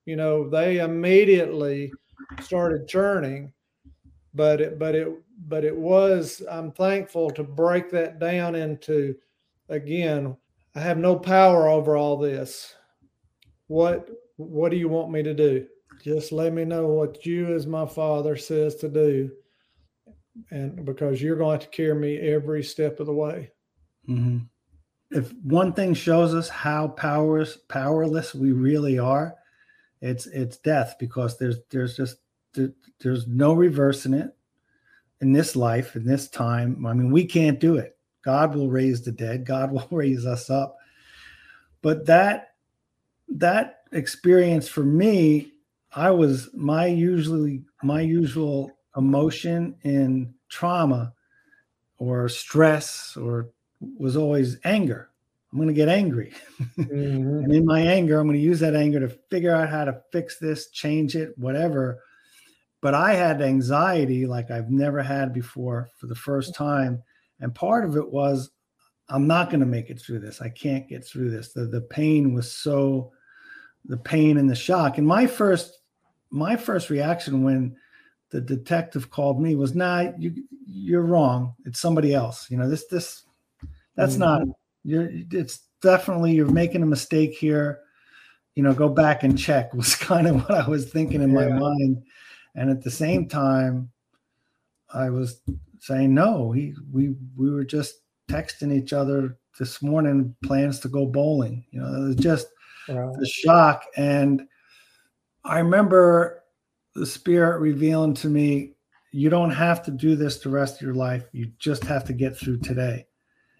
you 0.04 0.16
know, 0.16 0.48
they 0.48 0.78
immediately 0.78 1.92
started 2.40 2.88
churning. 2.88 3.52
But 4.34 4.60
it 4.62 4.78
but 4.78 4.94
it 4.94 5.08
but 5.48 5.64
it 5.64 5.76
was 5.76 6.42
I'm 6.50 6.72
thankful 6.72 7.30
to 7.32 7.44
break 7.44 7.90
that 7.90 8.18
down 8.18 8.54
into 8.54 9.16
again, 9.68 10.36
I 10.74 10.80
have 10.80 10.98
no 10.98 11.16
power 11.18 11.68
over 11.68 11.96
all 11.96 12.16
this. 12.16 12.74
What 13.66 14.08
what 14.36 14.70
do 14.70 14.76
you 14.76 14.88
want 14.88 15.10
me 15.10 15.22
to 15.22 15.34
do? 15.34 15.66
Just 16.02 16.32
let 16.32 16.52
me 16.52 16.64
know 16.64 16.86
what 16.86 17.26
you 17.26 17.54
as 17.54 17.66
my 17.66 17.86
father 17.86 18.36
says 18.36 18.76
to 18.76 18.88
do 18.88 19.30
and 20.50 20.84
because 20.84 21.22
you're 21.22 21.36
going 21.36 21.60
to 21.60 21.66
carry 21.68 21.94
me 21.94 22.18
every 22.18 22.62
step 22.62 23.00
of 23.00 23.06
the 23.06 23.12
way. 23.12 23.50
hmm 24.06 24.38
If 25.10 25.32
one 25.42 25.72
thing 25.72 25.94
shows 25.94 26.34
us 26.34 26.48
how 26.48 26.88
powers 26.88 27.58
powerless 27.68 28.34
we 28.34 28.52
really 28.52 28.98
are, 28.98 29.34
it's 30.00 30.26
it's 30.26 30.56
death 30.58 30.96
because 30.98 31.38
there's 31.38 31.56
there's 31.70 31.96
just 31.96 32.16
there, 32.54 32.72
there's 33.00 33.26
no 33.26 33.52
reversing 33.52 34.14
it 34.14 34.34
in 35.20 35.32
this 35.32 35.54
life 35.54 35.96
in 35.96 36.04
this 36.04 36.28
time. 36.28 36.84
I 36.86 36.92
mean, 36.92 37.10
we 37.10 37.24
can't 37.24 37.60
do 37.60 37.76
it. 37.76 37.96
God 38.24 38.54
will 38.54 38.70
raise 38.70 39.02
the 39.02 39.12
dead. 39.12 39.46
God 39.46 39.70
will 39.72 39.88
raise 39.90 40.26
us 40.26 40.50
up. 40.50 40.78
But 41.82 42.06
that 42.06 42.54
that 43.28 43.81
experience 43.92 44.68
for 44.68 44.84
me, 44.84 45.52
I 45.94 46.10
was 46.10 46.50
my 46.54 46.86
usually 46.86 47.62
my 47.82 48.00
usual 48.00 48.72
emotion 48.96 49.74
in 49.82 50.34
trauma 50.48 51.12
or 51.98 52.28
stress 52.28 53.16
or 53.16 53.50
was 53.98 54.16
always 54.16 54.58
anger. 54.64 55.10
I'm 55.52 55.58
going 55.58 55.68
to 55.68 55.74
get 55.74 55.88
angry. 55.88 56.32
Mhm. 56.78 57.44
And 57.44 57.52
in 57.52 57.64
my 57.66 57.80
anger, 57.80 58.18
I'm 58.18 58.26
going 58.26 58.38
to 58.38 58.42
use 58.42 58.60
that 58.60 58.74
anger 58.74 59.00
to 59.00 59.08
figure 59.30 59.54
out 59.54 59.68
how 59.68 59.84
to 59.84 60.00
fix 60.12 60.38
this, 60.38 60.70
change 60.70 61.14
it, 61.16 61.36
whatever. 61.36 62.00
But 62.80 62.94
I 62.94 63.14
had 63.14 63.42
anxiety 63.42 64.26
like 64.26 64.50
I've 64.50 64.70
never 64.70 65.02
had 65.02 65.32
before 65.32 65.88
for 65.98 66.06
the 66.06 66.14
first 66.14 66.54
time. 66.54 67.02
And 67.40 67.54
part 67.54 67.84
of 67.84 67.96
it 67.96 68.10
was, 68.10 68.50
I'm 69.08 69.26
not 69.26 69.50
going 69.50 69.60
to 69.60 69.66
make 69.66 69.90
it 69.90 70.00
through 70.00 70.20
this. 70.20 70.40
I 70.40 70.48
can't 70.48 70.88
get 70.88 71.04
through 71.04 71.30
this. 71.30 71.52
The, 71.52 71.66
the 71.66 71.82
pain 71.82 72.32
was 72.34 72.50
so, 72.52 73.12
the 73.84 73.96
pain 73.96 74.38
and 74.38 74.48
the 74.48 74.54
shock. 74.54 74.98
And 74.98 75.06
my 75.06 75.26
first, 75.26 75.80
my 76.30 76.56
first 76.56 76.90
reaction 76.90 77.42
when 77.42 77.76
the 78.30 78.40
detective 78.40 79.10
called 79.10 79.40
me 79.40 79.54
was, 79.54 79.74
nah, 79.74 80.12
you, 80.18 80.34
you're 80.66 81.02
wrong. 81.02 81.54
It's 81.64 81.80
somebody 81.80 82.14
else. 82.14 82.50
You 82.50 82.56
know, 82.56 82.68
this, 82.68 82.86
this, 82.86 83.24
that's 83.96 84.16
not 84.16 84.42
mm-hmm. 84.42 84.50
you're 84.84 85.08
it's 85.32 85.66
definitely 85.80 86.32
you're 86.32 86.50
making 86.50 86.82
a 86.82 86.86
mistake 86.86 87.34
here 87.34 87.80
you 88.54 88.62
know 88.62 88.72
go 88.72 88.88
back 88.88 89.22
and 89.22 89.38
check 89.38 89.72
was 89.74 89.94
kind 89.94 90.26
of 90.26 90.36
what 90.36 90.50
i 90.50 90.68
was 90.68 90.90
thinking 90.90 91.22
in 91.22 91.32
my 91.32 91.48
mind 91.48 92.02
and 92.54 92.70
at 92.70 92.82
the 92.82 92.90
same 92.90 93.28
time 93.28 93.90
i 94.92 95.10
was 95.10 95.40
saying 95.80 96.14
no 96.14 96.44
we 96.44 96.74
we 96.92 97.14
we 97.36 97.50
were 97.50 97.64
just 97.64 98.00
texting 98.30 98.72
each 98.72 98.92
other 98.92 99.36
this 99.58 99.82
morning 99.82 100.34
plans 100.42 100.78
to 100.78 100.88
go 100.88 101.04
bowling 101.06 101.64
you 101.70 101.80
know 101.80 101.86
it 101.86 102.06
was 102.08 102.16
just 102.16 102.46
Right. 102.88 103.12
the 103.18 103.26
shock 103.26 103.84
and 103.96 104.42
i 105.44 105.58
remember 105.58 106.42
the 106.94 107.06
spirit 107.06 107.60
revealing 107.60 108.14
to 108.14 108.28
me 108.28 108.74
you 109.12 109.28
don't 109.30 109.50
have 109.50 109.82
to 109.84 109.90
do 109.90 110.16
this 110.16 110.38
the 110.38 110.48
rest 110.48 110.76
of 110.76 110.82
your 110.82 110.94
life 110.94 111.24
you 111.32 111.50
just 111.58 111.84
have 111.84 112.04
to 112.04 112.12
get 112.12 112.36
through 112.36 112.58
today 112.58 113.06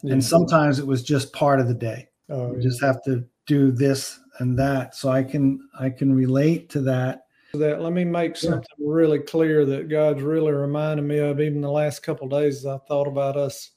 Yeah. 0.03 0.15
and 0.15 0.25
sometimes 0.25 0.79
it 0.79 0.87
was 0.87 1.03
just 1.03 1.33
part 1.33 1.61
of 1.61 1.69
the 1.69 1.75
day 1.75 2.09
Oh, 2.29 2.51
you 2.51 2.57
yeah. 2.57 2.63
just 2.63 2.81
have 2.83 3.03
to 3.05 3.25
do 3.47 3.71
this 3.73 4.19
and 4.39 4.59
that 4.59 4.95
so 4.95 5.11
i 5.11 5.23
can 5.23 5.61
i 5.79 5.91
can 5.91 6.15
relate 6.15 6.69
to 6.71 6.81
that 6.83 7.23
that 7.55 7.81
let 7.83 7.93
me 7.93 8.05
make 8.05 8.31
Yeah. 8.43 8.51
something 8.51 8.77
really 8.79 9.19
clear 9.19 9.67
that 9.67 9.91
God's 9.91 10.23
really 10.23 10.53
reminded 10.53 11.03
me 11.03 11.19
of 11.19 11.39
even 11.39 11.61
the 11.61 11.71
last 11.71 12.03
couple 12.03 12.25
of 12.25 12.31
days 12.43 12.57
as 12.59 12.67
I 12.67 12.79
thought 12.89 13.07
about 13.07 13.37
us 13.37 13.73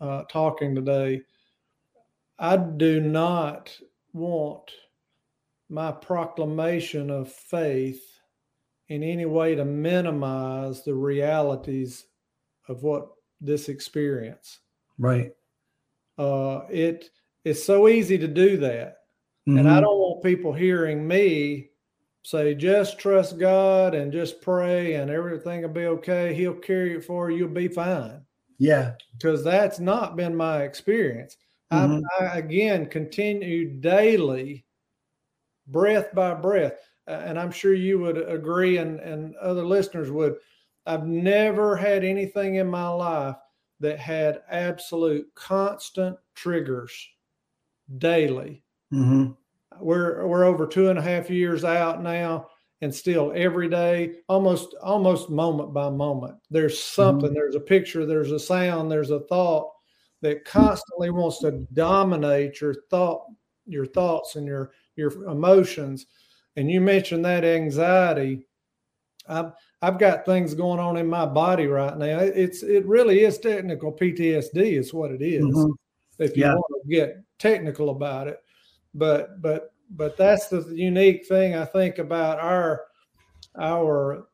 uh, 0.00 0.24
talking 0.28 0.74
today. 0.74 1.22
I 2.40 2.56
do 2.56 3.00
not 3.00 3.78
want 4.14 4.70
my 5.68 5.92
proclamation 5.92 7.10
of 7.10 7.30
faith 7.30 8.02
in 8.88 9.02
any 9.02 9.26
way 9.26 9.54
to 9.54 9.64
minimize 9.64 10.84
the 10.84 10.94
realities 10.94 12.06
of 12.68 12.82
what 12.82 13.08
this 13.40 13.68
experience. 13.68 14.60
Right. 14.98 15.32
Uh, 16.16 16.60
it 16.70 17.10
it's 17.44 17.64
so 17.64 17.88
easy 17.88 18.16
to 18.18 18.28
do 18.28 18.56
that, 18.58 18.98
mm-hmm. 19.48 19.58
and 19.58 19.68
I 19.68 19.72
mm-hmm. 19.72 19.82
don't 19.82 19.98
want 19.98 20.24
people 20.24 20.52
hearing 20.52 21.06
me 21.06 21.70
say 22.22 22.54
just 22.54 22.98
trust 22.98 23.38
God 23.38 23.94
and 23.94 24.10
just 24.12 24.40
pray 24.40 24.94
and 24.94 25.10
everything 25.10 25.60
will 25.60 25.68
be 25.68 25.86
okay. 25.86 26.32
He'll 26.32 26.54
carry 26.54 26.94
it 26.94 27.04
for 27.04 27.30
you. 27.30 27.38
You'll 27.38 27.48
be 27.48 27.68
fine. 27.68 28.22
Yeah, 28.58 28.92
because 29.12 29.42
that's 29.42 29.80
not 29.80 30.16
been 30.16 30.36
my 30.36 30.62
experience. 30.62 31.36
Mm-hmm. 31.74 32.24
I, 32.24 32.26
I 32.26 32.36
again 32.38 32.86
continue 32.86 33.68
daily, 33.80 34.64
breath 35.66 36.14
by 36.14 36.34
breath, 36.34 36.78
and 37.06 37.38
I'm 37.38 37.50
sure 37.50 37.74
you 37.74 37.98
would 38.00 38.18
agree, 38.18 38.78
and 38.78 39.00
and 39.00 39.34
other 39.36 39.64
listeners 39.64 40.10
would. 40.10 40.36
I've 40.86 41.06
never 41.06 41.76
had 41.76 42.04
anything 42.04 42.56
in 42.56 42.66
my 42.66 42.88
life 42.88 43.36
that 43.80 43.98
had 43.98 44.42
absolute 44.50 45.26
constant 45.34 46.16
triggers 46.34 47.08
daily. 47.98 48.62
Mm-hmm. 48.92 49.32
We're 49.80 50.26
we're 50.26 50.44
over 50.44 50.66
two 50.66 50.88
and 50.88 50.98
a 50.98 51.02
half 51.02 51.30
years 51.30 51.64
out 51.64 52.02
now, 52.02 52.48
and 52.80 52.94
still 52.94 53.32
every 53.34 53.68
day, 53.68 54.16
almost 54.28 54.74
almost 54.82 55.30
moment 55.30 55.74
by 55.74 55.90
moment, 55.90 56.36
there's 56.50 56.82
something. 56.82 57.30
Mm-hmm. 57.30 57.34
There's 57.34 57.54
a 57.56 57.60
picture. 57.60 58.06
There's 58.06 58.32
a 58.32 58.38
sound. 58.38 58.90
There's 58.90 59.10
a 59.10 59.20
thought 59.20 59.73
that 60.24 60.46
constantly 60.46 61.10
wants 61.10 61.38
to 61.40 61.66
dominate 61.74 62.58
your 62.58 62.74
thought, 62.88 63.26
your 63.66 63.84
thoughts, 63.84 64.36
and 64.36 64.46
your 64.46 64.72
your 64.96 65.10
emotions. 65.28 66.06
And 66.56 66.70
you 66.70 66.80
mentioned 66.80 67.24
that 67.26 67.44
anxiety. 67.44 68.46
I've 69.28 69.52
I've 69.82 69.98
got 69.98 70.24
things 70.24 70.54
going 70.54 70.80
on 70.80 70.96
in 70.96 71.06
my 71.06 71.26
body 71.26 71.66
right 71.66 71.96
now. 71.96 72.18
It's 72.20 72.62
it 72.62 72.86
really 72.86 73.24
is 73.24 73.38
technical 73.38 73.92
PTSD 73.92 74.78
is 74.78 74.94
what 74.94 75.10
it 75.10 75.20
is, 75.20 75.44
mm-hmm. 75.44 75.72
If 76.18 76.36
you 76.36 76.44
yeah. 76.44 76.54
want 76.54 76.84
to 76.84 76.90
get 76.90 77.22
technical 77.38 77.90
about 77.90 78.28
it, 78.28 78.38
but 78.94 79.42
but 79.42 79.74
but 79.90 80.16
that's 80.16 80.48
the 80.48 80.62
unique 80.74 81.26
thing 81.26 81.54
I 81.54 81.66
think 81.66 81.98
about 81.98 82.38
our 82.38 82.86
our 83.60 84.26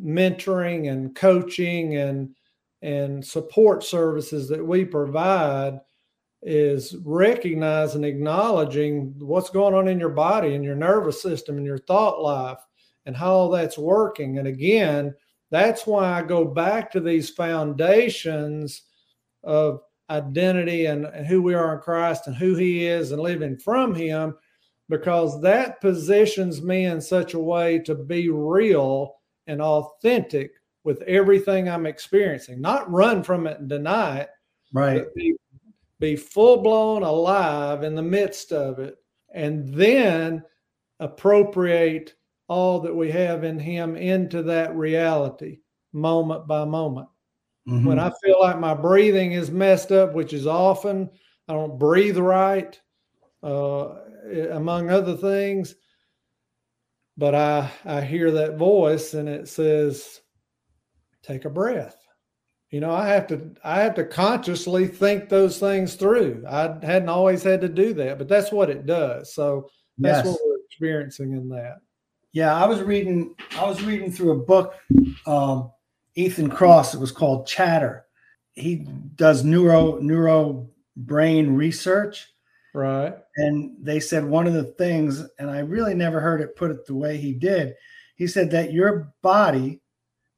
mentoring 0.00 0.90
and 0.90 1.16
coaching 1.16 1.96
and 1.96 2.34
and 2.82 3.24
support 3.24 3.84
services 3.84 4.48
that 4.48 4.64
we 4.64 4.84
provide 4.84 5.80
is 6.42 6.96
recognizing 7.04 8.02
acknowledging 8.04 9.14
what's 9.18 9.50
going 9.50 9.74
on 9.74 9.86
in 9.86 10.00
your 10.00 10.08
body 10.10 10.54
and 10.54 10.64
your 10.64 10.74
nervous 10.74 11.22
system 11.22 11.56
and 11.56 11.66
your 11.66 11.78
thought 11.78 12.20
life 12.20 12.58
and 13.06 13.16
how 13.16 13.48
that's 13.48 13.78
working. 13.78 14.38
And 14.38 14.48
again 14.48 15.14
that's 15.52 15.86
why 15.86 16.18
i 16.18 16.22
go 16.22 16.44
back 16.44 16.90
to 16.90 16.98
these 16.98 17.30
foundations 17.30 18.82
of 19.44 19.80
identity 20.10 20.86
and, 20.86 21.04
and 21.06 21.26
who 21.26 21.40
we 21.40 21.54
are 21.54 21.74
in 21.74 21.80
christ 21.80 22.26
and 22.26 22.34
who 22.34 22.56
he 22.56 22.84
is 22.84 23.12
and 23.12 23.22
living 23.22 23.56
from 23.56 23.94
him 23.94 24.34
because 24.88 25.40
that 25.40 25.80
positions 25.80 26.60
me 26.60 26.86
in 26.86 27.00
such 27.00 27.34
a 27.34 27.38
way 27.38 27.78
to 27.78 27.94
be 27.94 28.28
real 28.28 29.14
and 29.46 29.62
authentic 29.62 30.50
with 30.84 31.02
everything 31.02 31.68
I'm 31.68 31.86
experiencing, 31.86 32.60
not 32.60 32.90
run 32.90 33.22
from 33.22 33.46
it 33.46 33.60
and 33.60 33.68
deny 33.68 34.18
it, 34.18 34.30
right? 34.72 35.04
Be, 35.14 35.34
be 36.00 36.16
full 36.16 36.62
blown 36.62 37.02
alive 37.02 37.84
in 37.84 37.94
the 37.94 38.02
midst 38.02 38.52
of 38.52 38.78
it, 38.78 38.96
and 39.32 39.72
then 39.72 40.42
appropriate 41.00 42.14
all 42.48 42.80
that 42.80 42.94
we 42.94 43.10
have 43.10 43.44
in 43.44 43.58
Him 43.58 43.96
into 43.96 44.42
that 44.42 44.74
reality 44.74 45.60
moment 45.92 46.46
by 46.46 46.64
moment. 46.64 47.08
Mm-hmm. 47.68 47.86
When 47.86 47.98
I 47.98 48.10
feel 48.24 48.40
like 48.40 48.58
my 48.58 48.74
breathing 48.74 49.32
is 49.32 49.50
messed 49.50 49.92
up, 49.92 50.14
which 50.14 50.32
is 50.32 50.46
often, 50.46 51.08
I 51.48 51.52
don't 51.52 51.78
breathe 51.78 52.18
right, 52.18 52.78
uh, 53.42 53.94
among 54.50 54.90
other 54.90 55.16
things. 55.16 55.76
But 57.16 57.34
I 57.34 57.70
I 57.84 58.00
hear 58.00 58.30
that 58.32 58.56
voice 58.56 59.14
and 59.14 59.28
it 59.28 59.46
says, 59.46 60.21
take 61.22 61.44
a 61.44 61.50
breath. 61.50 61.96
You 62.72 62.80
know 62.80 62.90
i 62.90 63.06
have 63.06 63.26
to 63.26 63.50
i 63.62 63.80
have 63.80 63.94
to 63.96 64.04
consciously 64.04 64.86
think 64.88 65.28
those 65.28 65.58
things 65.58 65.94
through. 65.94 66.42
I 66.48 66.78
hadn't 66.82 67.10
always 67.10 67.42
had 67.42 67.60
to 67.60 67.68
do 67.68 67.92
that 67.94 68.18
but 68.18 68.28
that's 68.28 68.50
what 68.50 68.70
it 68.70 68.86
does. 68.86 69.34
So 69.34 69.68
that's 69.98 70.24
yes. 70.24 70.34
what 70.34 70.40
we're 70.44 70.64
experiencing 70.64 71.32
in 71.32 71.50
that. 71.50 71.76
Yeah 72.32 72.54
i 72.54 72.66
was 72.66 72.80
reading 72.80 73.34
i 73.58 73.64
was 73.66 73.82
reading 73.82 74.10
through 74.10 74.32
a 74.32 74.44
book 74.44 74.74
um, 75.26 75.70
ethan 76.14 76.48
Kross. 76.48 76.94
it 76.94 77.00
was 77.00 77.12
called 77.12 77.46
chatter. 77.46 78.06
He 78.54 78.86
does 79.16 79.44
neuro 79.44 79.98
neuro 80.00 80.70
brain 80.96 81.54
research. 81.54 82.28
Right. 82.74 83.14
And 83.36 83.76
they 83.82 84.00
said 84.00 84.24
one 84.24 84.46
of 84.46 84.54
the 84.54 84.64
things 84.64 85.22
and 85.38 85.50
i 85.50 85.58
really 85.58 85.94
never 85.94 86.20
heard 86.20 86.40
it 86.40 86.56
put 86.56 86.70
it 86.70 86.86
the 86.86 86.94
way 86.94 87.18
he 87.18 87.34
did. 87.34 87.74
He 88.16 88.26
said 88.26 88.50
that 88.52 88.72
your 88.72 89.12
body 89.20 89.81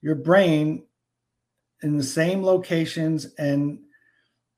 your 0.05 0.15
brain 0.15 0.85
in 1.83 1.97
the 1.97 2.03
same 2.03 2.43
locations 2.43 3.25
and 3.39 3.79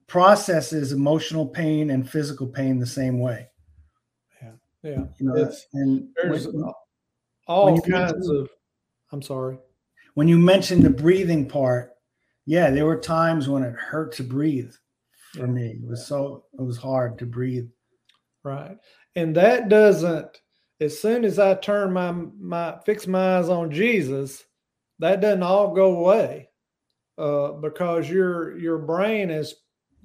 processes 0.09 0.91
emotional 0.91 1.47
pain 1.47 1.91
and 1.91 2.11
physical 2.11 2.49
pain 2.49 2.81
the 2.81 2.87
same 2.87 3.21
way. 3.21 3.47
Yeah, 4.43 4.51
yeah. 4.83 5.05
You 5.21 5.27
know, 5.27 5.35
it's, 5.37 5.65
and 5.73 6.09
there's 6.17 6.49
when, 6.49 6.73
all 7.47 7.81
kinds 7.81 8.29
of. 8.29 8.51
I'm 9.13 9.23
sorry. 9.23 9.59
When 10.15 10.27
you 10.27 10.37
mentioned 10.37 10.83
the 10.83 10.91
breathing 10.91 11.49
part, 11.49 11.93
yeah, 12.45 12.71
there 12.71 12.87
were 12.87 12.99
times 12.99 13.49
when 13.49 13.63
it 13.63 13.77
hurt 13.77 14.15
to 14.15 14.25
breathe 14.25 14.73
for 15.33 15.47
yeah. 15.47 15.53
me. 15.53 15.79
It 15.81 15.89
was 15.89 16.09
so 16.09 16.47
it 16.59 16.63
was 16.63 16.77
hard 16.77 17.21
to 17.21 17.27
breathe. 17.27 17.69
Right, 18.43 18.77
and 19.15 19.37
that 19.37 19.69
doesn't. 19.69 20.41
As 20.81 21.01
soon 21.01 21.25
as 21.25 21.39
I 21.39 21.55
turn 21.55 21.93
my 21.93 22.11
my 22.11 22.79
fix 22.85 23.07
my 23.07 23.39
eyes 23.39 23.49
on 23.49 23.71
Jesus, 23.71 24.43
that 24.99 25.21
doesn't 25.21 25.43
all 25.43 25.75
go 25.75 25.97
away 25.97 26.49
uh, 27.19 27.53
because 27.53 28.09
your 28.09 28.59
your 28.59 28.79
brain 28.79 29.31
is 29.31 29.55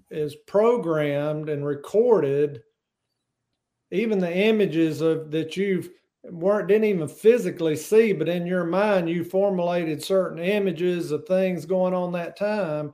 is 0.10 0.36
programmed 0.48 1.50
and 1.50 1.66
recorded. 1.66 2.62
Even 3.92 4.20
the 4.20 4.34
images 4.34 5.02
of 5.02 5.32
that 5.32 5.58
you've 5.58 5.90
weren't 6.24 6.68
didn't 6.68 6.86
even 6.86 7.08
physically 7.08 7.76
see 7.76 8.14
but 8.14 8.30
in 8.30 8.46
your 8.46 8.64
mind 8.64 9.10
you 9.10 9.24
formulated 9.24 10.04
certain 10.04 10.38
images 10.38 11.10
of 11.10 11.26
things 11.26 11.66
going 11.66 11.94
on 11.94 12.12
that 12.12 12.38
time. 12.38 12.94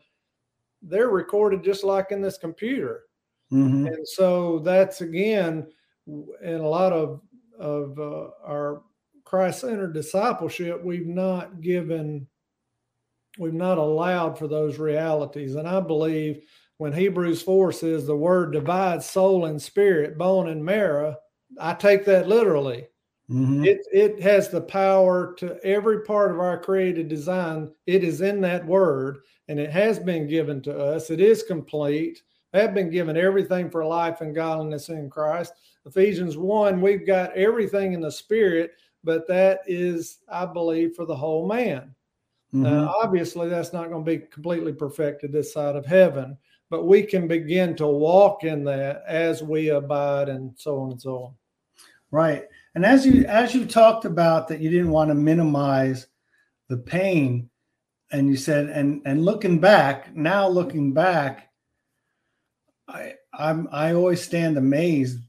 They're 0.82 1.10
recorded 1.10 1.64
just 1.64 1.84
like 1.84 2.12
in 2.12 2.22
this 2.22 2.38
computer. 2.38 3.04
Mm-hmm. 3.52 3.88
and 3.88 4.06
so 4.06 4.60
that's 4.60 5.00
again 5.00 5.68
in 6.06 6.56
a 6.56 6.68
lot 6.68 6.92
of 6.92 7.22
of 7.58 7.98
uh, 7.98 8.30
our 8.46 8.84
Christ 9.28 9.60
centered 9.60 9.94
discipleship, 9.94 10.82
we've 10.82 11.06
not 11.06 11.60
given, 11.60 12.28
we've 13.38 13.54
not 13.54 13.78
allowed 13.78 14.40
for 14.40 14.48
those 14.48 14.80
realities. 14.80 15.56
And 15.56 15.68
I 15.68 15.82
believe 15.82 16.46
when 16.78 16.94
Hebrews 16.94 17.42
4 17.42 17.74
says 17.74 18.08
the 18.08 18.16
word 18.16 18.54
divides 18.54 19.06
soul 19.06 19.48
and 19.48 19.62
spirit, 19.62 20.18
bone 20.18 20.48
and 20.48 20.64
marrow, 20.64 21.18
I 21.60 21.74
take 21.74 22.06
that 22.06 22.30
literally. 22.30 22.88
Mm-hmm. 23.30 23.66
It, 23.66 23.86
it 23.92 24.22
has 24.22 24.48
the 24.48 24.62
power 24.62 25.36
to 25.40 25.62
every 25.62 26.04
part 26.04 26.32
of 26.32 26.40
our 26.40 26.58
created 26.58 27.10
design. 27.10 27.70
It 27.86 28.06
is 28.06 28.22
in 28.22 28.40
that 28.42 28.66
word 28.66 29.18
and 29.50 29.60
it 29.60 29.72
has 29.72 30.00
been 30.00 30.26
given 30.28 30.62
to 30.62 30.78
us. 30.78 31.10
It 31.10 31.20
is 31.20 31.44
complete. 31.44 32.22
I 32.54 32.60
have 32.60 32.74
been 32.74 32.90
given 32.90 33.18
everything 33.18 33.70
for 33.70 33.84
life 33.84 34.22
and 34.22 34.34
godliness 34.34 34.88
in 34.88 35.10
Christ. 35.10 35.52
Ephesians 35.86 36.38
1, 36.38 36.80
we've 36.80 37.06
got 37.06 37.36
everything 37.36 37.92
in 37.92 38.00
the 38.00 38.10
spirit 38.10 38.72
but 39.08 39.26
that 39.30 39.62
is, 39.66 40.20
I 40.28 40.46
believe, 40.46 40.94
for 40.94 41.06
the 41.06 41.16
whole 41.16 41.48
man. 41.48 41.96
Mm-hmm. 42.54 42.64
Now, 42.64 42.94
obviously, 43.02 43.48
that's 43.48 43.72
not 43.72 43.90
going 43.90 44.04
to 44.04 44.12
be 44.12 44.26
completely 44.28 44.74
perfected 44.74 45.32
this 45.32 45.54
side 45.54 45.78
of 45.78 45.86
heaven, 45.86 46.38
but 46.70 46.86
we 46.86 47.04
can 47.04 47.26
begin 47.26 47.74
to 47.78 47.88
walk 47.88 48.44
in 48.44 48.66
that 48.66 49.04
as 49.08 49.42
we 49.42 49.70
abide 49.70 50.28
and 50.28 50.52
so 50.58 50.80
on 50.80 50.92
and 50.92 51.02
so 51.02 51.24
on. 51.24 51.34
Right. 52.12 52.44
And 52.76 52.86
as 52.86 53.06
you 53.06 53.26
as 53.26 53.56
you 53.56 53.66
talked 53.66 54.06
about 54.06 54.50
that 54.50 54.60
you 54.60 54.70
didn't 54.70 54.92
want 54.92 55.10
to 55.10 55.16
minimize 55.16 56.08
the 56.68 56.78
pain 56.78 57.50
and 58.12 58.30
you 58.30 58.36
said 58.36 58.70
and 58.70 59.02
and 59.06 59.24
looking 59.24 59.60
back, 59.60 60.16
now 60.16 60.48
looking 60.48 60.94
back, 60.94 61.50
I 62.88 63.14
I'm 63.34 63.70
I 63.72 63.94
always 63.94 64.22
stand 64.22 64.58
amazed 64.58 65.20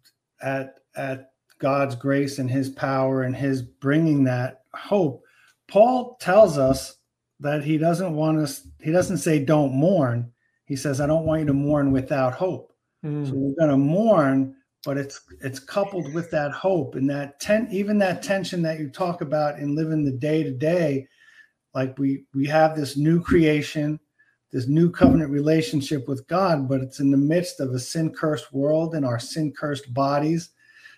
at 0.43 0.75
at 0.97 1.28
God's 1.59 1.95
grace 1.95 2.39
and 2.39 2.51
his 2.51 2.69
power 2.69 3.23
and 3.23 3.35
his 3.35 3.63
bringing 3.63 4.25
that 4.25 4.63
hope. 4.75 5.23
Paul 5.69 6.17
tells 6.21 6.59
us 6.59 6.97
that 7.41 7.65
he 7.65 7.79
doesn't 7.79 8.15
want 8.15 8.39
us, 8.39 8.67
he 8.81 8.91
doesn't 8.91 9.19
say 9.19 9.45
don't 9.45 9.73
mourn. 9.73 10.33
He 10.65 10.77
says, 10.77 11.01
I 11.01 11.07
don't 11.07 11.25
want 11.25 11.41
you 11.41 11.47
to 11.47 11.55
mourn 11.55 11.93
without 11.93 12.35
hope. 12.35 12.73
Mm. 13.05 13.27
So 13.27 13.33
we're 13.35 13.55
going 13.55 13.71
to 13.71 13.77
mourn, 13.77 14.55
but 14.85 14.97
it's 14.97 15.21
it's 15.41 15.59
coupled 15.59 16.13
with 16.15 16.31
that 16.31 16.53
hope 16.53 16.95
and 16.95 17.09
that 17.11 17.41
ten 17.41 17.69
even 17.71 17.99
that 17.99 18.23
tension 18.23 18.63
that 18.63 18.79
you 18.79 18.89
talk 18.89 19.21
about 19.21 19.59
in 19.59 19.75
living 19.75 20.05
the 20.05 20.13
day 20.13 20.43
to 20.43 20.51
day 20.51 21.07
like 21.75 21.99
we 21.99 22.25
we 22.35 22.47
have 22.47 22.77
this 22.77 22.97
new 22.97 23.21
creation 23.21 23.99
this 24.51 24.67
new 24.67 24.91
covenant 24.91 25.31
relationship 25.31 26.09
with 26.09 26.27
god 26.29 26.69
but 26.69 26.81
it's 26.81 27.01
in 27.01 27.11
the 27.11 27.17
midst 27.17 27.61
of 27.61 27.71
a 27.75 27.79
sin 27.79 28.11
cursed 28.13 28.53
world 28.53 28.95
and 28.95 29.05
our 29.05 29.19
sin 29.19 29.53
cursed 29.53 29.93
bodies 29.93 30.51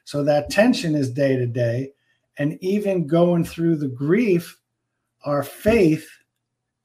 so 0.05 0.23
that 0.25 0.51
tension 0.51 0.95
is 0.95 1.11
day 1.11 1.37
to 1.37 1.47
day 1.47 1.93
and 2.39 2.59
even 2.61 3.07
going 3.07 3.45
through 3.45 3.77
the 3.77 3.89
grief 3.89 4.59
our 5.25 5.43
faith 5.43 6.09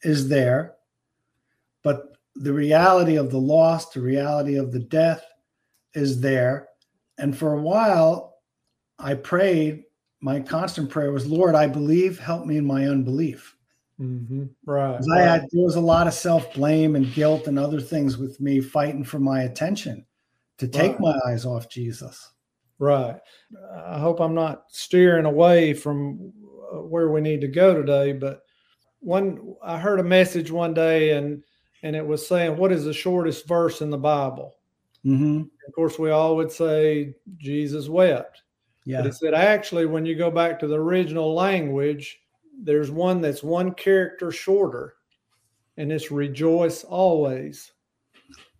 is 0.04 0.28
there 0.30 0.76
but 1.84 2.18
the 2.36 2.54
reality 2.54 3.16
of 3.16 3.32
the 3.32 3.40
loss 3.40 3.90
the 3.92 4.02
reality 4.02 4.56
of 4.56 4.72
the 4.72 4.80
death 4.80 5.24
is 5.94 6.20
there 6.20 6.68
and 7.18 7.38
for 7.38 7.54
a 7.54 7.62
while, 7.62 8.38
I 9.00 9.14
prayed. 9.16 9.84
My 10.22 10.40
constant 10.40 10.90
prayer 10.90 11.12
was, 11.12 11.28
Lord, 11.28 11.56
I 11.56 11.68
believe, 11.68 12.20
help 12.20 12.46
me 12.46 12.58
in 12.58 12.66
my 12.66 12.88
unbelief. 12.88 13.56
Mm-hmm. 14.00 14.46
Right. 14.66 15.00
I 15.14 15.22
had, 15.22 15.42
there 15.52 15.64
was 15.64 15.76
a 15.76 15.82
lot 15.82 16.08
of 16.08 16.14
self 16.14 16.54
blame 16.54 16.96
and 16.96 17.14
guilt 17.14 17.48
and 17.48 17.58
other 17.58 17.80
things 17.80 18.18
with 18.18 18.40
me 18.42 18.60
fighting 18.60 19.04
for 19.04 19.20
my 19.20 19.44
attention 19.44 20.06
to 20.58 20.68
take 20.68 20.94
right. 20.94 21.00
my 21.00 21.20
eyes 21.28 21.46
off 21.46 21.70
Jesus. 21.70 22.34
Right. 22.80 23.18
I 23.88 24.00
hope 24.00 24.20
I'm 24.20 24.36
not 24.36 24.66
steering 24.68 25.26
away 25.26 25.74
from 25.74 26.34
uh, 26.74 26.80
where 26.80 27.10
we 27.10 27.22
need 27.22 27.42
to 27.42 27.48
go 27.48 27.74
today, 27.74 28.14
but 28.14 28.42
one 29.00 29.56
I 29.64 29.78
heard 29.78 30.00
a 30.00 30.04
message 30.04 30.52
one 30.52 30.74
day 30.74 31.12
and 31.12 31.44
and 31.84 31.96
it 31.96 32.06
was 32.06 32.28
saying 32.28 32.58
what 32.58 32.72
is 32.72 32.84
the 32.84 32.94
shortest 32.94 33.48
verse 33.48 33.82
in 33.82 33.90
the 33.90 33.98
Bible? 33.98 34.56
Mm-hmm. 35.06 35.44
Of 35.68 35.74
course, 35.74 36.00
we 36.00 36.10
all 36.10 36.36
would 36.36 36.52
say 36.52 37.14
Jesus 37.38 37.88
wept. 37.88 38.42
Yeah. 38.86 39.02
But 39.02 39.08
it 39.08 39.16
said 39.16 39.34
actually, 39.34 39.86
when 39.86 40.06
you 40.06 40.16
go 40.16 40.32
back 40.32 40.60
to 40.60 40.68
the 40.68 40.80
original 40.80 41.34
language, 41.34 42.20
there's 42.62 42.92
one 42.92 43.22
that's 43.22 43.44
one 43.44 43.74
character 43.74 44.32
shorter, 44.32 44.96
and 45.78 45.92
it's 45.92 46.12
rejoice 46.12 46.84
always. 46.84 47.72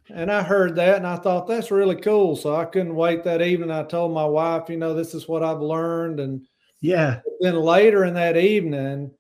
And 0.10 0.32
I 0.32 0.44
heard 0.44 0.76
that 0.76 0.98
and 0.98 1.08
I 1.08 1.16
thought 1.16 1.48
that's 1.48 1.72
really 1.72 1.96
cool. 1.96 2.36
So 2.36 2.56
I 2.56 2.66
couldn't 2.66 2.96
wait 2.96 3.24
that 3.24 3.42
evening. 3.42 3.72
I 3.72 3.84
told 3.84 4.14
my 4.14 4.26
wife, 4.26 4.70
you 4.70 4.78
know, 4.78 4.94
this 4.94 5.14
is 5.14 5.28
what 5.28 5.44
I've 5.44 5.62
learned. 5.62 6.20
And 6.20 6.46
yeah. 6.80 7.22
Then 7.40 7.56
later 7.56 8.06
in 8.06 8.14
that 8.14 8.38
evening, 8.38 9.12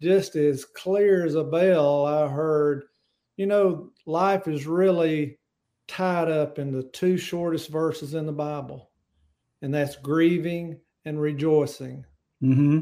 just 0.00 0.36
as 0.36 0.64
clear 0.64 1.26
as 1.26 1.34
a 1.34 1.42
bell, 1.42 2.06
I 2.06 2.28
heard, 2.28 2.84
you 3.36 3.46
know, 3.46 3.90
life 4.06 4.46
is 4.46 4.66
really 4.66 5.38
tied 5.88 6.30
up 6.30 6.58
in 6.58 6.70
the 6.70 6.84
two 6.84 7.16
shortest 7.16 7.70
verses 7.70 8.14
in 8.14 8.26
the 8.26 8.32
Bible, 8.32 8.90
and 9.62 9.74
that's 9.74 9.96
grieving 9.96 10.78
and 11.04 11.20
rejoicing. 11.20 12.04
Mm-hmm. 12.42 12.80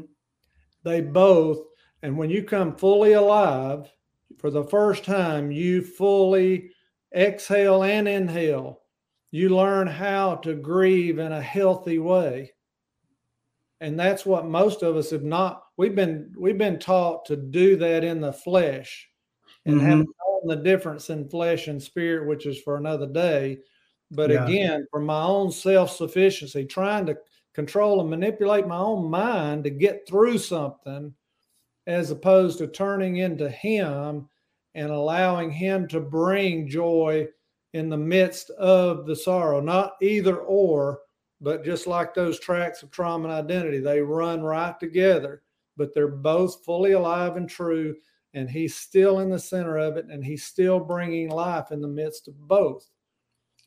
They 0.82 1.00
both, 1.00 1.60
and 2.02 2.18
when 2.18 2.30
you 2.30 2.42
come 2.42 2.76
fully 2.76 3.14
alive 3.14 3.90
for 4.38 4.50
the 4.50 4.64
first 4.64 5.04
time, 5.04 5.50
you 5.50 5.82
fully 5.82 6.70
exhale 7.16 7.82
and 7.82 8.06
inhale. 8.06 8.82
You 9.30 9.50
learn 9.50 9.86
how 9.86 10.36
to 10.36 10.54
grieve 10.54 11.18
in 11.18 11.32
a 11.32 11.42
healthy 11.42 11.98
way. 11.98 12.52
And 13.80 13.98
that's 13.98 14.24
what 14.24 14.46
most 14.46 14.82
of 14.82 14.96
us 14.96 15.10
have 15.10 15.24
not. 15.24 15.64
We've 15.76 15.94
been 15.94 16.32
we've 16.38 16.56
been 16.56 16.78
taught 16.78 17.26
to 17.26 17.36
do 17.36 17.76
that 17.76 18.04
in 18.04 18.20
the 18.20 18.32
flesh 18.32 19.08
and 19.66 19.80
mm-hmm. 19.80 19.86
have 19.86 20.06
the 20.44 20.56
difference 20.56 21.10
in 21.10 21.28
flesh 21.28 21.68
and 21.68 21.82
spirit, 21.82 22.26
which 22.26 22.46
is 22.46 22.60
for 22.60 22.76
another 22.76 23.06
day. 23.06 23.58
But 24.10 24.30
yeah. 24.30 24.46
again, 24.46 24.86
for 24.90 25.00
my 25.00 25.22
own 25.22 25.50
self 25.50 25.90
sufficiency, 25.90 26.64
trying 26.64 27.06
to 27.06 27.16
control 27.54 28.00
and 28.00 28.08
manipulate 28.10 28.66
my 28.66 28.78
own 28.78 29.10
mind 29.10 29.64
to 29.64 29.70
get 29.70 30.06
through 30.06 30.38
something, 30.38 31.12
as 31.86 32.10
opposed 32.10 32.58
to 32.58 32.68
turning 32.68 33.16
into 33.16 33.50
Him 33.50 34.28
and 34.76 34.90
allowing 34.90 35.50
Him 35.50 35.88
to 35.88 36.00
bring 36.00 36.68
joy 36.68 37.26
in 37.72 37.88
the 37.88 37.96
midst 37.96 38.50
of 38.50 39.06
the 39.06 39.16
sorrow, 39.16 39.60
not 39.60 39.94
either 40.00 40.36
or, 40.36 41.00
but 41.40 41.64
just 41.64 41.86
like 41.86 42.14
those 42.14 42.38
tracks 42.38 42.82
of 42.82 42.90
trauma 42.90 43.24
and 43.24 43.32
identity, 43.32 43.78
they 43.78 44.00
run 44.00 44.42
right 44.42 44.78
together, 44.78 45.42
but 45.76 45.92
they're 45.94 46.06
both 46.06 46.64
fully 46.64 46.92
alive 46.92 47.36
and 47.36 47.48
true 47.48 47.96
and 48.34 48.50
he's 48.50 48.76
still 48.76 49.20
in 49.20 49.30
the 49.30 49.38
center 49.38 49.78
of 49.78 49.96
it 49.96 50.06
and 50.10 50.22
he's 50.22 50.44
still 50.44 50.78
bringing 50.78 51.30
life 51.30 51.72
in 51.72 51.80
the 51.80 51.88
midst 51.88 52.28
of 52.28 52.38
both. 52.46 52.86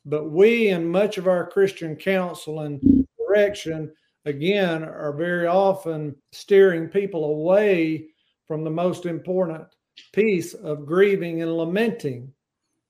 But 0.06 0.30
we 0.30 0.70
and 0.70 0.90
much 0.90 1.18
of 1.18 1.28
our 1.28 1.50
christian 1.50 1.96
counsel 1.96 2.62
and 2.62 3.06
direction 3.18 3.92
again 4.26 4.84
are 4.84 5.14
very 5.14 5.48
often 5.48 6.16
steering 6.32 6.88
people 6.88 7.26
away 7.26 8.08
from 8.48 8.64
the 8.64 8.70
most 8.70 9.06
important 9.06 9.66
piece 10.14 10.54
of 10.54 10.86
grieving 10.86 11.42
and 11.42 11.56
lamenting 11.56 12.32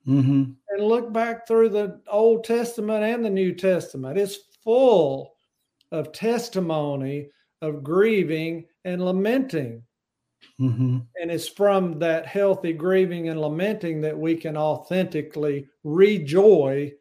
mm-hmm. 0.07 0.43
and 0.69 0.83
look 0.83 1.11
back 1.11 1.47
through 1.47 1.69
the 1.69 2.01
old 2.07 2.43
testament 2.43 3.03
and 3.03 3.23
the 3.23 3.29
new 3.29 3.53
testament 3.53 4.17
it's 4.17 4.37
full 4.63 5.33
of 5.91 6.11
testimony 6.11 7.29
of 7.61 7.83
grieving 7.83 8.65
and 8.85 9.03
lamenting 9.03 9.83
Mm-hmm. 10.59 10.99
And 11.21 11.31
it's 11.31 11.47
from 11.47 11.99
that 11.99 12.25
healthy 12.25 12.73
grieving 12.73 13.29
and 13.29 13.39
lamenting 13.39 14.01
that 14.01 14.17
we 14.17 14.35
can 14.35 14.57
authentically 14.57 15.67
rejoice 15.83 16.91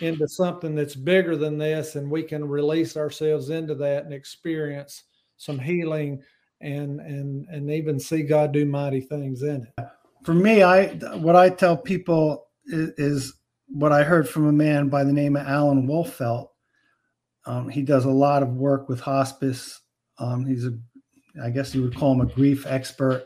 into 0.00 0.28
something 0.28 0.74
that's 0.74 0.94
bigger 0.94 1.36
than 1.36 1.58
this, 1.58 1.96
and 1.96 2.08
we 2.10 2.22
can 2.22 2.46
release 2.46 2.96
ourselves 2.96 3.50
into 3.50 3.74
that 3.76 4.04
and 4.04 4.14
experience 4.14 5.02
some 5.36 5.58
healing 5.58 6.22
and 6.62 7.00
and 7.00 7.46
and 7.48 7.70
even 7.70 7.98
see 7.98 8.22
God 8.22 8.52
do 8.52 8.64
mighty 8.64 9.00
things 9.00 9.42
in 9.42 9.66
it. 9.76 9.86
For 10.24 10.34
me, 10.34 10.62
I 10.62 10.94
what 11.16 11.36
I 11.36 11.50
tell 11.50 11.76
people 11.76 12.46
is, 12.66 12.90
is 12.96 13.34
what 13.66 13.92
I 13.92 14.04
heard 14.04 14.28
from 14.28 14.46
a 14.46 14.52
man 14.52 14.88
by 14.88 15.04
the 15.04 15.12
name 15.12 15.36
of 15.36 15.46
Alan 15.46 15.86
Wolfelt. 15.86 16.48
Um, 17.44 17.68
he 17.68 17.82
does 17.82 18.04
a 18.04 18.10
lot 18.10 18.42
of 18.42 18.50
work 18.50 18.88
with 18.88 19.00
hospice. 19.00 19.80
Um, 20.18 20.46
he's 20.46 20.64
a 20.64 20.78
I 21.42 21.50
guess 21.50 21.74
you 21.74 21.82
would 21.82 21.96
call 21.96 22.12
him 22.12 22.20
a 22.20 22.32
grief 22.32 22.66
expert, 22.66 23.24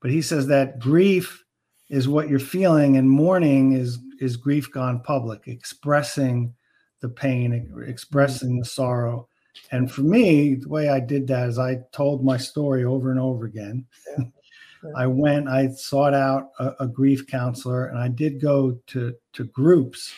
but 0.00 0.10
he 0.10 0.22
says 0.22 0.46
that 0.46 0.78
grief 0.78 1.42
is 1.88 2.06
what 2.06 2.28
you're 2.28 2.38
feeling, 2.38 2.96
and 2.96 3.10
mourning 3.10 3.72
is 3.72 3.98
is 4.20 4.36
grief 4.36 4.70
gone 4.70 5.00
public, 5.00 5.48
expressing 5.48 6.54
the 7.00 7.08
pain, 7.08 7.72
expressing 7.86 8.58
the 8.58 8.64
sorrow. 8.64 9.28
And 9.70 9.90
for 9.90 10.02
me, 10.02 10.54
the 10.54 10.68
way 10.68 10.88
I 10.88 11.00
did 11.00 11.26
that 11.28 11.48
is 11.48 11.58
I 11.58 11.78
told 11.92 12.24
my 12.24 12.36
story 12.36 12.84
over 12.84 13.10
and 13.10 13.20
over 13.20 13.44
again. 13.44 13.86
Yeah. 14.18 14.24
Yeah. 14.82 14.92
I 14.96 15.06
went, 15.08 15.46
I 15.46 15.68
sought 15.68 16.14
out 16.14 16.52
a, 16.58 16.72
a, 16.80 16.88
grief 16.88 17.26
counselor, 17.26 17.88
and 17.88 17.98
I 17.98 18.08
did 18.08 18.40
go 18.40 18.80
to 18.86 19.14
to 19.34 19.44
groups. 19.44 20.10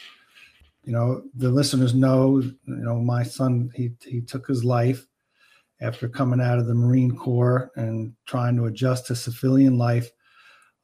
You 0.85 0.93
know, 0.93 1.25
the 1.35 1.51
listeners 1.51 1.95
know, 1.95 2.39
you 2.39 2.55
know, 2.67 3.01
my 3.01 3.25
son 3.25 3.73
he 3.75 3.91
he 4.05 4.21
took 4.21 4.47
his 4.47 4.65
life, 4.65 5.05
after 5.83 6.09
coming 6.09 6.41
out 6.41 6.61
of 6.61 6.67
the 6.67 6.75
Marine 6.75 7.15
Corps 7.15 7.73
and 7.75 8.15
trying 8.25 8.57
to 8.57 8.67
adjust 8.67 9.07
to 9.07 9.17
civilian 9.17 9.77
life. 9.77 10.11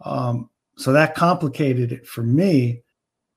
Um, 0.04 0.50
so 0.76 0.92
that 0.92 1.14
complicated 1.14 1.92
it 1.92 2.06
for 2.06 2.22
me. 2.22 2.82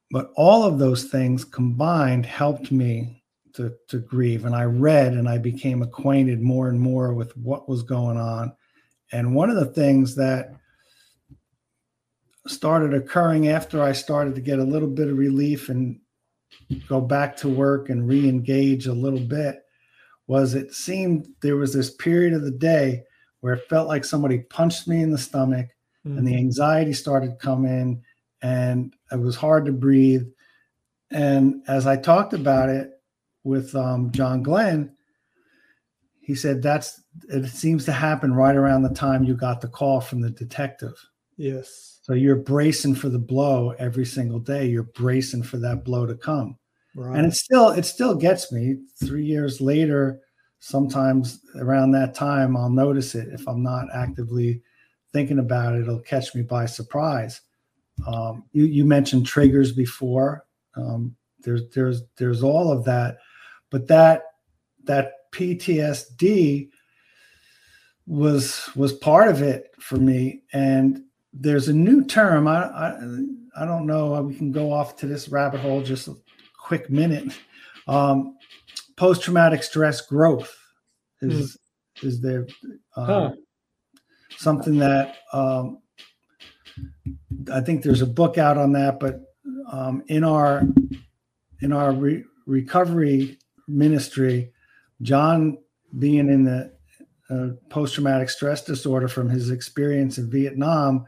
But 0.09 0.32
all 0.36 0.64
of 0.64 0.80
those 0.80 1.05
things 1.05 1.45
combined 1.45 2.26
helped 2.26 2.72
me 2.72 3.21
to, 3.54 3.74
to 3.88 3.99
grieve. 3.99 4.45
And 4.45 4.56
I 4.56 4.64
read 4.64 5.14
and 5.14 5.28
I 5.28 5.38
became 5.38 5.82
acquainted 5.82 6.41
more 6.41 6.70
and 6.70 6.80
more 6.80 7.14
with 7.14 7.36
what 7.38 7.70
was 7.70 7.84
going 7.84 8.18
on. 8.18 8.54
And 9.12 9.36
one 9.36 9.49
of 9.49 9.56
the 9.56 9.66
things 9.66 10.16
that 10.16 10.54
started 12.47 12.93
occurring 12.93 13.49
after 13.49 13.84
I 13.84 13.91
started 13.91 14.36
to 14.36 14.41
get 14.41 14.60
a 14.60 14.64
little 14.64 14.88
bit 14.88 15.10
of 15.10 15.18
relief 15.18 15.70
and 15.70 15.99
go 16.88 17.02
back 17.02 17.36
to 17.38 17.49
work 17.49 17.89
and 17.89 18.08
re 18.08 18.28
engage 18.28 18.88
a 18.88 18.93
little 18.93 19.20
bit 19.20 19.64
was 20.28 20.54
it 20.54 20.74
seemed 20.74 21.28
there 21.41 21.58
was 21.58 21.74
this 21.74 21.93
period 21.95 22.34
of 22.34 22.43
the 22.43 22.52
day 22.52 23.04
where 23.41 23.54
it 23.54 23.68
felt 23.70 23.88
like 23.88 24.06
somebody 24.06 24.39
punched 24.39 24.88
me 24.88 25.02
in 25.02 25.12
the 25.12 25.18
stomach 25.18 25.68
mm-hmm. 26.06 26.18
and 26.18 26.28
the 26.28 26.36
anxiety 26.36 26.93
started 26.93 27.39
coming 27.39 28.02
and 28.41 28.95
it 29.12 29.20
was 29.20 29.36
hard 29.36 29.66
to 29.66 29.72
breathe 29.72 30.26
and 31.12 31.62
as 31.68 31.86
i 31.86 31.95
talked 31.95 32.34
about 32.34 32.70
it 32.70 33.01
with 33.44 33.76
um, 33.76 34.12
john 34.12 34.44
glenn 34.44 34.92
he 36.20 36.36
said 36.36 36.62
that's 36.62 37.02
it 37.30 37.48
seems 37.48 37.86
to 37.86 37.92
happen 37.92 38.34
right 38.34 38.56
around 38.56 38.84
the 38.84 38.89
time 38.89 39.24
you 39.24 39.36
got 39.36 39.62
the 39.62 39.68
call 39.68 40.00
from 40.00 40.22
the 40.22 40.30
detective 40.30 40.94
yes 41.38 42.00
so 42.04 42.14
you're 42.14 42.36
bracing 42.36 42.96
for 42.96 43.10
the 43.10 43.20
blow 43.20 43.74
every 43.80 44.06
single 44.06 44.39
day 44.39 44.68
you're 44.68 44.84
bracing 44.84 45.44
for 45.44 45.58
that 45.58 45.84
blow 45.84 46.06
to 46.06 46.16
come 46.16 46.58
Right. 46.96 47.18
And 47.18 47.26
it 47.26 47.36
still 47.36 47.70
it 47.70 47.86
still 47.86 48.16
gets 48.16 48.52
me. 48.52 48.78
Three 49.04 49.26
years 49.26 49.62
later, 49.62 50.20
sometimes 50.60 51.39
around 51.56 51.92
that 51.92 52.14
time, 52.14 52.58
I'll 52.58 52.70
notice 52.70 53.16
it. 53.16 53.30
If 53.32 53.48
I'm 53.48 53.64
not 53.64 53.88
actively 53.94 54.62
thinking 55.14 55.39
about 55.39 55.76
it, 55.76 55.82
it'll 55.82 56.00
catch 56.00 56.36
me 56.36 56.42
by 56.42 56.66
surprise. 56.66 57.42
Um, 58.08 58.46
you, 58.52 58.66
you 58.66 58.86
mentioned 58.86 59.26
triggers 59.26 59.72
before. 59.72 60.46
Um, 60.76 61.16
there's 61.39 61.70
there's 61.74 62.04
there's 62.18 62.44
all 62.44 62.72
of 62.72 62.84
that 62.86 63.18
but 63.72 63.88
that 63.88 64.24
that 64.84 65.14
ptsd 65.32 66.70
was 68.06 68.70
was 68.76 68.94
part 68.94 69.28
of 69.28 69.42
it 69.42 69.72
for 69.80 69.98
me 69.98 70.44
and 70.54 71.04
there's 71.34 71.70
a 71.70 71.74
new 71.74 72.04
term 72.04 72.48
i 72.48 72.64
i, 72.66 73.00
I 73.58 73.66
don't 73.66 73.88
know 73.88 74.22
we 74.22 74.36
can 74.36 74.52
go 74.52 74.72
off 74.72 74.96
to 74.98 75.08
this 75.08 75.30
rabbit 75.30 75.62
hole 75.62 75.82
just 75.82 76.08
a 76.08 76.16
quick 76.60 76.90
minute 76.90 77.34
um, 77.88 78.38
post-traumatic 78.98 79.64
stress 79.64 80.02
growth 80.02 80.56
is 81.22 81.58
mm. 82.02 82.08
is 82.08 82.22
there 82.22 82.48
um, 82.96 83.06
huh. 83.06 83.32
something 84.38 84.78
that 84.78 85.18
um, 85.34 85.80
i 87.52 87.62
think 87.62 87.82
there's 87.82 88.02
a 88.02 88.08
book 88.08 88.38
out 88.38 88.58
on 88.58 88.72
that 88.74 89.00
but 89.00 89.22
um, 89.72 90.04
in 90.08 90.24
our 90.24 90.64
in 91.62 91.72
our 91.72 91.94
re- 91.94 92.24
recovery 92.46 93.38
ministry, 93.68 94.51
John 95.01 95.57
being 95.99 96.30
in 96.30 96.43
the 96.43 96.72
uh, 97.30 97.55
post 97.70 97.95
traumatic 97.95 98.30
stress 98.30 98.64
disorder 98.64 99.07
from 99.07 99.30
his 99.30 99.49
experience 99.49 100.18
in 100.18 100.30
Vietnam, 100.30 101.05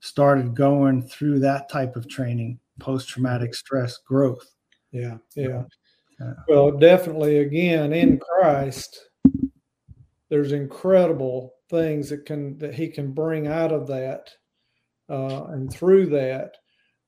started 0.00 0.54
going 0.54 1.02
through 1.02 1.40
that 1.40 1.68
type 1.68 1.96
of 1.96 2.08
training, 2.08 2.58
post 2.78 3.08
traumatic 3.08 3.54
stress 3.54 3.98
growth. 3.98 4.54
Yeah, 4.92 5.18
yeah. 5.34 5.64
yeah. 6.20 6.32
Well, 6.48 6.72
definitely, 6.72 7.38
again, 7.38 7.92
in 7.92 8.18
Christ, 8.18 9.08
there's 10.28 10.52
incredible 10.52 11.54
things 11.68 12.10
that 12.10 12.24
can 12.24 12.56
that 12.58 12.74
he 12.74 12.88
can 12.88 13.12
bring 13.12 13.46
out 13.48 13.72
of 13.72 13.86
that 13.88 14.30
uh, 15.08 15.44
and 15.46 15.72
through 15.72 16.06
that 16.06 16.56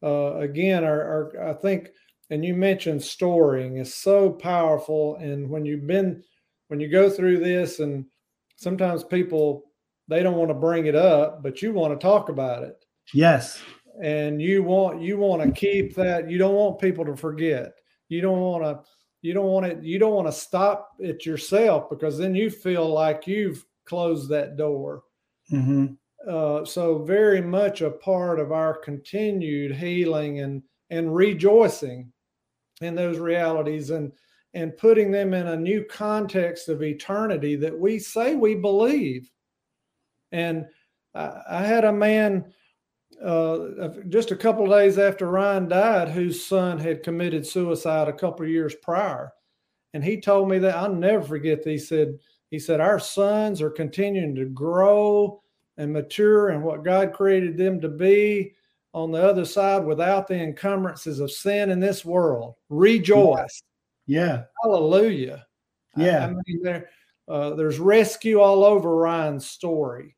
uh, 0.02 0.36
again, 0.36 0.84
our, 0.84 1.02
our, 1.36 1.50
I 1.50 1.52
think, 1.54 1.88
and 2.30 2.44
you 2.44 2.54
mentioned 2.54 3.02
storing 3.02 3.78
is 3.78 3.94
so 3.94 4.30
powerful. 4.30 5.16
And 5.16 5.48
when 5.48 5.64
you've 5.64 5.86
been, 5.86 6.22
when 6.68 6.80
you 6.80 6.88
go 6.88 7.08
through 7.08 7.38
this, 7.38 7.80
and 7.80 8.04
sometimes 8.56 9.04
people 9.04 9.64
they 10.08 10.22
don't 10.22 10.36
want 10.36 10.50
to 10.50 10.54
bring 10.54 10.86
it 10.86 10.94
up, 10.94 11.42
but 11.42 11.60
you 11.60 11.72
want 11.72 11.98
to 11.98 12.04
talk 12.04 12.30
about 12.30 12.62
it. 12.64 12.84
Yes. 13.12 13.60
And 14.02 14.40
you 14.40 14.62
want 14.62 15.02
you 15.02 15.18
want 15.18 15.42
to 15.42 15.50
keep 15.50 15.94
that. 15.96 16.30
You 16.30 16.38
don't 16.38 16.54
want 16.54 16.80
people 16.80 17.04
to 17.06 17.16
forget. 17.16 17.72
You 18.08 18.20
don't 18.20 18.40
want 18.40 18.64
to. 18.64 18.88
You 19.20 19.34
don't 19.34 19.46
want 19.46 19.66
it. 19.66 19.82
You 19.82 19.98
don't 19.98 20.14
want 20.14 20.28
to 20.28 20.32
stop 20.32 20.90
it 21.00 21.26
yourself 21.26 21.90
because 21.90 22.16
then 22.16 22.34
you 22.34 22.50
feel 22.50 22.88
like 22.88 23.26
you've 23.26 23.64
closed 23.84 24.28
that 24.28 24.56
door. 24.56 25.02
Mm-hmm. 25.52 25.94
Uh, 26.28 26.64
so 26.64 27.02
very 27.04 27.40
much 27.40 27.80
a 27.80 27.90
part 27.90 28.38
of 28.38 28.52
our 28.52 28.74
continued 28.78 29.74
healing 29.74 30.40
and 30.40 30.62
and 30.90 31.14
rejoicing 31.14 32.12
in 32.80 32.94
those 32.94 33.18
realities 33.18 33.90
and 33.90 34.12
and 34.54 34.76
putting 34.76 35.10
them 35.10 35.34
in 35.34 35.48
a 35.48 35.56
new 35.56 35.84
context 35.84 36.68
of 36.68 36.82
eternity 36.82 37.54
that 37.54 37.78
we 37.78 37.98
say 37.98 38.34
we 38.34 38.54
believe. 38.54 39.30
And 40.32 40.66
I, 41.14 41.42
I 41.50 41.62
had 41.62 41.84
a 41.84 41.92
man 41.92 42.52
uh, 43.22 43.88
just 44.08 44.30
a 44.30 44.36
couple 44.36 44.66
days 44.66 44.96
after 44.96 45.26
Ryan 45.26 45.68
died, 45.68 46.08
whose 46.08 46.44
son 46.44 46.78
had 46.78 47.02
committed 47.02 47.46
suicide 47.46 48.08
a 48.08 48.12
couple 48.12 48.46
years 48.46 48.74
prior, 48.76 49.32
and 49.92 50.04
he 50.04 50.20
told 50.20 50.48
me 50.48 50.58
that 50.60 50.76
I'll 50.76 50.94
never 50.94 51.24
forget. 51.24 51.62
That 51.62 51.70
he 51.70 51.78
said 51.78 52.18
he 52.50 52.58
said 52.58 52.80
our 52.80 53.00
sons 53.00 53.60
are 53.60 53.70
continuing 53.70 54.34
to 54.36 54.46
grow 54.46 55.42
and 55.76 55.92
mature 55.92 56.50
in 56.50 56.62
what 56.62 56.84
God 56.84 57.12
created 57.12 57.56
them 57.56 57.80
to 57.80 57.88
be 57.88 58.54
on 58.98 59.12
the 59.12 59.22
other 59.22 59.44
side 59.44 59.84
without 59.84 60.26
the 60.26 60.34
encumbrances 60.34 61.20
of 61.20 61.30
sin 61.30 61.70
in 61.70 61.80
this 61.80 62.04
world. 62.04 62.54
Rejoice. 62.68 63.62
Yeah. 64.06 64.44
Hallelujah. 64.62 65.46
Yeah. 65.96 66.26
I, 66.26 66.28
I 66.28 66.34
mean, 66.46 66.62
there, 66.62 66.88
uh, 67.28 67.50
there's 67.50 67.78
rescue 67.78 68.40
all 68.40 68.64
over 68.64 68.96
Ryan's 68.96 69.46
story. 69.46 70.16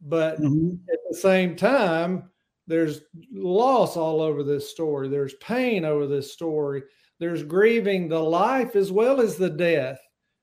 But 0.00 0.40
mm-hmm. 0.40 0.74
at 0.92 0.98
the 1.08 1.16
same 1.16 1.54
time, 1.56 2.30
there's 2.66 3.02
loss 3.32 3.96
all 3.96 4.20
over 4.20 4.42
this 4.42 4.70
story. 4.70 5.08
There's 5.08 5.34
pain 5.34 5.84
over 5.84 6.06
this 6.06 6.32
story. 6.32 6.82
There's 7.20 7.42
grieving 7.42 8.08
the 8.08 8.20
life 8.20 8.74
as 8.74 8.90
well 8.90 9.20
as 9.20 9.36
the 9.36 9.50
death 9.50 10.00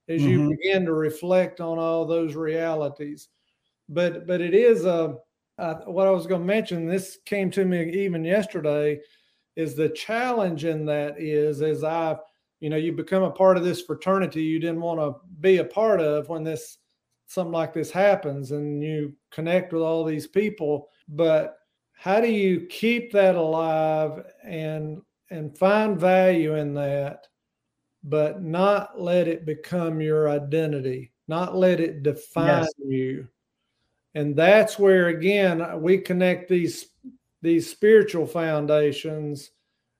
as 0.07 0.22
mm-hmm. 0.22 0.30
you 0.30 0.49
begin 0.49 0.86
to 0.86 0.93
reflect 0.93 1.60
on 1.60 1.78
all 1.78 2.05
those 2.05 2.36
realities 2.36 3.30
but 3.89 4.28
but 4.28 4.39
it 4.39 4.53
is 4.53 4.86
a 4.86 5.16
uh, 5.60 5.82
what 5.86 6.07
I 6.07 6.12
was 6.12 6.26
going 6.26 6.41
to 6.41 6.47
mention. 6.47 6.88
This 6.88 7.18
came 7.26 7.51
to 7.51 7.66
me 7.66 7.91
even 8.03 8.24
yesterday. 8.24 8.99
Is 9.55 9.76
the 9.76 9.89
challenge 9.89 10.64
in 10.64 10.86
that 10.86 11.20
is 11.20 11.62
as 11.62 11.84
I've, 11.84 12.20
you 12.62 12.70
know, 12.70 12.78
you 12.78 12.93
become 12.93 13.24
a 13.24 13.32
part 13.32 13.57
of 13.57 13.64
this 13.64 13.82
fraternity 13.82 14.41
you 14.41 14.60
didn't 14.60 14.82
want 14.82 14.99
to 14.99 15.20
be 15.41 15.57
a 15.57 15.66
part 15.66 15.99
of 15.99 16.30
when 16.30 16.43
this 16.43 16.78
something 17.28 17.51
like 17.51 17.74
this 17.74 17.91
happens 17.91 18.51
and 18.51 18.82
you 18.82 19.14
connect 19.32 19.74
with 19.74 19.82
all 19.82 20.05
these 20.05 20.28
people. 20.28 20.89
But 21.10 21.57
how 21.91 22.22
do 22.22 22.32
you 22.32 22.68
keep 22.68 23.12
that 23.12 23.36
alive 23.36 24.24
and 24.43 25.01
and 25.30 25.57
find 25.57 25.99
value 25.99 26.55
in 26.55 26.74
that, 26.76 27.28
but 28.03 28.41
not 28.41 28.99
let 28.99 29.28
it 29.28 29.45
become 29.45 29.99
your 29.99 30.30
identity, 30.30 31.12
not 31.28 31.55
let 31.55 31.80
it 31.80 32.01
define 32.01 32.64
yes. 32.64 32.70
you? 32.80 33.28
And 34.16 34.36
that's 34.36 34.80
where 34.80 35.07
again 35.07 35.82
we 35.82 35.97
connect 35.97 36.49
these 36.49 36.88
these 37.41 37.70
spiritual 37.70 38.26
foundations 38.26 39.51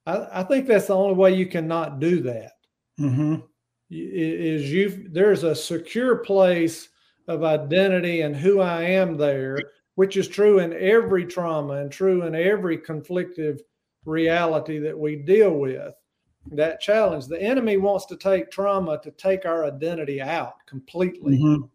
i, 0.06 0.28
I 0.34 0.44
think 0.44 0.68
that's 0.68 0.88
the 0.88 0.96
only 0.96 1.16
way 1.16 1.34
you 1.36 1.46
cannot 1.46 2.00
do 2.00 2.22
that 2.22 2.54
mm-hmm. 3.00 3.36
is 3.90 4.72
you 4.72 5.08
there's 5.12 5.44
a 5.44 5.56
secure 5.56 6.18
place 6.18 6.90
of 7.28 7.44
identity 7.44 8.22
and 8.22 8.36
who 8.36 8.60
i 8.60 8.82
am 8.82 9.18
there 9.18 9.60
which 9.96 10.18
is 10.18 10.28
true 10.28 10.60
in 10.60 10.74
every 10.74 11.26
trauma 11.26 11.74
and 11.74 11.92
true 11.92 12.24
in 12.24 12.34
every 12.34 12.78
conflictive 12.78 13.60
reality 14.06 14.80
that 14.80 14.98
we 14.98 15.16
deal 15.16 15.54
with 15.54 15.94
that 16.52 16.80
challenge 16.80 17.28
the 17.28 17.42
enemy 17.42 17.78
wants 17.78 18.06
to 18.06 18.16
take 18.16 18.50
trauma 18.50 19.00
to 19.04 19.12
take 19.12 19.46
our 19.46 19.66
identity 19.66 20.20
out 20.22 20.56
completely 20.66 21.38
mm-hmm. 21.38 21.66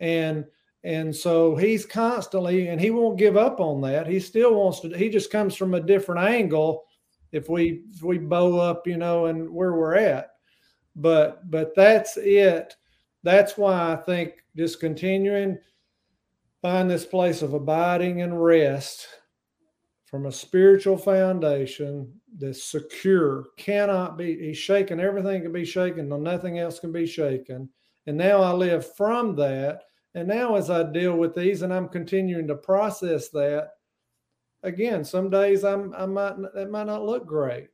and 0.00 0.44
and 0.84 1.14
so 1.14 1.56
he's 1.56 1.84
constantly, 1.84 2.68
and 2.68 2.80
he 2.80 2.90
won't 2.90 3.18
give 3.18 3.36
up 3.36 3.60
on 3.60 3.80
that. 3.82 4.06
He 4.06 4.20
still 4.20 4.54
wants 4.54 4.80
to, 4.80 4.96
he 4.96 5.08
just 5.08 5.30
comes 5.30 5.56
from 5.56 5.74
a 5.74 5.80
different 5.80 6.28
angle 6.28 6.84
if 7.32 7.48
we 7.48 7.82
if 7.92 8.02
we 8.02 8.18
bow 8.18 8.58
up, 8.58 8.86
you 8.86 8.96
know, 8.96 9.26
and 9.26 9.50
where 9.50 9.74
we're 9.74 9.96
at. 9.96 10.30
But 10.96 11.50
but 11.50 11.74
that's 11.74 12.16
it. 12.16 12.74
That's 13.22 13.58
why 13.58 13.92
I 13.92 13.96
think 13.96 14.34
just 14.56 14.80
continuing 14.80 15.58
find 16.62 16.90
this 16.90 17.04
place 17.04 17.42
of 17.42 17.54
abiding 17.54 18.22
and 18.22 18.42
rest 18.42 19.06
from 20.06 20.26
a 20.26 20.32
spiritual 20.32 20.96
foundation 20.96 22.12
that's 22.38 22.64
secure 22.64 23.46
cannot 23.56 24.16
be 24.18 24.38
he's 24.38 24.58
shaken 24.58 24.98
everything 24.98 25.42
can 25.42 25.52
be 25.52 25.64
shaken 25.64 26.08
no 26.08 26.16
nothing 26.16 26.58
else 26.58 26.80
can 26.80 26.90
be 26.90 27.06
shaken 27.06 27.68
and 28.06 28.16
now 28.16 28.42
i 28.42 28.52
live 28.52 28.94
from 28.96 29.36
that 29.36 29.82
and 30.14 30.28
now, 30.28 30.56
as 30.56 30.70
I 30.70 30.82
deal 30.84 31.16
with 31.16 31.34
these 31.34 31.62
and 31.62 31.72
I'm 31.72 31.88
continuing 31.88 32.46
to 32.48 32.54
process 32.54 33.28
that, 33.30 33.72
again, 34.62 35.04
some 35.04 35.30
days 35.30 35.64
I'm 35.64 35.94
I 35.94 36.06
might 36.06 36.36
that 36.54 36.70
might 36.70 36.86
not 36.86 37.04
look 37.04 37.26
great, 37.26 37.68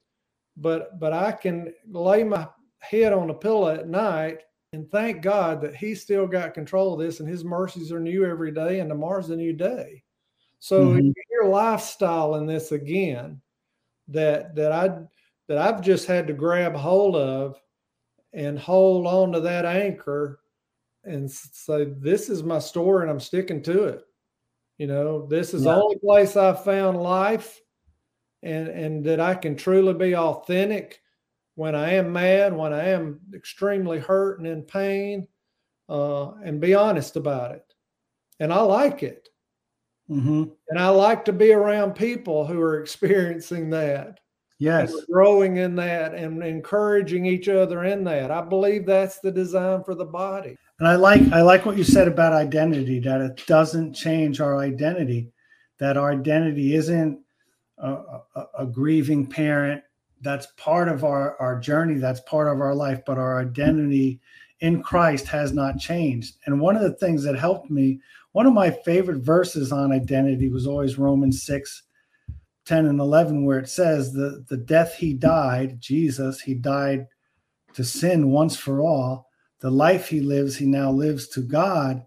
but 0.56 0.98
but 0.98 1.12
I 1.12 1.32
can 1.32 1.72
lay 1.88 2.24
my 2.24 2.48
head 2.80 3.12
on 3.12 3.30
a 3.30 3.34
pillow 3.34 3.68
at 3.68 3.88
night 3.88 4.40
and 4.72 4.90
thank 4.90 5.22
God 5.22 5.60
that 5.60 5.76
He's 5.76 6.02
still 6.02 6.26
got 6.26 6.54
control 6.54 6.94
of 6.94 7.00
this, 7.00 7.20
and 7.20 7.28
His 7.28 7.44
mercies 7.44 7.92
are 7.92 8.00
new 8.00 8.24
every 8.24 8.50
day, 8.50 8.80
and 8.80 8.90
tomorrow's 8.90 9.30
a 9.30 9.36
new 9.36 9.52
day. 9.52 10.02
So 10.58 10.86
mm-hmm. 10.86 11.10
your 11.30 11.46
lifestyle 11.46 12.34
in 12.36 12.46
this 12.46 12.72
again, 12.72 13.40
that 14.08 14.54
that 14.56 14.72
I 14.72 14.98
that 15.46 15.58
I've 15.58 15.80
just 15.80 16.06
had 16.06 16.26
to 16.26 16.32
grab 16.32 16.74
hold 16.74 17.16
of 17.16 17.60
and 18.32 18.58
hold 18.58 19.06
on 19.06 19.32
to 19.32 19.40
that 19.40 19.64
anchor 19.64 20.40
and 21.04 21.30
say, 21.30 21.84
This 21.84 22.28
is 22.28 22.42
my 22.42 22.58
story 22.58 23.02
and 23.02 23.10
I'm 23.10 23.20
sticking 23.20 23.62
to 23.64 23.84
it. 23.84 24.02
You 24.78 24.88
know, 24.88 25.26
this 25.26 25.54
is 25.54 25.64
yeah. 25.64 25.74
the 25.74 25.82
only 25.82 25.98
place 25.98 26.36
I've 26.36 26.64
found 26.64 27.00
life 27.00 27.60
and, 28.42 28.68
and 28.68 29.04
that 29.04 29.20
I 29.20 29.34
can 29.34 29.56
truly 29.56 29.94
be 29.94 30.16
authentic 30.16 31.00
when 31.54 31.74
I 31.74 31.94
am 31.94 32.12
mad, 32.12 32.52
when 32.52 32.72
I 32.72 32.88
am 32.88 33.20
extremely 33.34 34.00
hurt 34.00 34.38
and 34.38 34.48
in 34.48 34.62
pain, 34.62 35.28
uh, 35.88 36.32
and 36.44 36.60
be 36.60 36.74
honest 36.74 37.16
about 37.16 37.52
it. 37.52 37.64
And 38.40 38.52
I 38.52 38.60
like 38.62 39.02
it. 39.02 39.28
Mm-hmm. 40.10 40.44
And 40.68 40.78
I 40.78 40.88
like 40.88 41.24
to 41.26 41.32
be 41.32 41.52
around 41.52 41.94
people 41.94 42.46
who 42.46 42.60
are 42.60 42.80
experiencing 42.80 43.70
that. 43.70 44.20
Yes. 44.58 44.94
Growing 45.10 45.56
in 45.56 45.74
that 45.76 46.14
and 46.14 46.42
encouraging 46.42 47.26
each 47.26 47.48
other 47.48 47.84
in 47.84 48.04
that. 48.04 48.30
I 48.30 48.40
believe 48.40 48.86
that's 48.86 49.18
the 49.18 49.32
design 49.32 49.82
for 49.84 49.94
the 49.94 50.04
body. 50.04 50.56
And 50.78 50.88
I 50.88 50.96
like 50.96 51.22
I 51.32 51.42
like 51.42 51.64
what 51.64 51.76
you 51.76 51.84
said 51.84 52.08
about 52.08 52.32
identity 52.32 52.98
that 53.00 53.20
it 53.20 53.46
doesn't 53.46 53.94
change 53.94 54.40
our 54.40 54.58
identity, 54.58 55.30
that 55.78 55.96
our 55.96 56.10
identity 56.12 56.74
isn't 56.74 57.20
a, 57.78 57.92
a, 58.34 58.44
a 58.60 58.66
grieving 58.66 59.26
parent. 59.26 59.82
That's 60.20 60.48
part 60.56 60.88
of 60.88 61.04
our 61.04 61.36
our 61.40 61.58
journey. 61.60 61.94
That's 61.94 62.20
part 62.20 62.48
of 62.48 62.60
our 62.60 62.74
life 62.74 63.00
but 63.06 63.18
our 63.18 63.40
identity 63.40 64.20
in 64.60 64.82
christ 64.82 65.26
has 65.28 65.52
not 65.52 65.78
changed. 65.78 66.36
And 66.46 66.60
one 66.60 66.76
of 66.76 66.82
the 66.82 66.94
things 66.94 67.22
that 67.24 67.38
helped 67.38 67.70
me 67.70 68.00
one 68.32 68.46
of 68.46 68.52
my 68.52 68.70
favorite 68.70 69.22
verses 69.22 69.70
on 69.70 69.92
identity 69.92 70.48
was 70.48 70.66
always 70.66 70.98
romans 70.98 71.44
6 71.44 71.82
10 72.64 72.86
and 72.86 72.98
11 72.98 73.44
where 73.44 73.58
it 73.58 73.68
says 73.68 74.12
the 74.12 74.44
the 74.48 74.56
death 74.56 74.94
he 74.94 75.14
died 75.14 75.80
jesus 75.80 76.40
he 76.40 76.54
died 76.54 77.06
to 77.74 77.84
sin 77.84 78.30
once 78.30 78.56
for 78.56 78.80
all 78.80 79.28
the 79.60 79.70
life 79.70 80.08
he 80.08 80.20
lives 80.20 80.56
he 80.56 80.66
now 80.66 80.90
lives 80.90 81.28
to 81.28 81.40
god 81.40 82.04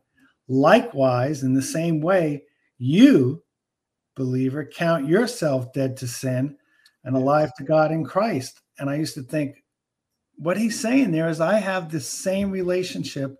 likewise 0.47 1.43
in 1.43 1.53
the 1.53 1.61
same 1.61 2.01
way 2.01 2.43
you 2.77 3.41
believer 4.15 4.65
count 4.65 5.07
yourself 5.07 5.71
dead 5.73 5.95
to 5.97 6.07
sin 6.07 6.57
and 7.07 7.15
alive 7.15 7.53
to 7.55 7.63
God 7.63 7.91
in 7.91 8.03
Christ. 8.03 8.61
And 8.79 8.89
I 8.89 8.95
used 8.95 9.13
to 9.13 9.23
think, 9.23 9.63
what 10.35 10.57
he's 10.57 10.79
saying 10.79 11.11
there 11.11 11.29
is, 11.29 11.39
I 11.39 11.57
have 11.57 11.89
the 11.89 12.01
same 12.01 12.51
relationship 12.51 13.37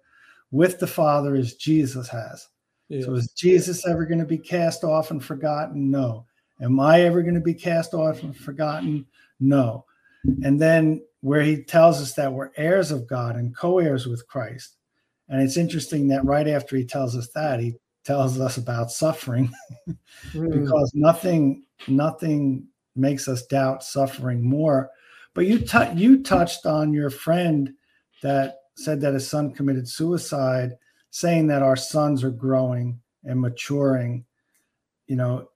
with 0.51 0.79
the 0.79 0.87
Father 0.87 1.35
as 1.35 1.55
Jesus 1.55 2.07
has. 2.07 2.47
So 3.03 3.15
is 3.15 3.33
Jesus 3.33 3.85
ever 3.85 4.05
going 4.05 4.21
to 4.21 4.25
be 4.25 4.37
cast 4.37 4.85
off 4.85 5.11
and 5.11 5.23
forgotten? 5.23 5.91
No. 5.91 6.25
Am 6.61 6.79
I 6.79 7.01
ever 7.01 7.21
going 7.21 7.35
to 7.35 7.41
be 7.41 7.53
cast 7.53 7.93
off 7.93 8.23
and 8.23 8.35
forgotten? 8.35 9.05
No. 9.41 9.83
And 10.43 10.59
then 10.59 11.01
where 11.21 11.41
he 11.41 11.63
tells 11.63 12.01
us 12.01 12.13
that 12.13 12.33
we're 12.33 12.51
heirs 12.57 12.91
of 12.91 13.07
God 13.07 13.35
and 13.35 13.55
co 13.55 13.79
heirs 13.79 14.05
with 14.05 14.27
Christ. 14.27 14.75
And 15.29 15.41
it's 15.41 15.57
interesting 15.57 16.07
that 16.07 16.25
right 16.25 16.47
after 16.47 16.77
he 16.77 16.85
tells 16.85 17.15
us 17.15 17.29
that, 17.35 17.59
he 17.59 17.73
tells 18.05 18.39
us 18.39 18.57
about 18.57 18.91
suffering 18.91 19.51
mm. 20.31 20.61
because 20.61 20.91
nothing, 20.93 21.63
nothing 21.87 22.67
makes 22.95 23.27
us 23.27 23.45
doubt 23.45 23.83
suffering 23.83 24.47
more. 24.47 24.89
But 25.33 25.45
you 25.45 25.59
t- 25.59 25.93
you 25.95 26.23
touched 26.23 26.65
on 26.65 26.93
your 26.93 27.09
friend 27.09 27.73
that 28.23 28.55
said 28.75 29.01
that 29.01 29.13
his 29.13 29.29
son 29.29 29.53
committed 29.53 29.87
suicide, 29.87 30.77
saying 31.11 31.47
that 31.47 31.61
our 31.61 31.75
sons 31.75 32.23
are 32.23 32.31
growing 32.31 32.99
and 33.23 33.39
maturing. 33.39 34.25
You 35.07 35.17
know, 35.17 35.49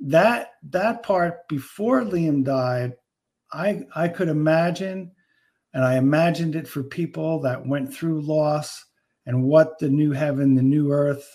that 0.00 0.52
that 0.70 1.02
part 1.02 1.46
before 1.48 2.02
Liam 2.02 2.44
died, 2.44 2.94
I 3.52 3.82
I 3.94 4.08
could 4.08 4.28
imagine, 4.28 5.10
and 5.74 5.84
I 5.84 5.96
imagined 5.96 6.56
it 6.56 6.68
for 6.68 6.82
people 6.82 7.40
that 7.40 7.66
went 7.66 7.92
through 7.92 8.22
loss 8.22 8.84
and 9.26 9.44
what 9.44 9.78
the 9.78 9.88
new 9.88 10.12
heaven, 10.12 10.54
the 10.54 10.62
new 10.62 10.90
earth, 10.90 11.30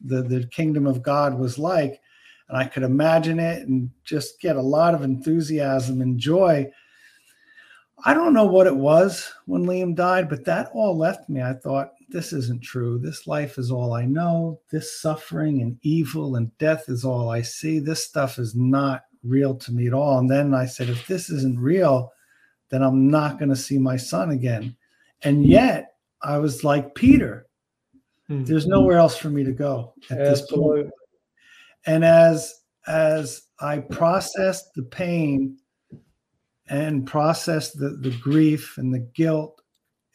the, 0.00 0.22
the 0.22 0.46
kingdom 0.48 0.86
of 0.86 1.02
God 1.02 1.38
was 1.38 1.58
like 1.58 2.00
and 2.48 2.56
I 2.56 2.64
could 2.64 2.82
imagine 2.82 3.40
it 3.40 3.66
and 3.66 3.90
just 4.04 4.40
get 4.40 4.56
a 4.56 4.62
lot 4.62 4.94
of 4.94 5.02
enthusiasm 5.02 6.00
and 6.00 6.18
joy. 6.18 6.70
I 8.04 8.14
don't 8.14 8.34
know 8.34 8.44
what 8.44 8.66
it 8.66 8.76
was 8.76 9.32
when 9.46 9.64
Liam 9.64 9.94
died, 9.94 10.28
but 10.28 10.44
that 10.44 10.70
all 10.72 10.96
left 10.96 11.28
me. 11.28 11.42
I 11.42 11.54
thought, 11.54 11.92
this 12.08 12.32
isn't 12.32 12.62
true. 12.62 12.98
This 12.98 13.26
life 13.26 13.58
is 13.58 13.72
all 13.72 13.92
I 13.92 14.04
know. 14.04 14.60
This 14.70 15.00
suffering 15.00 15.60
and 15.60 15.76
evil 15.82 16.36
and 16.36 16.56
death 16.58 16.84
is 16.88 17.04
all 17.04 17.30
I 17.30 17.42
see. 17.42 17.80
This 17.80 18.04
stuff 18.04 18.38
is 18.38 18.54
not 18.54 19.02
real 19.26 19.54
to 19.56 19.72
me 19.72 19.86
at 19.86 19.92
all. 19.92 20.18
And 20.18 20.30
then 20.30 20.54
I 20.54 20.66
said, 20.66 20.88
if 20.88 21.06
this 21.06 21.30
isn't 21.30 21.58
real, 21.58 22.12
then 22.70 22.82
I'm 22.82 23.10
not 23.10 23.38
going 23.38 23.48
to 23.48 23.56
see 23.56 23.78
my 23.78 23.96
son 23.96 24.30
again. 24.30 24.76
And 25.22 25.46
yet 25.46 25.94
I 26.22 26.38
was 26.38 26.64
like 26.64 26.94
Peter. 26.94 27.46
Mm-hmm. 28.30 28.44
There's 28.44 28.66
nowhere 28.66 28.98
else 28.98 29.16
for 29.16 29.30
me 29.30 29.44
to 29.44 29.52
go 29.52 29.94
at 30.10 30.18
Absolutely. 30.18 30.28
this 30.28 30.50
point 30.50 30.90
and 31.86 32.04
as 32.04 32.62
as 32.86 33.42
i 33.60 33.78
processed 33.78 34.74
the 34.74 34.82
pain 34.82 35.56
and 36.68 37.06
processed 37.06 37.78
the, 37.78 37.90
the 37.90 38.16
grief 38.20 38.76
and 38.76 38.92
the 38.92 39.08
guilt 39.14 39.62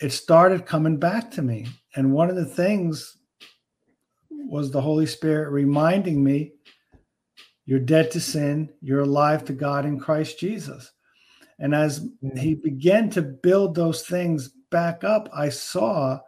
it 0.01 0.11
started 0.11 0.65
coming 0.65 0.97
back 0.97 1.31
to 1.31 1.41
me 1.41 1.65
and 1.95 2.13
one 2.13 2.29
of 2.29 2.35
the 2.35 2.45
things 2.45 3.17
was 4.29 4.69
the 4.69 4.81
holy 4.81 5.05
spirit 5.05 5.49
reminding 5.49 6.23
me 6.23 6.51
you're 7.65 7.79
dead 7.79 8.11
to 8.11 8.19
sin 8.19 8.69
you're 8.81 9.01
alive 9.01 9.45
to 9.45 9.53
god 9.53 9.85
in 9.85 9.99
christ 9.99 10.39
jesus. 10.39 10.91
And 11.59 11.75
as 11.75 12.07
he 12.35 12.55
began 12.55 13.09
to 13.11 13.21
build 13.21 13.75
those 13.75 14.03
things 14.03 14.49
back 14.71 15.03
up 15.03 15.29
i 15.35 15.49
saw 15.49 16.19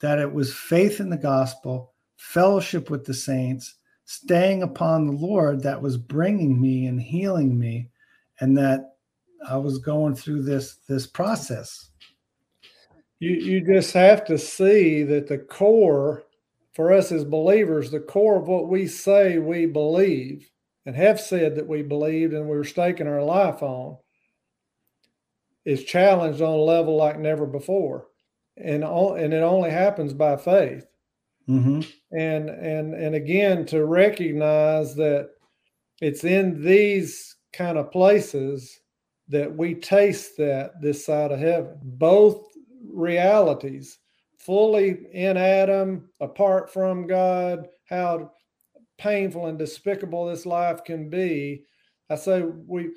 that 0.00 0.18
it 0.18 0.32
was 0.32 0.54
faith 0.54 1.00
in 1.00 1.10
the 1.10 1.16
gospel 1.16 1.94
fellowship 2.16 2.90
with 2.90 3.04
the 3.04 3.14
saints 3.14 3.78
staying 4.08 4.62
upon 4.62 5.06
the 5.06 5.12
Lord 5.12 5.62
that 5.62 5.82
was 5.82 5.98
bringing 5.98 6.58
me 6.58 6.86
and 6.86 6.98
healing 6.98 7.58
me, 7.58 7.90
and 8.40 8.56
that 8.56 8.94
I 9.46 9.58
was 9.58 9.78
going 9.78 10.14
through 10.14 10.42
this 10.44 10.76
this 10.88 11.06
process. 11.06 11.90
You 13.20 13.32
you 13.32 13.60
just 13.60 13.92
have 13.92 14.24
to 14.26 14.38
see 14.38 15.02
that 15.02 15.28
the 15.28 15.38
core 15.38 16.24
for 16.72 16.92
us 16.92 17.12
as 17.12 17.24
believers, 17.24 17.90
the 17.90 18.00
core 18.00 18.36
of 18.36 18.48
what 18.48 18.68
we 18.68 18.86
say 18.86 19.38
we 19.38 19.66
believe 19.66 20.50
and 20.88 20.96
have 20.96 21.20
said 21.20 21.54
that 21.54 21.68
we 21.68 21.82
believed 21.82 22.32
and 22.32 22.48
we 22.48 22.56
were 22.56 22.64
staking 22.64 23.06
our 23.06 23.22
life 23.22 23.62
on 23.62 23.98
is 25.66 25.84
challenged 25.84 26.40
on 26.40 26.54
a 26.54 26.62
level 26.62 26.96
like 26.96 27.20
never 27.20 27.44
before. 27.44 28.06
And, 28.56 28.82
and 28.82 29.34
it 29.34 29.42
only 29.42 29.68
happens 29.68 30.14
by 30.14 30.38
faith. 30.38 30.86
Mm-hmm. 31.46 31.80
And 32.18 32.48
and 32.48 32.94
and 32.94 33.14
again 33.14 33.66
to 33.66 33.84
recognize 33.84 34.94
that 34.94 35.28
it's 36.00 36.24
in 36.24 36.64
these 36.64 37.36
kind 37.52 37.76
of 37.76 37.92
places 37.92 38.80
that 39.28 39.54
we 39.54 39.74
taste 39.74 40.38
that 40.38 40.80
this 40.80 41.04
side 41.04 41.32
of 41.32 41.38
heaven. 41.38 41.76
Both 41.82 42.46
realities, 42.90 43.98
fully 44.38 45.00
in 45.12 45.36
Adam, 45.36 46.08
apart 46.18 46.72
from 46.72 47.06
God, 47.06 47.68
how 47.84 48.32
painful 48.98 49.46
and 49.46 49.58
despicable 49.58 50.26
this 50.26 50.46
life 50.46 50.84
can 50.84 51.08
be. 51.08 51.64
I 52.10 52.16
say 52.16 52.42
we 52.42 52.90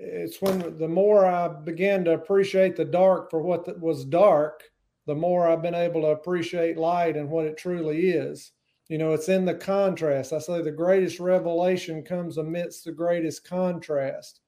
it's 0.00 0.40
when 0.40 0.78
the 0.78 0.88
more 0.88 1.26
I 1.26 1.48
began 1.48 2.04
to 2.04 2.12
appreciate 2.12 2.76
the 2.76 2.84
dark 2.84 3.30
for 3.30 3.42
what 3.42 3.66
it 3.66 3.80
was 3.80 4.04
dark, 4.04 4.62
the 5.06 5.14
more 5.14 5.48
I've 5.48 5.62
been 5.62 5.74
able 5.74 6.02
to 6.02 6.08
appreciate 6.08 6.78
light 6.78 7.16
and 7.16 7.28
what 7.28 7.46
it 7.46 7.56
truly 7.56 8.10
is. 8.10 8.52
You 8.88 8.98
know, 8.98 9.12
it's 9.12 9.28
in 9.28 9.44
the 9.44 9.54
contrast. 9.54 10.32
I 10.32 10.38
say 10.38 10.62
the 10.62 10.70
greatest 10.70 11.18
revelation 11.18 12.02
comes 12.02 12.38
amidst 12.38 12.84
the 12.84 12.92
greatest 12.92 13.44
contrast. 13.44 14.40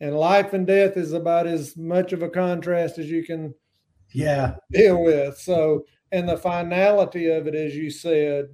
And 0.00 0.16
life 0.16 0.52
and 0.52 0.66
death 0.66 0.96
is 0.96 1.12
about 1.12 1.46
as 1.46 1.76
much 1.76 2.12
of 2.12 2.22
a 2.22 2.28
contrast 2.28 2.98
as 2.98 3.10
you 3.10 3.24
can 3.24 3.54
yeah 4.12 4.56
deal 4.70 5.02
with. 5.02 5.38
So, 5.38 5.84
and 6.12 6.28
the 6.28 6.36
finality 6.36 7.28
of 7.28 7.46
it, 7.46 7.54
as 7.54 7.74
you 7.74 7.90
said, 7.90 8.48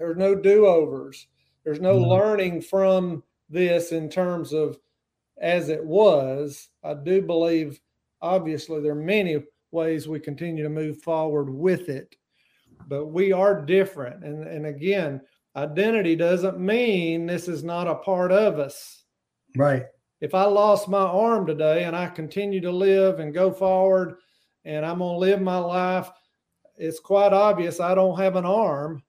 there's 0.00 0.16
no 0.16 0.34
do-overs. 0.34 1.26
There's 1.62 1.80
no 1.80 1.96
mm-hmm. 1.96 2.10
learning 2.10 2.62
from 2.62 3.22
this 3.50 3.92
in 3.92 4.08
terms 4.08 4.54
of 4.54 4.78
as 5.40 5.68
it 5.68 5.84
was. 5.84 6.70
I 6.82 6.94
do 6.94 7.20
believe 7.20 7.78
obviously 8.22 8.80
there 8.80 8.92
are 8.92 8.94
many 8.96 9.44
ways 9.70 10.08
we 10.08 10.18
continue 10.18 10.62
to 10.62 10.70
move 10.70 11.02
forward 11.02 11.50
with 11.50 11.90
it. 11.90 12.16
But 12.88 13.08
we 13.08 13.30
are 13.30 13.60
different. 13.60 14.24
And, 14.24 14.48
and 14.48 14.66
again, 14.66 15.20
identity 15.54 16.16
doesn't 16.16 16.58
mean 16.58 17.26
this 17.26 17.46
is 17.46 17.62
not 17.62 17.86
a 17.86 17.96
part 17.96 18.32
of 18.32 18.58
us. 18.58 19.04
Right. 19.54 19.84
If 20.22 20.34
I 20.34 20.44
lost 20.44 20.88
my 20.88 21.02
arm 21.02 21.46
today 21.46 21.84
and 21.84 21.94
I 21.94 22.08
continue 22.08 22.62
to 22.62 22.72
live 22.72 23.20
and 23.20 23.34
go 23.34 23.52
forward 23.52 24.16
and 24.64 24.86
I'm 24.86 24.98
going 24.98 25.14
to 25.14 25.18
live 25.18 25.42
my 25.42 25.58
life, 25.58 26.10
it's 26.78 27.00
quite 27.00 27.34
obvious 27.34 27.80
I 27.80 27.94
don't 27.94 28.18
have 28.18 28.36
an 28.36 28.46
arm 28.46 29.02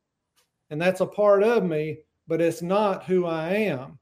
and 0.72 0.82
that's 0.82 1.02
a 1.02 1.06
part 1.06 1.44
of 1.44 1.64
me, 1.64 2.00
but 2.28 2.42
it's 2.42 2.62
not 2.62 3.04
who 3.04 3.26
I 3.26 3.50
am. 3.50 4.00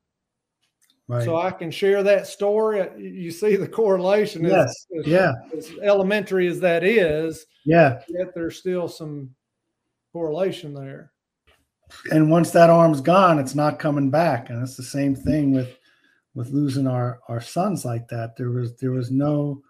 Right. 1.07 1.25
So 1.25 1.35
I 1.37 1.49
can 1.49 1.71
share 1.71 2.03
that 2.03 2.27
story. 2.27 2.87
You 2.97 3.31
see 3.31 3.55
the 3.55 3.67
correlation. 3.67 4.45
Yes. 4.45 4.85
As, 4.99 5.07
yeah. 5.07 5.33
As 5.57 5.71
elementary 5.81 6.47
as 6.47 6.59
that 6.59 6.83
is. 6.83 7.47
Yeah. 7.65 7.99
Yet 8.07 8.35
there's 8.35 8.59
still 8.59 8.87
some 8.87 9.31
correlation 10.13 10.75
there. 10.75 11.11
And 12.11 12.29
once 12.29 12.51
that 12.51 12.69
arm's 12.69 13.01
gone, 13.01 13.39
it's 13.39 13.55
not 13.55 13.79
coming 13.79 14.11
back. 14.11 14.51
And 14.51 14.61
it's 14.61 14.77
the 14.77 14.83
same 14.83 15.15
thing 15.15 15.51
with 15.51 15.75
with 16.35 16.51
losing 16.51 16.85
our 16.85 17.19
our 17.27 17.41
sons 17.41 17.83
like 17.83 18.07
that. 18.09 18.37
There 18.37 18.51
was 18.51 18.75
there 18.75 18.91
was 18.91 19.09
no 19.09 19.63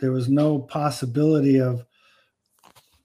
there 0.00 0.10
was 0.10 0.28
no 0.28 0.58
possibility 0.58 1.60
of 1.60 1.84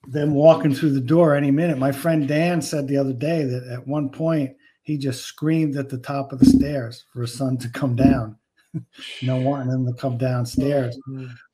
them 0.07 0.33
walking 0.33 0.73
through 0.73 0.91
the 0.91 0.99
door 0.99 1.35
any 1.35 1.51
minute. 1.51 1.77
My 1.77 1.91
friend 1.91 2.27
Dan 2.27 2.61
said 2.61 2.87
the 2.87 2.97
other 2.97 3.13
day 3.13 3.43
that 3.43 3.67
at 3.67 3.87
one 3.87 4.09
point 4.09 4.55
he 4.83 4.97
just 4.97 5.23
screamed 5.23 5.77
at 5.77 5.89
the 5.89 5.97
top 5.97 6.33
of 6.33 6.39
the 6.39 6.45
stairs 6.45 7.05
for 7.11 7.21
his 7.21 7.33
son 7.33 7.57
to 7.57 7.69
come 7.69 7.95
down. 7.95 8.37
you 8.73 9.27
know, 9.27 9.37
wanting 9.37 9.71
him 9.71 9.85
to 9.85 9.93
come 9.93 10.17
downstairs. 10.17 10.97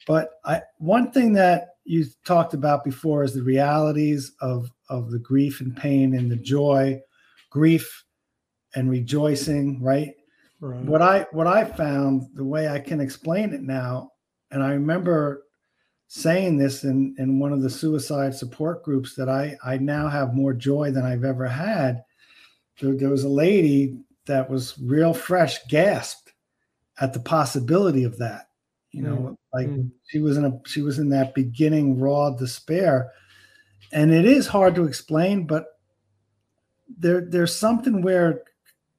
But 0.07 0.29
I 0.45 0.61
one 0.77 1.11
thing 1.11 1.33
that 1.33 1.75
you 1.83 2.05
talked 2.25 2.53
about 2.53 2.83
before 2.83 3.23
is 3.23 3.33
the 3.33 3.43
realities 3.43 4.31
of 4.41 4.71
of 4.89 5.11
the 5.11 5.19
grief 5.19 5.61
and 5.61 5.75
pain 5.75 6.15
and 6.15 6.31
the 6.31 6.37
joy, 6.37 6.99
grief 7.49 8.05
and 8.75 8.89
rejoicing, 8.89 9.81
right? 9.81 10.13
right. 10.61 10.81
what 10.85 11.01
I 11.01 11.25
what 11.31 11.47
I 11.47 11.65
found, 11.65 12.27
the 12.33 12.45
way 12.45 12.69
I 12.69 12.79
can 12.79 13.01
explain 13.01 13.53
it 13.53 13.61
now, 13.61 14.11
and 14.51 14.63
I 14.63 14.71
remember 14.71 15.43
saying 16.09 16.57
this 16.57 16.83
in 16.83 17.15
in 17.19 17.39
one 17.39 17.53
of 17.53 17.61
the 17.61 17.69
suicide 17.69 18.33
support 18.33 18.83
groups 18.83 19.15
that 19.15 19.29
I 19.29 19.55
I 19.63 19.77
now 19.77 20.09
have 20.09 20.33
more 20.33 20.53
joy 20.53 20.91
than 20.91 21.05
I've 21.05 21.23
ever 21.23 21.47
had. 21.47 22.03
There, 22.81 22.95
there 22.95 23.09
was 23.09 23.23
a 23.23 23.29
lady 23.29 23.99
that 24.25 24.49
was 24.49 24.77
real 24.79 25.13
fresh, 25.13 25.63
gasped 25.67 26.33
at 26.99 27.13
the 27.13 27.19
possibility 27.19 28.03
of 28.03 28.17
that. 28.17 28.49
You 28.91 29.03
know, 29.03 29.15
mm. 29.15 29.37
like 29.53 29.67
mm. 29.67 29.91
she 30.07 30.19
was 30.19 30.35
in 30.35 30.45
a 30.45 30.59
she 30.65 30.81
was 30.81 30.97
in 30.97 31.09
that 31.09 31.35
beginning 31.35 31.99
raw 31.99 32.31
despair. 32.31 33.11
And 33.91 34.11
it 34.11 34.25
is 34.25 34.47
hard 34.47 34.75
to 34.75 34.85
explain, 34.85 35.45
but 35.45 35.65
there 36.97 37.21
there's 37.21 37.55
something 37.55 38.01
where 38.01 38.41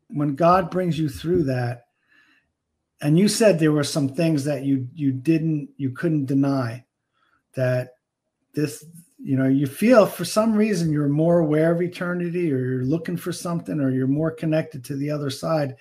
when 0.08 0.36
God 0.36 0.70
brings 0.70 0.96
you 0.96 1.08
through 1.08 1.44
that, 1.44 1.86
and 3.00 3.18
you 3.18 3.26
said 3.26 3.58
there 3.58 3.72
were 3.72 3.84
some 3.84 4.08
things 4.08 4.44
that 4.44 4.62
you 4.62 4.86
you 4.94 5.10
didn't 5.10 5.70
you 5.76 5.90
couldn't 5.90 6.26
deny 6.26 6.84
that 7.54 7.94
this 8.54 8.84
you 9.18 9.36
know 9.36 9.46
you 9.46 9.66
feel 9.66 10.06
for 10.06 10.24
some 10.24 10.54
reason 10.54 10.90
you're 10.90 11.08
more 11.08 11.40
aware 11.40 11.72
of 11.72 11.82
eternity 11.82 12.52
or 12.52 12.58
you're 12.58 12.84
looking 12.84 13.16
for 13.16 13.32
something 13.32 13.80
or 13.80 13.90
you're 13.90 14.06
more 14.06 14.30
connected 14.30 14.84
to 14.84 14.96
the 14.96 15.10
other 15.10 15.30
side. 15.30 15.76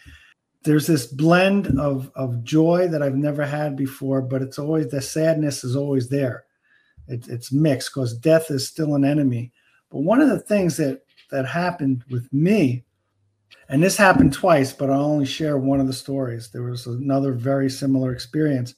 There's 0.63 0.87
this 0.87 1.07
blend 1.07 1.79
of 1.79 2.11
of 2.15 2.43
joy 2.43 2.87
that 2.89 3.01
i've 3.01 3.15
never 3.15 3.45
had 3.45 3.75
before 3.77 4.21
but 4.21 4.41
it's 4.41 4.59
always 4.59 4.89
the 4.89 5.01
sadness 5.01 5.63
is 5.63 5.75
always 5.75 6.09
there. 6.09 6.43
It, 7.07 7.27
it's 7.27 7.51
mixed 7.51 7.91
because 7.93 8.15
death 8.17 8.51
is 8.51 8.67
still 8.67 8.95
an 8.95 9.05
enemy. 9.05 9.51
But 9.89 9.99
one 9.99 10.21
of 10.21 10.29
the 10.29 10.39
things 10.39 10.77
that 10.77 11.01
that 11.31 11.45
happened 11.45 12.03
with 12.09 12.31
me 12.33 12.83
and 13.69 13.81
this 13.81 13.95
happened 13.95 14.33
twice 14.33 14.73
but 14.73 14.89
i'll 14.89 15.05
only 15.05 15.25
share 15.25 15.57
one 15.57 15.79
of 15.79 15.87
the 15.87 15.93
stories. 15.93 16.49
There 16.49 16.63
was 16.63 16.87
another 16.87 17.31
very 17.31 17.69
similar 17.69 18.11
experience. 18.11 18.75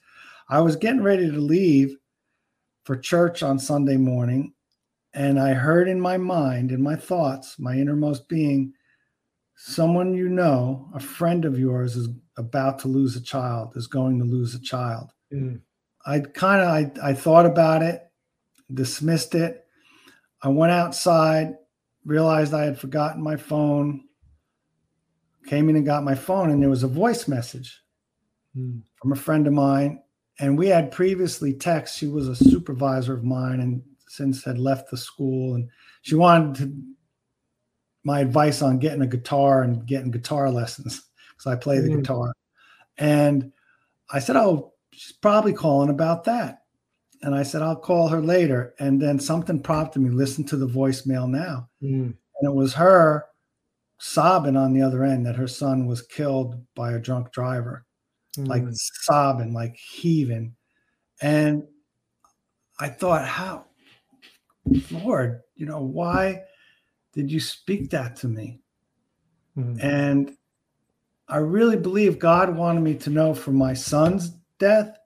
I 0.50 0.60
was 0.60 0.76
getting 0.76 1.02
ready 1.02 1.32
to 1.32 1.40
leave 1.40 1.98
for 2.84 2.96
church 2.96 3.44
on 3.44 3.60
Sunday 3.60 3.98
morning, 3.98 4.54
and 5.14 5.40
I 5.40 5.54
heard 5.54 5.88
in 5.88 6.00
my 6.00 6.18
mind, 6.18 6.72
in 6.72 6.82
my 6.82 6.96
thoughts, 6.96 7.60
my 7.60 7.76
innermost 7.76 8.28
being, 8.28 8.74
someone 9.56 10.14
you 10.14 10.30
know, 10.30 10.90
a 10.94 11.00
friend 11.00 11.46
of 11.46 11.60
yours, 11.60 11.96
is 11.96 12.10
about 12.38 12.80
to 12.80 12.88
lose 12.88 13.16
a 13.16 13.22
child, 13.22 13.74
is 13.76 13.88
going 13.88 14.18
to 14.20 14.26
lose 14.26 14.56
a 14.56 14.62
child. 14.62 15.12
Mm. 15.34 15.62
I 16.06 16.20
kind 16.20 16.62
of 16.62 17.04
I, 17.04 17.10
I 17.10 17.14
thought 17.14 17.46
about 17.46 17.84
it, 17.84 18.02
dismissed 18.74 19.36
it. 19.36 19.66
I 20.42 20.48
went 20.48 20.72
outside, 20.72 21.56
realized 22.06 22.54
I 22.54 22.66
had 22.66 22.80
forgotten 22.80 23.22
my 23.22 23.36
phone, 23.36 24.06
came 25.46 25.70
in 25.70 25.76
and 25.76 25.86
got 25.86 26.04
my 26.04 26.16
phone, 26.16 26.50
and 26.50 26.62
there 26.62 26.70
was 26.70 26.84
a 26.84 26.88
voice 26.88 27.28
message 27.28 27.82
mm. 28.58 28.82
from 28.96 29.12
a 29.12 29.16
friend 29.16 29.46
of 29.46 29.54
mine 29.54 30.02
and 30.42 30.58
we 30.58 30.68
had 30.68 30.92
previously 30.92 31.54
text. 31.54 31.96
She 31.96 32.08
was 32.08 32.28
a 32.28 32.36
supervisor 32.36 33.14
of 33.14 33.24
mine 33.24 33.60
and 33.60 33.84
since 34.08 34.44
had 34.44 34.58
left 34.58 34.90
the 34.90 34.98
school. 34.98 35.54
And 35.54 35.70
she 36.02 36.16
wanted 36.16 36.56
to, 36.56 36.74
my 38.04 38.22
advice 38.22 38.64
on 38.64 38.80
getting 38.80 39.04
a 39.04 39.08
guitar 39.08 39.62
and 39.62 39.86
getting 39.86 40.10
guitar 40.10 40.50
lessons 40.50 41.04
because 41.30 41.46
I 41.46 41.56
play 41.56 41.78
the 41.78 41.90
mm-hmm. 41.90 42.00
guitar. 42.00 42.34
And 42.98 43.52
I 44.12 44.18
said, 44.18 44.36
Oh, 44.36 44.74
she's 44.92 45.14
probably 45.14 45.54
calling 45.54 45.92
about 45.92 46.24
that. 46.24 46.64
And 47.22 47.36
I 47.36 47.44
said, 47.44 47.62
I'll 47.62 47.76
call 47.76 48.08
her 48.08 48.22
later. 48.22 48.74
And 48.80 49.00
then 49.00 49.20
something 49.20 49.62
prompted 49.62 50.00
me, 50.00 50.10
listen 50.10 50.44
to 50.46 50.58
the 50.58 50.68
voicemail 50.68 51.30
now. 51.30 51.70
Mm. 51.84 52.16
And 52.16 52.50
it 52.50 52.54
was 52.54 52.74
her 52.74 53.26
sobbing 54.00 54.58
on 54.58 54.74
the 54.74 54.82
other 54.82 55.04
end 55.04 55.28
that 55.28 55.36
her 55.36 55.48
son 55.48 55.86
was 55.86 56.02
killed 56.02 56.56
by 56.74 56.94
a 56.94 57.00
drunk 57.00 57.32
driver 57.32 57.86
mm. 58.38 58.48
like 58.48 58.64
sobbing, 58.72 59.54
like 59.54 59.76
heaving. 59.76 60.56
And 61.22 61.64
I 62.80 62.90
thought, 62.90 63.28
how, 63.28 63.66
Lord, 64.90 65.42
you 65.56 65.66
know, 65.66 65.82
why 65.82 66.42
did 67.14 67.32
you 67.32 67.40
speak 67.40 67.92
that 67.92 68.16
to 68.18 68.28
me? 68.28 68.60
Mm. 69.58 69.84
And 69.84 70.38
I 71.28 71.38
really 71.38 71.78
believe 71.78 72.20
God 72.20 72.56
wanted 72.56 72.82
me 72.82 72.96
to 72.96 73.10
know 73.10 73.34
from 73.34 73.56
my 73.56 73.74
son's 73.74 74.32
death 74.60 74.98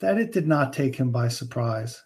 that 0.00 0.18
it 0.18 0.32
did 0.32 0.46
not 0.46 0.72
take 0.72 0.94
him 0.94 1.10
by 1.10 1.28
surprise, 1.28 2.04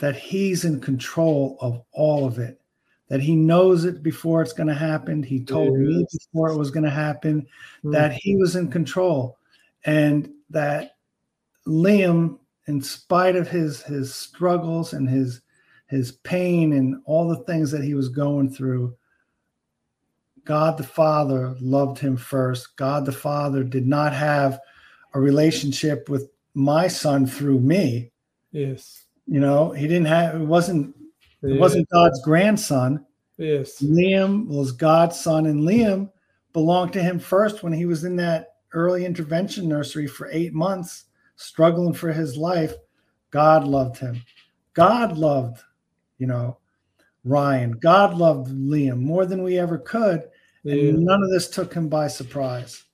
that 0.00 0.16
he's 0.16 0.64
in 0.64 0.80
control 0.80 1.56
of 1.60 1.82
all 1.92 2.26
of 2.26 2.38
it, 2.38 2.60
that 3.08 3.20
he 3.20 3.34
knows 3.34 3.84
it 3.84 4.02
before 4.02 4.42
it's 4.42 4.52
going 4.52 4.66
to 4.66 4.74
happen. 4.74 5.22
He 5.22 5.42
told 5.42 5.76
me 5.76 6.06
before 6.12 6.50
it 6.50 6.58
was 6.58 6.70
going 6.70 6.84
to 6.84 6.90
happen 6.90 7.46
mm. 7.82 7.92
that 7.92 8.12
he 8.12 8.36
was 8.36 8.56
in 8.56 8.70
control 8.70 9.38
and 9.84 10.30
that 10.50 10.96
Liam, 11.66 12.38
in 12.66 12.80
spite 12.80 13.36
of 13.36 13.48
his 13.48 13.82
his 13.82 14.14
struggles 14.14 14.92
and 14.92 15.08
his 15.08 15.40
his 15.88 16.12
pain 16.12 16.72
and 16.72 16.96
all 17.04 17.28
the 17.28 17.44
things 17.44 17.70
that 17.70 17.84
he 17.84 17.94
was 17.94 18.08
going 18.08 18.50
through, 18.50 18.96
God 20.44 20.76
the 20.78 20.84
Father 20.84 21.54
loved 21.60 21.98
him 21.98 22.16
first. 22.16 22.76
God 22.76 23.04
the 23.06 23.12
Father 23.12 23.62
did 23.62 23.86
not 23.86 24.12
have 24.12 24.58
a 25.14 25.20
relationship 25.20 26.08
with 26.08 26.30
my 26.54 26.88
son 26.88 27.26
through 27.26 27.60
me. 27.60 28.10
Yes. 28.52 29.04
You 29.26 29.40
know, 29.40 29.70
he 29.70 29.86
didn't 29.86 30.06
have 30.06 30.40
it 30.40 30.44
wasn't 30.44 30.94
it 31.42 31.60
wasn't 31.60 31.88
God's 31.90 32.22
grandson. 32.22 33.04
Yes. 33.36 33.82
Liam 33.82 34.46
was 34.46 34.72
God's 34.72 35.18
son, 35.18 35.46
and 35.46 35.60
Liam 35.60 36.10
belonged 36.52 36.92
to 36.94 37.02
him 37.02 37.18
first 37.18 37.62
when 37.62 37.72
he 37.72 37.84
was 37.84 38.04
in 38.04 38.16
that 38.16 38.53
early 38.74 39.04
intervention 39.04 39.68
nursery 39.68 40.06
for 40.06 40.28
eight 40.30 40.52
months, 40.52 41.04
struggling 41.36 41.94
for 41.94 42.12
his 42.12 42.36
life. 42.36 42.74
God 43.30 43.64
loved 43.64 43.98
him. 43.98 44.22
God 44.74 45.16
loved, 45.16 45.62
you 46.18 46.26
know, 46.26 46.58
Ryan. 47.24 47.72
God 47.72 48.14
loved 48.14 48.48
Liam 48.48 48.98
more 48.98 49.24
than 49.24 49.42
we 49.42 49.58
ever 49.58 49.78
could. 49.78 50.24
And 50.64 50.80
yeah. 50.80 50.92
none 50.96 51.22
of 51.22 51.30
this 51.30 51.48
took 51.48 51.72
him 51.72 51.88
by 51.88 52.08
surprise. 52.08 52.84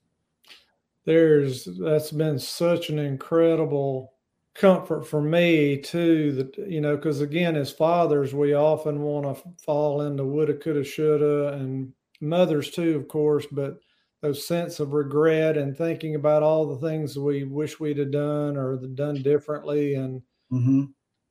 There's 1.05 1.65
that's 1.65 2.11
been 2.11 2.39
such 2.39 2.91
an 2.91 2.99
incredible 2.99 4.13
comfort 4.55 5.07
for 5.07 5.23
me 5.23 5.77
too 5.79 6.33
that 6.33 6.71
you 6.71 6.81
know 6.81 6.97
because 6.97 7.21
again 7.21 7.57
as 7.57 7.71
fathers 7.71 8.35
we 8.35 8.53
often 8.53 9.01
want 9.01 9.25
to 9.25 9.43
fall 9.65 10.03
into 10.03 10.25
woulda 10.25 10.53
coulda 10.55 10.83
shoulda 10.83 11.53
and 11.55 11.93
mothers 12.21 12.71
too 12.71 12.97
of 12.97 13.07
course 13.07 13.47
but 13.53 13.79
those 14.23 14.47
sense 14.47 14.81
of 14.81 14.93
regret 14.93 15.57
and 15.57 15.77
thinking 15.77 16.15
about 16.15 16.43
all 16.43 16.67
the 16.67 16.87
things 16.87 17.19
we 17.19 17.45
wish 17.45 17.81
we'd 17.81 17.99
have 17.99 18.11
done 18.11 18.57
or 18.57 18.77
done 18.77 19.23
differently 19.23 19.95
and 19.95 20.23
mm-hmm. 20.53 20.85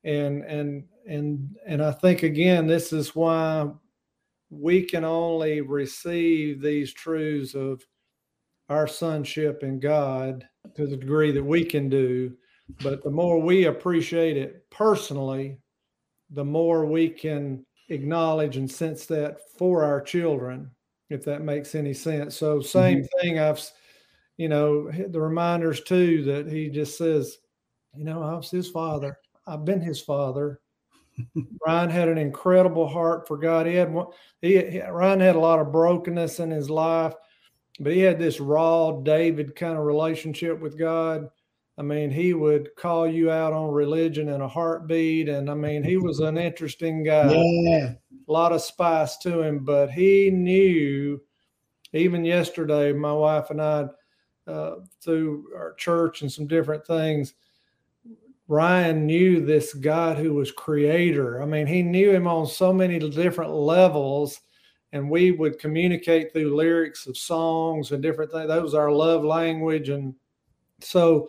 and 0.04 0.42
and 0.44 0.84
and 1.06 1.56
and 1.66 1.82
I 1.82 1.92
think 1.92 2.22
again 2.22 2.66
this 2.66 2.92
is 2.92 3.14
why 3.14 3.70
we 4.50 4.82
can 4.82 5.04
only 5.04 5.60
receive 5.60 6.60
these 6.60 6.92
truths 6.92 7.54
of 7.54 7.82
our 8.68 8.88
sonship 8.88 9.62
in 9.62 9.78
God 9.78 10.46
to 10.74 10.86
the 10.86 10.96
degree 10.96 11.30
that 11.32 11.44
we 11.44 11.64
can 11.64 11.88
do 11.88 12.36
but 12.82 13.02
the 13.02 13.10
more 13.10 13.40
we 13.40 13.66
appreciate 13.66 14.36
it 14.36 14.68
personally 14.70 15.58
the 16.30 16.44
more 16.44 16.86
we 16.86 17.08
can 17.08 17.64
acknowledge 17.88 18.56
and 18.56 18.70
sense 18.70 19.06
that 19.06 19.38
for 19.58 19.84
our 19.84 20.00
children 20.00 20.70
if 21.10 21.24
that 21.24 21.42
makes 21.42 21.74
any 21.74 21.92
sense. 21.92 22.36
So 22.36 22.60
same 22.60 22.98
mm-hmm. 22.98 23.20
thing. 23.20 23.38
I've, 23.38 23.60
you 24.36 24.48
know, 24.48 24.90
the 24.90 25.20
reminders 25.20 25.82
too 25.82 26.22
that 26.24 26.46
he 26.46 26.70
just 26.70 26.96
says, 26.96 27.38
you 27.94 28.04
know, 28.04 28.22
I 28.22 28.34
was 28.34 28.50
his 28.50 28.70
father. 28.70 29.18
I've 29.46 29.64
been 29.64 29.80
his 29.80 30.00
father. 30.00 30.60
Ryan 31.66 31.90
had 31.90 32.08
an 32.08 32.18
incredible 32.18 32.88
heart 32.88 33.26
for 33.26 33.36
God. 33.36 33.66
He 33.66 33.74
had 33.74 33.94
he 34.40 34.80
Ryan 34.80 35.20
had 35.20 35.36
a 35.36 35.40
lot 35.40 35.58
of 35.58 35.72
brokenness 35.72 36.40
in 36.40 36.50
his 36.50 36.70
life, 36.70 37.14
but 37.80 37.92
he 37.92 38.00
had 38.00 38.18
this 38.18 38.40
raw 38.40 38.92
David 38.92 39.54
kind 39.56 39.76
of 39.76 39.84
relationship 39.84 40.60
with 40.60 40.78
God. 40.78 41.28
I 41.80 41.82
mean, 41.82 42.10
he 42.10 42.34
would 42.34 42.76
call 42.76 43.08
you 43.08 43.32
out 43.32 43.52
on 43.52 43.72
religion 43.72 44.28
in 44.28 44.42
a 44.42 44.48
heartbeat, 44.48 45.28
and 45.28 45.50
I 45.50 45.54
mean, 45.54 45.82
he 45.82 45.96
was 45.96 46.20
an 46.20 46.38
interesting 46.38 47.02
guy. 47.02 47.32
Yeah 47.32 47.94
a 48.30 48.32
lot 48.32 48.52
of 48.52 48.62
spice 48.62 49.16
to 49.18 49.42
him, 49.42 49.64
but 49.64 49.90
he 49.90 50.30
knew. 50.30 51.20
Even 51.92 52.24
yesterday, 52.24 52.92
my 52.92 53.12
wife 53.12 53.50
and 53.50 53.60
I, 53.60 53.86
uh, 54.46 54.76
through 55.02 55.46
our 55.56 55.74
church 55.74 56.22
and 56.22 56.30
some 56.30 56.46
different 56.46 56.86
things, 56.86 57.34
Ryan 58.46 59.04
knew 59.04 59.44
this 59.44 59.74
God 59.74 60.16
who 60.16 60.34
was 60.34 60.52
creator. 60.52 61.42
I 61.42 61.46
mean, 61.46 61.66
he 61.66 61.82
knew 61.82 62.12
him 62.12 62.28
on 62.28 62.46
so 62.46 62.72
many 62.72 63.00
different 63.00 63.52
levels, 63.52 64.40
and 64.92 65.10
we 65.10 65.32
would 65.32 65.58
communicate 65.58 66.32
through 66.32 66.54
lyrics 66.54 67.08
of 67.08 67.16
songs 67.16 67.90
and 67.90 68.00
different 68.00 68.30
things. 68.30 68.46
That 68.46 68.62
was 68.62 68.74
our 68.74 68.92
love 68.92 69.24
language. 69.24 69.88
And 69.88 70.14
so, 70.80 71.28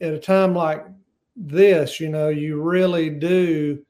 at 0.00 0.12
a 0.12 0.18
time 0.18 0.54
like 0.54 0.84
this, 1.36 2.00
you 2.00 2.08
know, 2.08 2.28
you 2.28 2.60
really 2.60 3.10
do 3.10 3.84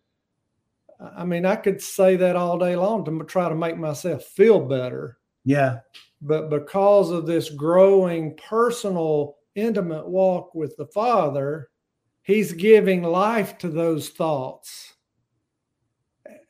I 1.17 1.25
mean, 1.25 1.47
I 1.47 1.57
could 1.57 1.81
say 1.81 2.17
that 2.17 2.37
all 2.37 2.59
day 2.59 2.77
long 2.77 3.05
to 3.07 3.25
try 3.25 3.49
to 3.49 3.55
make 3.55 3.79
myself 3.79 4.23
feel 4.25 4.61
better. 4.61 5.17
Yeah. 5.45 5.79
but 6.21 6.51
because 6.51 7.11
of 7.11 7.25
this 7.27 7.49
growing 7.49 8.37
personal, 8.37 9.37
intimate 9.55 10.07
walk 10.07 10.55
with 10.55 10.77
the 10.77 10.85
Father, 10.89 11.71
he's 12.23 12.53
giving 12.53 13.03
life 13.03 13.57
to 13.59 13.69
those 13.71 14.11
thoughts. 14.11 14.93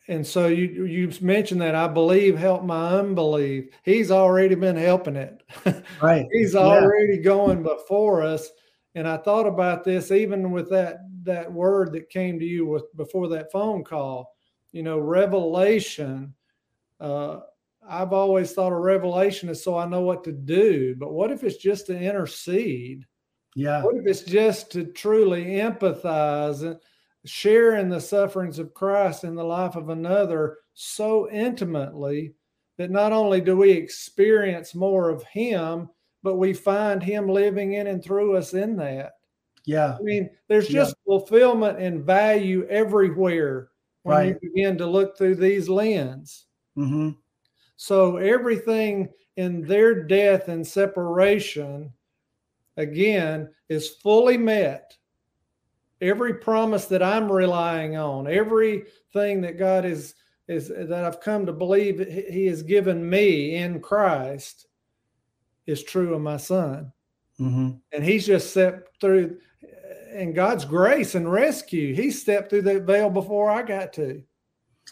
And 0.09 0.27
so 0.27 0.49
you 0.49 0.85
you 0.87 1.13
mentioned 1.21 1.61
that 1.61 1.77
I 1.77 1.87
believe 1.87 2.37
help 2.37 2.65
my 2.65 2.99
unbelief. 2.99 3.67
He's 3.85 4.11
already 4.11 4.57
been 4.57 4.77
helping 4.77 5.15
it. 5.17 5.43
Right. 6.03 6.27
he's 6.33 6.55
Yeah. 6.55 6.61
already 6.61 7.19
going 7.19 7.63
before 7.63 8.23
us. 8.23 8.51
And 8.95 9.07
I 9.07 9.16
thought 9.18 9.47
about 9.47 9.84
this 9.84 10.11
even 10.11 10.51
with 10.51 10.68
that 10.70 10.99
that 11.22 11.53
word 11.53 11.93
that 11.93 12.09
came 12.09 12.38
to 12.38 12.45
you 12.45 12.66
with 12.66 12.84
before 12.97 13.28
that 13.28 13.53
phone 13.53 13.84
call. 13.84 14.34
You 14.72 14.82
know, 14.82 14.99
revelation. 14.99 16.34
Uh, 16.99 17.41
I've 17.88 18.12
always 18.12 18.53
thought 18.53 18.72
a 18.72 18.78
revelation 18.78 19.49
is 19.49 19.64
so 19.64 19.76
I 19.76 19.86
know 19.86 20.03
what 20.03 20.22
to 20.24 20.32
do. 20.32 20.95
But 20.99 21.12
what 21.12 21.30
if 21.30 21.43
it's 21.45 21.57
just 21.57 21.86
to 21.86 21.99
intercede? 21.99 23.07
Yeah. 23.57 23.82
What 23.82 23.97
if 23.97 24.07
it's 24.07 24.22
just 24.22 24.70
to 24.72 24.84
truly 24.84 25.45
empathize 25.45 26.62
and 26.62 26.78
share 27.24 27.76
in 27.76 27.88
the 27.88 28.01
sufferings 28.01 28.59
of 28.59 28.74
Christ 28.74 29.24
in 29.24 29.34
the 29.34 29.45
life 29.45 29.76
of 29.76 29.88
another 29.88 30.59
so 30.74 31.28
intimately 31.30 32.34
that 32.78 32.91
not 32.91 33.12
only 33.12 33.41
do 33.41 33.57
we 33.57 33.70
experience 33.72 34.74
more 34.74 35.11
of 35.11 35.22
Him, 35.24 35.88
but 36.23 36.37
we 36.37 36.53
find 36.53 37.03
Him 37.03 37.29
living 37.29 37.75
in 37.75 37.87
and 37.87 38.03
through 38.03 38.37
us 38.37 38.55
in 38.55 38.77
that? 38.77 39.12
Yeah. 39.64 39.97
I 39.99 40.03
mean, 40.03 40.31
there's 40.49 40.68
Yeah. 40.68 40.81
just 40.81 40.97
fulfillment 41.05 41.79
and 41.79 42.05
value 42.05 42.66
everywhere 42.68 43.71
when 44.03 44.16
Right. 44.16 44.27
you 44.29 44.51
begin 44.51 44.79
to 44.79 44.87
look 44.87 45.16
through 45.16 45.37
these 45.37 45.68
lens. 45.68 46.47
hmm 46.75 47.11
So 47.77 48.16
everything 48.18 49.12
in 49.37 49.62
their 49.62 50.03
death 50.05 50.49
and 50.49 50.66
separation, 50.66 51.93
again, 52.77 53.55
is 53.68 53.89
fully 53.89 54.37
met. 54.37 54.97
Every 56.01 56.35
promise 56.35 56.87
that 56.87 57.03
I'm 57.03 57.31
relying 57.31 57.97
on, 57.97 58.27
everything 58.27 59.41
that 59.43 59.59
God 59.59 59.85
is 59.85 60.14
is 60.49 60.68
that 60.68 61.05
I've 61.05 61.21
come 61.21 61.47
to 61.47 61.53
believe 61.53 62.01
He 62.29 62.47
has 62.47 62.62
given 62.62 63.09
me 63.09 63.55
in 63.55 63.81
Christ, 63.81 64.66
is 65.67 65.83
true 65.83 66.15
of 66.15 66.21
my 66.21 66.37
son. 66.37 66.93
hmm 67.39 67.71
And 67.93 68.05
He's 68.05 68.27
just 68.27 68.51
stepped 68.51 69.01
through, 69.01 69.39
in 70.13 70.33
God's 70.33 70.65
grace 70.65 71.15
and 71.15 71.31
rescue, 71.31 71.95
He 71.95 72.11
stepped 72.11 72.51
through 72.51 72.63
that 72.63 72.83
veil 72.83 73.11
before 73.11 73.51
I 73.51 73.63
got 73.63 73.93
to 73.95 74.23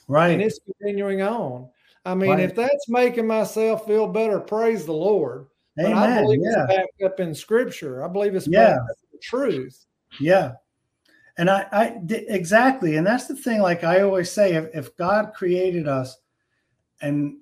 Right. 0.07 0.31
and 0.31 0.43
it's 0.43 0.59
continuing 0.64 1.23
on. 1.23 1.69
I 2.05 2.14
mean, 2.14 2.31
Right. 2.31 2.41
if 2.41 2.55
that's 2.55 2.89
making 2.89 3.27
myself 3.27 3.87
feel 3.87 4.07
better, 4.07 4.41
praise 4.41 4.87
the 4.87 4.93
Lord. 4.93 5.47
But 5.77 5.93
I 5.93 6.07
Amen. 6.07 6.25
believe 6.25 6.41
Yeah. 6.43 6.64
it's 6.64 6.75
backed 6.75 7.03
up 7.05 7.21
in 7.21 7.35
Scripture. 7.35 8.03
I 8.03 8.09
believe 8.09 8.35
it's 8.35 8.49
Yeah. 8.49 8.71
backed 8.75 8.91
up 8.91 8.97
in 9.12 9.19
truth. 9.21 9.87
Yeah. 10.19 10.53
And 11.37 11.49
I, 11.51 11.66
I 11.71 12.01
exactly. 12.09 12.97
And 12.97 13.07
that's 13.07 13.27
the 13.27 13.37
thing. 13.37 13.61
Like 13.61 13.85
I 13.85 14.01
always 14.01 14.31
say, 14.31 14.55
if, 14.55 14.75
if 14.75 14.97
God 14.97 15.33
created 15.35 15.87
us 15.87 16.16
and, 17.01 17.37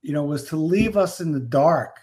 you 0.00 0.12
know, 0.12 0.24
was 0.24 0.44
to 0.48 0.56
leave 0.56 0.96
us 0.96 1.20
in 1.20 1.32
the 1.32 1.40
dark 1.40 1.98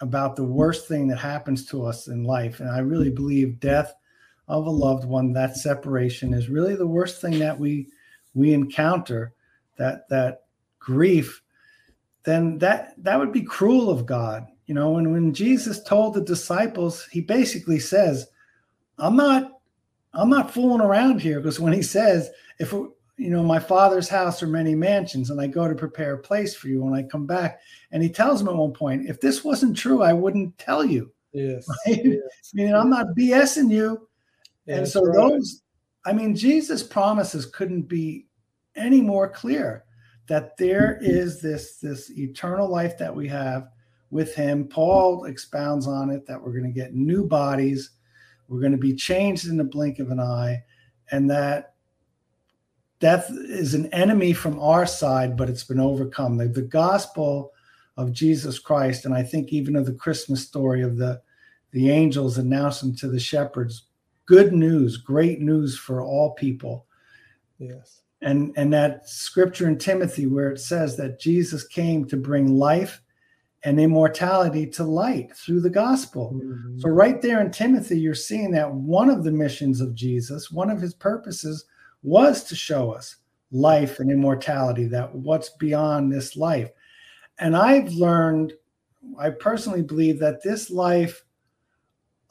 about 0.00 0.36
the 0.36 0.44
worst 0.44 0.86
thing 0.88 1.08
that 1.08 1.18
happens 1.18 1.64
to 1.66 1.84
us 1.84 2.08
in 2.08 2.24
life, 2.24 2.60
and 2.60 2.70
I 2.70 2.78
really 2.78 3.10
believe 3.10 3.60
death 3.60 3.94
of 4.48 4.66
a 4.66 4.70
loved 4.70 5.04
one, 5.04 5.32
that 5.32 5.56
separation 5.56 6.34
is 6.34 6.48
really 6.48 6.76
the 6.76 6.86
worst 6.86 7.20
thing 7.20 7.38
that 7.38 7.58
we, 7.58 7.88
we 8.34 8.52
encounter 8.52 9.32
that, 9.76 10.08
that 10.08 10.42
grief, 10.78 11.42
then 12.24 12.58
that, 12.58 12.94
that 13.02 13.18
would 13.18 13.32
be 13.32 13.42
cruel 13.42 13.90
of 13.90 14.06
God. 14.06 14.46
You 14.66 14.74
know, 14.74 14.98
and 14.98 15.12
when 15.12 15.32
Jesus 15.32 15.82
told 15.82 16.14
the 16.14 16.20
disciples, 16.20 17.06
he 17.06 17.20
basically 17.20 17.78
says, 17.78 18.26
I'm 18.98 19.16
not 19.16 19.52
I'm 20.16 20.30
not 20.30 20.52
fooling 20.52 20.80
around 20.80 21.20
here 21.20 21.40
because 21.40 21.60
when 21.60 21.72
he 21.72 21.82
says, 21.82 22.30
if 22.58 22.74
you 23.16 23.30
know, 23.30 23.42
my 23.42 23.58
father's 23.58 24.08
house 24.08 24.42
are 24.42 24.46
many 24.46 24.74
mansions 24.74 25.30
and 25.30 25.40
I 25.40 25.46
go 25.46 25.66
to 25.66 25.74
prepare 25.74 26.14
a 26.14 26.18
place 26.18 26.54
for 26.54 26.68
you 26.68 26.82
when 26.82 26.94
I 26.94 27.02
come 27.02 27.26
back. 27.26 27.60
And 27.92 28.02
he 28.02 28.10
tells 28.10 28.40
him 28.40 28.48
at 28.48 28.56
one 28.56 28.72
point, 28.72 29.08
if 29.08 29.20
this 29.20 29.42
wasn't 29.42 29.76
true, 29.76 30.02
I 30.02 30.12
wouldn't 30.12 30.56
tell 30.58 30.84
you. 30.84 31.12
Yes. 31.32 31.66
Right? 31.86 31.98
I 31.98 32.20
mean, 32.54 32.74
I'm 32.74 32.90
not 32.90 33.16
BSing 33.16 33.70
you. 33.70 34.08
and 34.66 34.86
so 34.86 35.04
right. 35.04 35.16
those, 35.16 35.62
I 36.04 36.12
mean, 36.12 36.36
Jesus' 36.36 36.82
promises 36.82 37.46
couldn't 37.46 37.82
be 37.82 38.26
any 38.74 39.00
more 39.00 39.28
clear 39.28 39.84
that 40.26 40.56
there 40.56 40.98
mm-hmm. 41.00 41.10
is 41.10 41.40
this 41.40 41.78
this 41.78 42.10
eternal 42.10 42.68
life 42.68 42.98
that 42.98 43.14
we 43.14 43.28
have 43.28 43.68
with 44.10 44.34
him. 44.34 44.66
Paul 44.68 45.24
expounds 45.24 45.86
on 45.86 46.10
it 46.10 46.26
that 46.26 46.40
we're 46.40 46.52
going 46.52 46.72
to 46.72 46.80
get 46.80 46.94
new 46.94 47.24
bodies, 47.24 47.90
we're 48.48 48.60
going 48.60 48.72
to 48.72 48.78
be 48.78 48.94
changed 48.94 49.46
in 49.48 49.56
the 49.56 49.64
blink 49.64 49.98
of 49.98 50.10
an 50.10 50.20
eye, 50.20 50.62
and 51.10 51.30
that 51.30 51.75
death 53.00 53.30
is 53.30 53.74
an 53.74 53.86
enemy 53.92 54.32
from 54.32 54.58
our 54.58 54.86
side, 54.86 55.36
but 55.36 55.48
it's 55.50 55.64
been 55.64 55.80
overcome. 55.80 56.36
The, 56.36 56.48
the 56.48 56.62
gospel 56.62 57.52
of 57.96 58.12
Jesus 58.12 58.58
Christ, 58.58 59.04
and 59.04 59.14
I 59.14 59.22
think 59.22 59.52
even 59.52 59.76
of 59.76 59.86
the 59.86 59.92
Christmas 59.94 60.46
story 60.46 60.82
of 60.82 60.96
the 60.96 61.20
the 61.72 61.90
angels 61.90 62.38
announcing 62.38 62.94
to 62.96 63.08
the 63.08 63.20
shepherds, 63.20 63.86
good 64.24 64.52
news, 64.52 64.96
great 64.96 65.40
news 65.40 65.76
for 65.76 66.00
all 66.00 66.32
people 66.34 66.86
Yes. 67.58 68.02
and 68.22 68.52
and 68.56 68.72
that 68.72 69.08
scripture 69.08 69.66
in 69.68 69.76
Timothy 69.78 70.26
where 70.26 70.50
it 70.50 70.60
says 70.60 70.96
that 70.96 71.20
Jesus 71.20 71.66
came 71.66 72.06
to 72.06 72.16
bring 72.16 72.56
life 72.56 73.02
and 73.64 73.80
immortality 73.80 74.66
to 74.66 74.84
light 74.84 75.34
through 75.36 75.60
the 75.60 75.70
gospel. 75.70 76.32
Mhm. 76.34 76.80
So 76.80 76.88
right 76.88 77.20
there 77.20 77.40
in 77.40 77.50
Timothy 77.50 77.98
you're 77.98 78.14
seeing 78.14 78.52
that 78.52 78.72
one 78.72 79.10
of 79.10 79.24
the 79.24 79.32
missions 79.32 79.80
of 79.80 79.94
Jesus, 79.94 80.50
one 80.50 80.70
of 80.70 80.80
his 80.80 80.94
purposes 80.94 81.64
was 82.06 82.44
to 82.44 82.54
show 82.54 82.92
us 82.92 83.16
life 83.50 83.94
mm-hmm. 83.94 84.02
and 84.02 84.12
immortality 84.12 84.86
that 84.86 85.14
what's 85.14 85.50
beyond 85.50 86.12
this 86.12 86.36
life. 86.36 86.70
And 87.38 87.56
I've 87.56 87.92
learned 87.92 88.54
I 89.18 89.30
personally 89.30 89.82
believe 89.82 90.18
that 90.20 90.42
this 90.42 90.70
life 90.70 91.22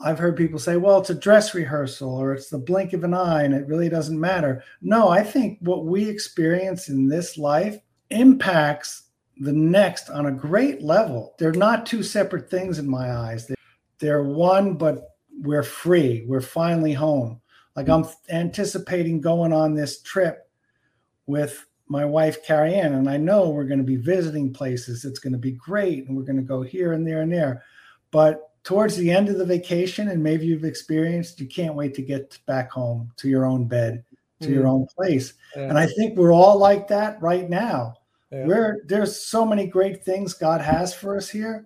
I've 0.01 0.19
heard 0.19 0.36
people 0.36 0.59
say, 0.59 0.76
well, 0.76 0.99
it's 0.99 1.09
a 1.09 1.15
dress 1.15 1.53
rehearsal 1.53 2.13
or 2.13 2.34
it's 2.34 2.49
the 2.49 2.57
blink 2.57 2.91
of 2.91 3.05
an 3.05 3.13
eye 3.13 3.43
and 3.43 3.53
it 3.53 3.67
really 3.67 3.88
doesn't 3.88 4.19
matter. 4.19 4.61
No, 4.82 5.07
I 5.07 5.23
think 5.23 5.57
what 5.61 5.86
we 5.86 6.09
experience 6.09 6.89
in 6.89 7.07
this 7.07 7.38
life 7.38 7.80
impacts 8.09 9.03
the 9.38 9.53
next 9.53 10.09
on 10.09 10.26
a 10.26 10.32
great 10.32 10.82
level. 10.82 11.34
They're 11.39 11.53
not 11.53 11.86
two 11.86 12.03
separate 12.03 12.49
things 12.49 12.78
in 12.78 12.89
my 12.89 13.11
eyes. 13.11 13.47
They're, 13.47 13.57
they're 13.99 14.23
one, 14.23 14.73
but 14.73 15.15
we're 15.41 15.63
free. 15.63 16.26
We're 16.28 16.41
finally 16.41 16.93
home. 16.93 17.39
Like 17.76 17.89
I'm 17.89 18.05
anticipating 18.30 19.19
going 19.21 19.51
on 19.51 19.73
this 19.73 20.01
trip 20.01 20.49
with 21.28 21.65
my 21.88 22.05
wife, 22.05 22.43
Carrie 22.45 22.76
Ann, 22.76 22.93
and 22.93 23.09
I 23.09 23.17
know 23.17 23.49
we're 23.49 23.65
going 23.65 23.80
to 23.80 23.84
be 23.84 23.97
visiting 23.97 24.53
places. 24.53 25.05
It's 25.05 25.19
going 25.19 25.34
to 25.34 25.39
be 25.39 25.51
great. 25.51 26.07
And 26.07 26.15
we're 26.17 26.23
going 26.23 26.38
to 26.38 26.41
go 26.41 26.61
here 26.61 26.93
and 26.93 27.05
there 27.05 27.21
and 27.21 27.32
there. 27.32 27.63
But 28.11 28.49
towards 28.63 28.95
the 28.95 29.11
end 29.11 29.30
of 29.30 29.38
the 29.38 29.45
vacation, 29.45 30.07
and 30.07 30.23
maybe 30.23 30.45
you've 30.45 30.63
experienced, 30.65 31.39
you 31.39 31.47
can't 31.47 31.76
wait 31.76 31.93
to 31.95 32.01
get 32.01 32.39
back 32.47 32.71
home 32.71 33.11
to 33.17 33.30
your 33.30 33.45
own 33.45 33.65
bed, 33.65 34.03
to 34.41 34.49
your 34.49 34.63
Mm. 34.63 34.69
own 34.69 34.88
place. 34.95 35.34
Yeah. 35.55 35.69
And 35.69 35.78
I 35.78 35.86
think 35.86 36.17
we're 36.17 36.34
all 36.34 36.57
like 36.57 36.88
that 36.88 37.21
right 37.21 37.49
now. 37.49 37.95
Yeah. 38.32 38.45
We're 38.47 38.82
there's 38.88 39.15
so 39.15 39.45
many 39.45 39.67
great 39.67 40.03
things 40.03 40.34
God 40.34 40.61
has 40.61 40.93
for 40.93 41.15
us 41.15 41.30
here, 41.30 41.65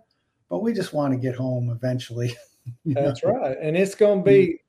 but 0.49 0.59
we 0.59 0.73
just 0.73 0.91
want 0.93 1.13
to 1.13 1.19
get 1.19 1.35
home 1.35 1.69
eventually. 1.69 2.35
you 2.83 2.93
know? 2.95 3.03
That's 3.03 3.23
right. 3.23 3.57
And 3.61 3.77
it's 3.77 3.95
going 3.95 4.19
to 4.19 4.29
be 4.29 4.59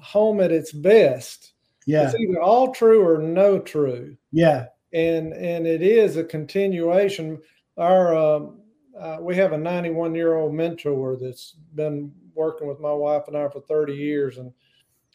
home 0.00 0.40
at 0.40 0.52
its 0.52 0.72
best. 0.72 1.52
Yeah, 1.86 2.06
It's 2.06 2.14
either 2.14 2.40
all 2.40 2.72
true 2.72 3.06
or 3.06 3.18
no 3.18 3.58
true. 3.58 4.16
yeah, 4.32 4.66
and 4.92 5.32
and 5.32 5.66
it 5.66 5.82
is 5.82 6.16
a 6.16 6.24
continuation. 6.24 7.38
Our 7.78 8.14
um, 8.16 8.60
uh, 8.98 9.18
we 9.20 9.34
have 9.36 9.52
a 9.52 9.58
91 9.58 10.14
year 10.14 10.36
old 10.36 10.52
mentor 10.54 11.16
that's 11.20 11.56
been 11.74 12.12
working 12.34 12.68
with 12.68 12.80
my 12.80 12.92
wife 12.92 13.24
and 13.28 13.36
I 13.36 13.48
for 13.48 13.60
30 13.60 13.94
years, 13.94 14.38
and 14.38 14.52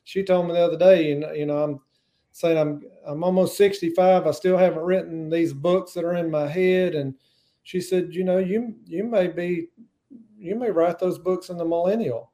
she 0.03 0.23
told 0.23 0.47
me 0.47 0.53
the 0.53 0.59
other 0.65 0.77
day, 0.77 1.07
you 1.09 1.15
know, 1.19 1.31
you 1.31 1.45
know, 1.45 1.63
I'm 1.63 1.79
saying 2.31 2.57
I'm 2.57 2.81
I'm 3.05 3.23
almost 3.23 3.57
65. 3.57 4.25
I 4.27 4.31
still 4.31 4.57
haven't 4.57 4.83
written 4.83 5.29
these 5.29 5.53
books 5.53 5.93
that 5.93 6.03
are 6.03 6.15
in 6.15 6.29
my 6.31 6.47
head, 6.47 6.95
and 6.95 7.13
she 7.63 7.79
said, 7.79 8.13
you 8.13 8.23
know, 8.23 8.39
you 8.39 8.75
you 8.85 9.03
may 9.03 9.27
be 9.27 9.67
you 10.37 10.55
may 10.55 10.71
write 10.71 10.99
those 10.99 11.17
books 11.19 11.49
in 11.49 11.57
the 11.57 11.65
millennial. 11.65 12.31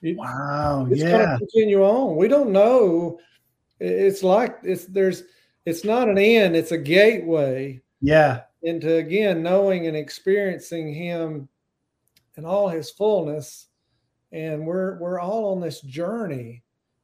You- 0.00 0.16
wow, 0.16 0.86
it's 0.90 1.02
going 1.02 1.14
yeah, 1.14 1.32
to 1.32 1.38
continue 1.38 1.82
on. 1.82 2.16
We 2.16 2.28
don't 2.28 2.52
know. 2.52 3.18
It's 3.80 4.22
like 4.22 4.58
it's 4.62 4.86
there's 4.86 5.24
it's 5.64 5.84
not 5.84 6.08
an 6.08 6.18
end. 6.18 6.56
It's 6.56 6.72
a 6.72 6.78
gateway 6.78 7.82
yeah, 8.00 8.42
into 8.62 8.96
again 8.96 9.42
knowing 9.42 9.86
and 9.86 9.96
experiencing 9.96 10.94
Him 10.94 11.48
in 12.36 12.44
all 12.44 12.68
His 12.68 12.90
fullness. 12.90 13.66
And 14.32 14.66
we're 14.66 14.98
we're 14.98 15.20
all 15.20 15.52
on 15.52 15.60
this 15.60 15.80
journey. 15.80 16.62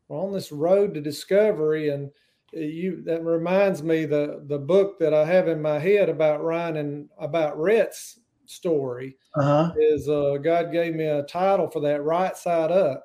We're 0.08 0.20
on 0.20 0.32
this 0.32 0.52
road 0.52 0.94
to 0.94 1.00
discovery. 1.00 1.90
And 1.90 2.10
uh, 2.56 2.60
you 2.60 3.02
that 3.04 3.24
reminds 3.24 3.82
me 3.82 4.04
the 4.04 4.42
the 4.46 4.58
book 4.58 4.98
that 4.98 5.14
I 5.14 5.24
have 5.24 5.48
in 5.48 5.60
my 5.60 5.78
head 5.78 6.08
about 6.08 6.42
Ryan 6.42 6.76
and 6.76 7.08
about 7.18 7.58
Rhett's 7.58 8.18
story 8.46 9.16
Uh-huh. 9.36 9.72
is 9.78 10.08
uh, 10.08 10.36
God 10.42 10.72
gave 10.72 10.94
me 10.94 11.04
a 11.06 11.22
title 11.24 11.68
for 11.70 11.80
that 11.80 12.02
right 12.02 12.36
side 12.36 12.70
up 12.72 13.04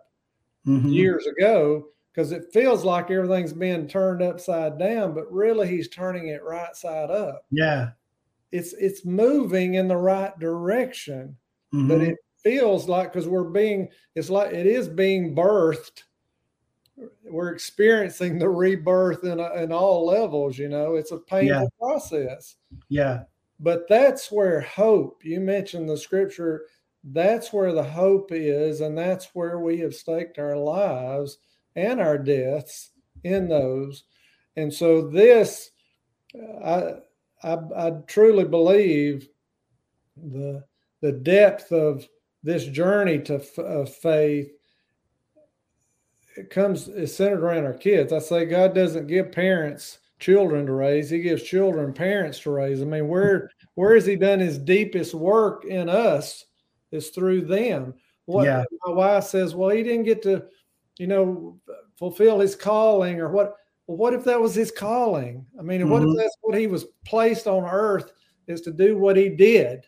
Mhm. 0.66 0.92
years 0.94 1.26
ago 1.28 1.88
because 2.12 2.32
it 2.32 2.52
feels 2.52 2.84
like 2.84 3.12
everything's 3.12 3.54
being 3.54 3.88
turned 3.88 4.22
upside 4.24 4.78
down, 4.80 5.14
but 5.14 5.32
really 5.32 5.68
he's 5.68 5.88
turning 5.90 6.28
it 6.30 6.44
right 6.44 6.76
side 6.76 7.12
up. 7.12 7.46
Yeah. 7.52 7.92
It's 8.52 8.74
it's 8.74 9.06
moving 9.06 9.76
in 9.76 9.88
the 9.88 9.98
right 9.98 10.38
direction, 10.40 11.38
but 11.72 12.00
Mhm. 12.00 12.10
it 12.10 12.18
feels 12.44 12.88
like 12.90 13.12
because 13.14 13.28
we're 13.28 13.44
being 13.50 13.90
it's 14.16 14.30
like 14.30 14.54
it 14.54 14.66
is 14.66 14.88
being 14.88 15.36
birthed. 15.36 16.04
We're 17.30 17.54
experiencing 17.54 18.40
the 18.40 18.50
rebirth 18.50 19.24
in, 19.24 19.40
in 19.40 19.72
all 19.72 20.06
levels, 20.08 20.58
you 20.58 20.68
know. 20.70 20.96
It's 20.96 21.12
a 21.12 21.18
painful 21.20 21.62
Yeah. 21.64 21.68
process. 21.80 22.56
yeah. 22.90 23.24
But 23.60 23.88
that's 23.88 24.32
where 24.32 24.62
hope, 24.62 25.26
you 25.26 25.40
mentioned 25.40 25.90
the 25.90 25.98
scripture, 25.98 26.66
that's 27.04 27.52
where 27.52 27.74
the 27.74 27.84
hope 27.84 28.32
is, 28.32 28.82
and 28.82 28.98
that's 28.98 29.30
where 29.34 29.60
we 29.60 29.80
have 29.80 29.96
staked 29.96 30.38
our 30.38 30.58
lives 30.58 31.38
and 31.76 32.00
our 32.00 32.18
deaths 32.18 32.92
in 33.24 33.48
those. 33.48 34.04
And 34.56 34.74
so 34.74 35.08
this, 35.08 35.72
uh, 36.36 37.00
I, 37.44 37.54
I, 37.54 37.58
I 37.76 37.92
truly 38.08 38.46
believe 38.46 39.30
the 40.16 40.64
the 41.02 41.12
depth 41.12 41.72
of 41.72 42.08
this 42.44 42.66
journey 42.66 43.20
to 43.20 43.36
of 43.62 43.94
faith 43.94 44.52
it 46.36 46.50
comes 46.52 46.88
is 46.88 47.16
centered 47.16 47.44
around 47.44 47.66
our 47.66 47.74
kids. 47.74 48.14
I 48.14 48.20
say 48.20 48.46
God 48.46 48.76
doesn't 48.76 49.08
give 49.08 49.32
parents 49.32 50.00
children 50.20 50.66
to 50.66 50.74
raise; 50.74 51.10
He 51.10 51.20
gives 51.22 51.44
children 51.44 51.94
parents 51.94 52.40
to 52.42 52.52
raise. 52.52 52.82
I 52.82 52.86
mean, 52.86 53.08
where 53.08 53.50
where 53.76 53.96
has 53.96 54.06
He 54.06 54.16
done 54.16 54.40
His 54.40 54.58
deepest 54.58 55.14
work 55.14 55.66
in 55.66 55.90
us 55.90 56.46
is 56.92 57.10
through 57.10 57.42
them. 57.46 57.94
What 58.26 58.46
Yeah. 58.46 58.64
my 58.86 58.94
wife 58.94 59.24
says, 59.26 59.56
well, 59.56 59.70
He 59.70 59.84
didn't 59.84 60.06
get 60.06 60.22
to, 60.24 60.46
you 60.98 61.08
know, 61.08 61.60
fulfill 61.98 62.40
His 62.40 62.56
calling, 62.56 63.20
or 63.20 63.30
what? 63.30 63.56
Well, 63.88 63.98
what 63.98 64.14
if 64.14 64.24
that 64.26 64.42
was 64.42 64.54
His 64.56 64.72
calling? 64.72 65.46
I 65.60 65.62
mean, 65.62 65.90
what 65.90 66.02
if 66.04 66.10
Mhm. 66.10 66.18
that's 66.18 66.38
what 66.42 66.58
He 66.58 66.68
was 66.68 66.86
placed 67.06 67.48
on 67.48 67.64
earth 67.64 68.12
is 68.48 68.62
to 68.62 68.72
do 68.72 68.98
what 68.98 69.18
He 69.18 69.30
did? 69.30 69.86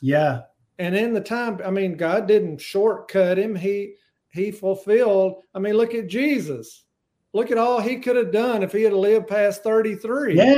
Yeah. 0.00 0.42
and 0.80 0.94
in 0.94 1.12
the 1.12 1.20
time 1.20 1.60
i 1.64 1.70
mean 1.72 1.96
god 1.96 2.28
didn't 2.28 2.60
shortcut 2.60 3.36
him 3.36 3.52
he 3.56 3.94
he 4.28 4.52
fulfilled 4.52 5.42
i 5.52 5.58
mean 5.58 5.74
look 5.74 5.92
at 5.92 6.06
jesus 6.06 6.84
look 7.32 7.50
at 7.50 7.58
all 7.58 7.80
he 7.80 7.98
could 7.98 8.16
have 8.16 8.32
done 8.32 8.62
if 8.62 8.72
he 8.72 8.82
had 8.82 8.92
lived 8.92 9.28
past 9.28 9.62
33 9.62 10.34
Yeah. 10.34 10.56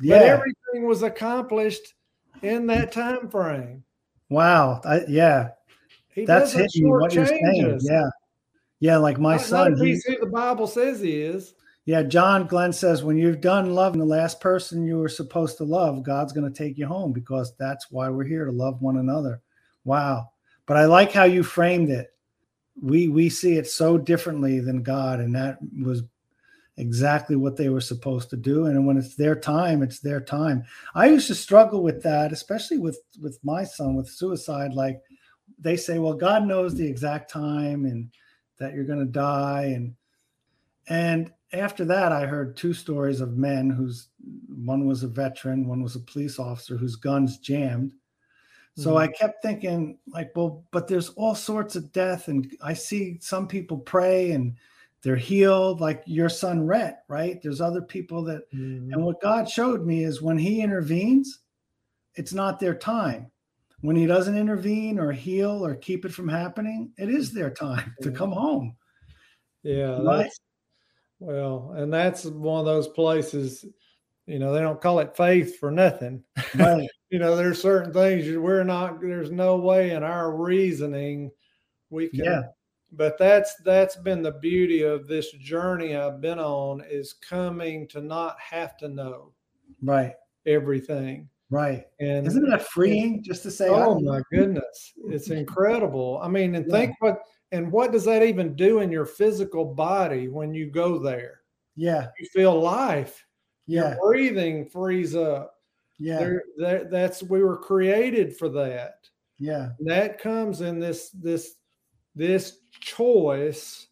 but 0.00 0.22
everything 0.22 0.86
was 0.86 1.02
accomplished 1.02 1.94
in 2.42 2.66
that 2.66 2.92
time 2.92 3.28
frame 3.28 3.82
wow. 4.28 4.80
I, 4.84 5.02
yeah. 5.08 5.50
he 6.08 6.24
That's 6.24 6.52
hitting 6.52 6.88
what 6.88 7.14
you're 7.14 7.26
saying. 7.26 7.78
Yeah. 7.82 8.08
Yeah. 8.80 8.96
Like 8.98 9.18
my 9.18 9.36
not, 9.36 9.40
son, 9.42 9.72
not 9.72 9.86
he's 9.86 10.04
who 10.04 10.18
the 10.18 10.26
bible 10.26 10.66
says 10.66 11.00
he 11.00 11.20
is 11.22 11.54
Yeah, 11.86 12.02
John 12.02 12.46
Glenn 12.46 12.72
says 12.72 13.04
when 13.04 13.16
you've 13.16 13.40
done 13.40 13.74
loving 13.74 14.00
the 14.00 14.04
last 14.04 14.40
person 14.40 14.84
you 14.84 14.98
were 14.98 15.08
supposed 15.08 15.56
to 15.58 15.64
love, 15.64 16.02
God's 16.02 16.32
going 16.32 16.52
to 16.52 16.56
take 16.56 16.76
you 16.76 16.86
home 16.86 17.12
because 17.12 17.54
that's 17.56 17.90
why 17.90 18.10
we're 18.10 18.24
here 18.24 18.44
to 18.44 18.52
love 18.52 18.82
one 18.82 18.98
another. 18.98 19.40
Wow. 19.84 20.30
But 20.66 20.76
I 20.76 20.86
like 20.86 21.12
how 21.12 21.24
you 21.24 21.44
framed 21.44 21.90
it. 21.90 22.08
We 22.80 23.08
we 23.08 23.28
see 23.28 23.56
it 23.56 23.66
so 23.66 23.98
differently 23.98 24.60
than 24.60 24.82
God 24.82 25.20
and 25.20 25.34
that 25.34 25.58
was 25.82 26.02
exactly 26.78 27.36
what 27.36 27.56
they 27.56 27.70
were 27.70 27.80
supposed 27.80 28.28
to 28.30 28.36
do 28.36 28.66
and 28.66 28.86
when 28.86 28.98
it's 28.98 29.16
their 29.16 29.34
time, 29.34 29.82
it's 29.82 30.00
their 30.00 30.20
time. 30.20 30.64
I 30.94 31.06
used 31.06 31.26
to 31.28 31.34
struggle 31.34 31.82
with 31.82 32.02
that, 32.02 32.32
especially 32.32 32.78
with 32.78 33.00
with 33.20 33.38
my 33.42 33.64
son 33.64 33.94
with 33.94 34.08
suicide 34.08 34.74
like 34.74 35.00
they 35.58 35.76
say, 35.76 35.98
well, 35.98 36.14
God 36.14 36.46
knows 36.46 36.74
the 36.74 36.86
exact 36.86 37.30
time 37.30 37.86
and 37.86 38.10
that 38.58 38.74
you're 38.74 38.84
going 38.84 39.04
to 39.04 39.12
die 39.12 39.72
and 39.74 39.94
and 40.88 41.32
after 41.52 41.84
that, 41.86 42.12
I 42.12 42.26
heard 42.26 42.56
two 42.56 42.74
stories 42.74 43.20
of 43.20 43.36
men 43.36 43.70
whose 43.70 44.08
one 44.48 44.86
was 44.86 45.02
a 45.02 45.08
veteran, 45.08 45.68
one 45.68 45.82
was 45.82 45.96
a 45.96 46.00
police 46.00 46.38
officer 46.38 46.76
whose 46.76 46.96
guns 46.96 47.38
jammed. 47.38 47.92
So 48.78 48.92
Mhm. 48.92 48.98
I 49.00 49.08
kept 49.08 49.42
thinking, 49.42 49.98
like, 50.08 50.32
well, 50.36 50.64
but 50.70 50.86
there's 50.86 51.08
all 51.10 51.34
sorts 51.34 51.76
of 51.76 51.92
death, 51.92 52.28
and 52.28 52.50
I 52.62 52.74
see 52.74 53.18
some 53.20 53.48
people 53.48 53.78
pray 53.78 54.32
and 54.32 54.54
they're 55.02 55.16
healed, 55.16 55.80
like 55.80 56.02
your 56.06 56.28
son 56.28 56.66
Rhett, 56.66 57.04
right? 57.08 57.40
There's 57.42 57.60
other 57.60 57.80
people 57.80 58.22
that, 58.24 58.42
and 58.92 59.02
what 59.04 59.20
God 59.22 59.48
showed 59.48 59.86
me 59.86 60.04
is 60.04 60.20
when 60.20 60.36
He 60.38 60.60
intervenes, 60.60 61.38
it's 62.16 62.32
not 62.34 62.60
their 62.60 62.74
time. 62.74 63.30
When 63.80 63.96
He 63.96 64.06
doesn't 64.06 64.36
intervene 64.36 64.98
or 64.98 65.12
heal 65.12 65.64
or 65.64 65.74
keep 65.76 66.04
it 66.04 66.12
from 66.12 66.28
happening, 66.28 66.92
it 66.98 67.08
is 67.08 67.32
their 67.32 67.50
time 67.50 67.94
to 68.02 68.10
come 68.10 68.32
home. 68.32 68.76
Yeah, 69.62 70.00
Right. 70.02 70.30
well, 71.18 71.72
and 71.76 71.92
that's 71.92 72.24
one 72.26 72.60
of 72.60 72.66
those 72.66 72.88
places, 72.88 73.64
you 74.26 74.38
know, 74.38 74.52
they 74.52 74.60
don't 74.60 74.80
call 74.80 74.98
it 74.98 75.16
faith 75.16 75.58
for 75.58 75.70
nothing. 75.70 76.24
Right. 76.54 76.88
You 77.10 77.18
know, 77.18 77.36
there's 77.36 77.60
certain 77.62 77.92
things 77.92 78.26
we're 78.36 78.64
not, 78.64 79.00
there's 79.00 79.30
no 79.30 79.56
way 79.56 79.90
in 79.92 80.02
our 80.02 80.34
reasoning 80.36 81.30
we 81.90 82.08
can 82.08 82.24
Yeah. 82.24 82.42
but 82.92 83.16
that's 83.18 83.54
that's 83.64 83.94
been 83.96 84.22
the 84.22 84.32
beauty 84.32 84.82
of 84.82 85.06
this 85.06 85.30
journey 85.32 85.94
I've 85.94 86.20
been 86.20 86.40
on 86.40 86.82
is 86.90 87.12
coming 87.12 87.86
to 87.88 88.00
not 88.00 88.36
have 88.40 88.76
to 88.78 88.88
know 88.88 89.32
Right. 89.82 90.14
everything. 90.46 91.28
Right. 91.48 91.86
And 92.00 92.26
Isn't 92.26 92.48
that 92.50 92.62
freeing 92.62 93.22
just 93.22 93.44
to 93.44 93.52
say, 93.52 93.68
Oh 93.68 94.00
my 94.00 94.20
goodness, 94.32 94.94
it's 95.06 95.30
incredible. 95.42 96.18
I 96.22 96.28
mean, 96.28 96.56
and 96.56 96.66
Yeah. 96.66 96.72
think 96.72 96.96
what 97.00 97.20
and 97.52 97.70
what 97.70 97.92
does 97.92 98.04
that 98.06 98.24
even 98.24 98.56
do 98.56 98.80
in 98.80 98.90
your 98.90 99.06
physical 99.06 99.64
body 99.64 100.26
when 100.26 100.52
you 100.52 100.68
go 100.68 100.98
there? 100.98 101.42
Yeah. 101.76 102.08
You 102.18 102.26
feel 102.32 102.58
life. 102.60 103.24
Yeah. 103.68 103.90
Your 103.90 103.98
breathing 104.02 104.66
frees 104.66 105.14
up. 105.14 105.55
Yeah. 105.98 106.18
There, 106.18 106.42
that, 106.58 106.90
that's 106.90 107.22
we 107.22 107.42
were 107.42 107.56
created 107.56 108.36
for 108.36 108.48
that. 108.50 109.08
Yeah. 109.38 109.70
That 109.80 110.18
comes 110.18 110.60
in 110.60 110.78
this 110.78 111.10
this 111.10 111.54
this 112.14 112.58
choice 112.80 113.88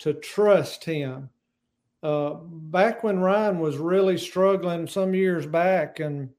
to 0.00 0.14
trust 0.14 0.84
Him. 0.84 1.30
Uh, 2.02 2.34
back 2.34 3.02
when 3.02 3.18
Ryan 3.18 3.58
was 3.58 3.76
really 3.76 4.16
struggling 4.18 4.86
some 4.86 5.14
years 5.14 5.46
back 5.46 6.00
and 6.00 6.30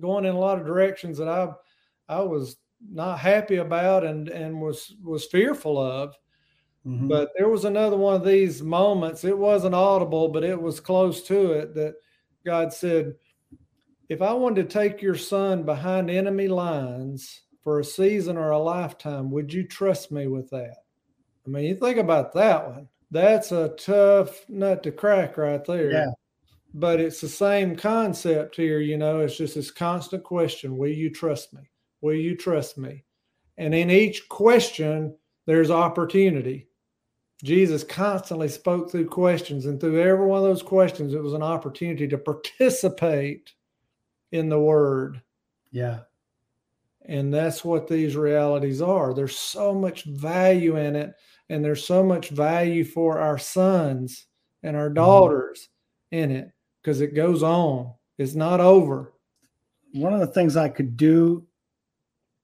going 0.00 0.24
in 0.24 0.34
a 0.34 0.38
lot 0.38 0.58
of 0.58 0.66
directions 0.66 1.18
that 1.18 1.28
I 1.28 1.50
I 2.08 2.20
was 2.22 2.56
not 2.90 3.18
happy 3.18 3.56
about 3.56 4.04
and 4.04 4.28
and 4.28 4.60
was 4.60 4.94
was 5.02 5.26
fearful 5.26 5.78
of. 5.78 6.14
Mhm. 6.86 7.08
But 7.08 7.30
there 7.36 7.48
was 7.48 7.64
another 7.64 7.96
one 7.96 8.14
of 8.14 8.24
these 8.24 8.62
moments. 8.62 9.24
It 9.24 9.36
wasn't 9.36 9.74
audible, 9.74 10.28
but 10.28 10.44
it 10.44 10.60
was 10.60 10.80
close 10.80 11.22
to 11.24 11.52
it 11.52 11.74
that 11.74 11.94
God 12.44 12.72
said, 12.72 13.14
If 14.08 14.22
I 14.22 14.32
wanted 14.32 14.68
to 14.68 14.78
take 14.78 15.02
your 15.02 15.16
son 15.16 15.64
behind 15.64 16.10
enemy 16.10 16.48
lines 16.48 17.42
for 17.62 17.78
a 17.78 17.84
season 17.84 18.38
or 18.38 18.50
a 18.50 18.58
lifetime, 18.58 19.30
would 19.30 19.52
you 19.52 19.64
trust 19.64 20.10
me 20.10 20.26
with 20.26 20.48
that? 20.50 20.76
I 21.46 21.50
mean, 21.50 21.64
you 21.64 21.74
think 21.74 21.98
about 21.98 22.32
that 22.32 22.66
one. 22.66 22.88
That's 23.10 23.52
a 23.52 23.74
tough 23.78 24.48
nut 24.48 24.82
to 24.84 24.92
crack 24.92 25.36
right 25.36 25.64
there. 25.64 25.92
Yeah. 25.92 26.10
But 26.74 27.00
it's 27.00 27.20
the 27.20 27.28
same 27.28 27.76
concept 27.76 28.56
here, 28.56 28.80
you 28.80 28.96
know, 28.96 29.20
it's 29.20 29.36
just 29.36 29.54
this 29.54 29.70
constant 29.70 30.22
question 30.24 30.76
Will 30.76 30.90
you 30.90 31.10
trust 31.10 31.52
me? 31.52 31.62
Will 32.00 32.14
you 32.14 32.36
trust 32.36 32.78
me? 32.78 33.04
And 33.56 33.74
in 33.74 33.90
each 33.90 34.28
question, 34.28 35.16
there's 35.46 35.70
opportunity. 35.70 36.68
Jesus 37.42 37.84
constantly 37.84 38.48
spoke 38.48 38.90
through 38.90 39.08
questions, 39.08 39.66
and 39.66 39.80
through 39.80 40.00
every 40.00 40.26
one 40.26 40.38
of 40.38 40.44
those 40.44 40.62
questions, 40.62 41.14
it 41.14 41.22
was 41.22 41.34
an 41.34 41.42
opportunity 41.42 42.08
to 42.08 42.18
participate 42.18 43.52
in 44.32 44.48
the 44.48 44.60
word. 44.60 45.22
Yeah. 45.70 46.00
And 47.06 47.32
that's 47.32 47.64
what 47.64 47.88
these 47.88 48.16
realities 48.16 48.82
are. 48.82 49.14
There's 49.14 49.38
so 49.38 49.74
much 49.74 50.04
value 50.04 50.76
in 50.76 50.94
it, 50.96 51.14
and 51.48 51.64
there's 51.64 51.86
so 51.86 52.02
much 52.02 52.28
value 52.28 52.84
for 52.84 53.18
our 53.18 53.38
sons 53.38 54.26
and 54.62 54.76
our 54.76 54.86
mm-hmm. 54.86 54.94
daughters 54.94 55.68
in 56.10 56.30
it 56.30 56.52
because 56.82 57.00
it 57.00 57.14
goes 57.14 57.42
on. 57.42 57.92
It's 58.18 58.34
not 58.34 58.60
over. 58.60 59.12
One 59.94 60.12
of 60.12 60.20
the 60.20 60.26
things 60.26 60.56
I 60.56 60.68
could 60.68 60.96
do 60.96 61.46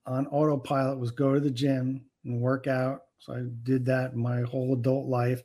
on 0.06 0.27
autopilot 0.28 0.98
was 0.98 1.11
go 1.11 1.35
to 1.35 1.40
the 1.40 1.51
gym 1.51 2.05
and 2.24 2.40
work 2.40 2.66
out. 2.66 3.02
So 3.19 3.35
I 3.35 3.43
did 3.62 3.85
that 3.86 4.16
my 4.16 4.43
whole 4.43 4.74
adult 4.74 5.06
life. 5.06 5.43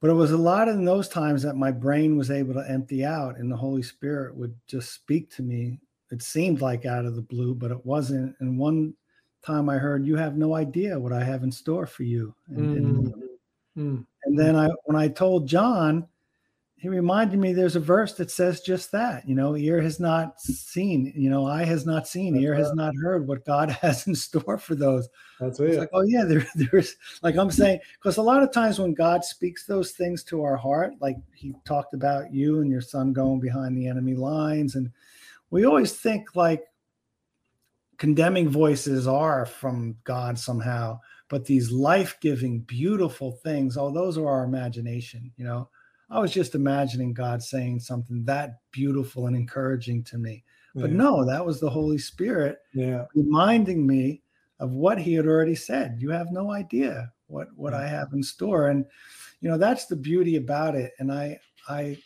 But 0.00 0.10
it 0.10 0.14
was 0.14 0.30
a 0.30 0.38
lot 0.38 0.68
in 0.68 0.84
those 0.84 1.08
times 1.08 1.42
that 1.42 1.56
my 1.56 1.72
brain 1.72 2.16
was 2.16 2.30
able 2.30 2.54
to 2.54 2.70
empty 2.70 3.04
out 3.04 3.36
and 3.36 3.50
the 3.50 3.56
Holy 3.56 3.82
Spirit 3.82 4.36
would 4.36 4.54
just 4.66 4.92
speak 4.92 5.28
to 5.34 5.42
me. 5.42 5.80
It 6.10 6.22
seemed 6.22 6.60
like 6.60 6.86
out 6.86 7.04
of 7.04 7.16
the 7.16 7.22
blue, 7.22 7.54
but 7.54 7.70
it 7.70 7.84
wasn't. 7.84 8.36
And 8.38 8.58
one 8.58 8.94
time 9.44 9.68
I 9.68 9.76
heard, 9.76 10.06
You 10.06 10.16
have 10.16 10.36
no 10.36 10.54
idea 10.54 10.98
what 10.98 11.12
I 11.12 11.24
have 11.24 11.42
in 11.42 11.50
store 11.50 11.86
for 11.86 12.04
you. 12.04 12.34
And, 12.48 12.76
and 12.76 13.14
Mm. 13.14 13.28
Mm. 13.78 14.04
And 14.24 14.38
then 14.38 14.56
I, 14.56 14.68
when 14.84 14.96
I 14.96 15.08
told 15.08 15.46
John, 15.46 16.06
he 16.80 16.88
reminded 16.88 17.40
me 17.40 17.52
there's 17.52 17.74
a 17.74 17.80
verse 17.80 18.14
that 18.14 18.30
says 18.30 18.60
just 18.60 18.92
that. 18.92 19.28
You 19.28 19.34
know, 19.34 19.56
ear 19.56 19.82
has 19.82 19.98
not 19.98 20.40
seen, 20.40 21.12
you 21.16 21.28
know, 21.28 21.44
eye 21.44 21.64
has 21.64 21.84
not 21.84 22.06
seen, 22.06 22.34
That's 22.34 22.44
ear 22.44 22.52
right. 22.52 22.60
has 22.60 22.72
not 22.72 22.94
heard 23.02 23.26
what 23.26 23.44
God 23.44 23.70
has 23.82 24.06
in 24.06 24.14
store 24.14 24.58
for 24.58 24.76
those. 24.76 25.08
That's 25.40 25.58
it. 25.58 25.76
Like, 25.76 25.90
oh 25.92 26.02
yeah, 26.02 26.22
there, 26.24 26.46
there's 26.54 26.94
like 27.20 27.36
I'm 27.36 27.50
saying, 27.50 27.80
because 27.94 28.16
a 28.16 28.22
lot 28.22 28.44
of 28.44 28.52
times 28.52 28.78
when 28.78 28.94
God 28.94 29.24
speaks 29.24 29.66
those 29.66 29.90
things 29.90 30.22
to 30.24 30.42
our 30.44 30.56
heart, 30.56 30.92
like 31.00 31.16
he 31.34 31.52
talked 31.64 31.94
about 31.94 32.32
you 32.32 32.60
and 32.60 32.70
your 32.70 32.80
son 32.80 33.12
going 33.12 33.40
behind 33.40 33.76
the 33.76 33.88
enemy 33.88 34.14
lines, 34.14 34.76
and 34.76 34.92
we 35.50 35.66
always 35.66 35.92
think 35.92 36.36
like 36.36 36.62
condemning 37.96 38.48
voices 38.48 39.08
are 39.08 39.46
from 39.46 39.96
God 40.04 40.38
somehow, 40.38 41.00
but 41.28 41.44
these 41.44 41.72
life-giving, 41.72 42.60
beautiful 42.60 43.32
things, 43.32 43.76
oh, 43.76 43.90
those 43.90 44.16
are 44.16 44.28
our 44.28 44.44
imagination, 44.44 45.32
you 45.36 45.44
know 45.44 45.68
I 46.10 46.18
was 46.18 46.32
just 46.32 46.54
imagining 46.54 47.12
God 47.12 47.42
saying 47.42 47.80
something 47.80 48.24
that 48.24 48.60
beautiful 48.72 49.26
and 49.26 49.36
encouraging 49.36 50.02
to 50.04 50.18
me. 50.18 50.42
But 50.74 50.90
yeah. 50.90 50.96
no, 50.96 51.24
that 51.24 51.44
was 51.44 51.60
the 51.60 51.70
Holy 51.70 51.98
Spirit 51.98 52.58
yeah. 52.72 53.04
reminding 53.14 53.86
me 53.86 54.22
of 54.60 54.70
what 54.72 54.98
he 54.98 55.14
had 55.14 55.26
already 55.26 55.54
said. 55.54 55.98
You 55.98 56.10
have 56.10 56.30
no 56.30 56.50
idea 56.50 57.12
what 57.26 57.48
what 57.56 57.72
yeah. 57.72 57.80
I 57.80 57.86
have 57.86 58.12
in 58.12 58.22
store. 58.22 58.68
And 58.68 58.84
you 59.40 59.48
know, 59.48 59.58
that's 59.58 59.86
the 59.86 59.96
beauty 59.96 60.36
about 60.36 60.74
it. 60.74 60.92
And 60.98 61.12
I 61.12 61.38
I 61.68 61.98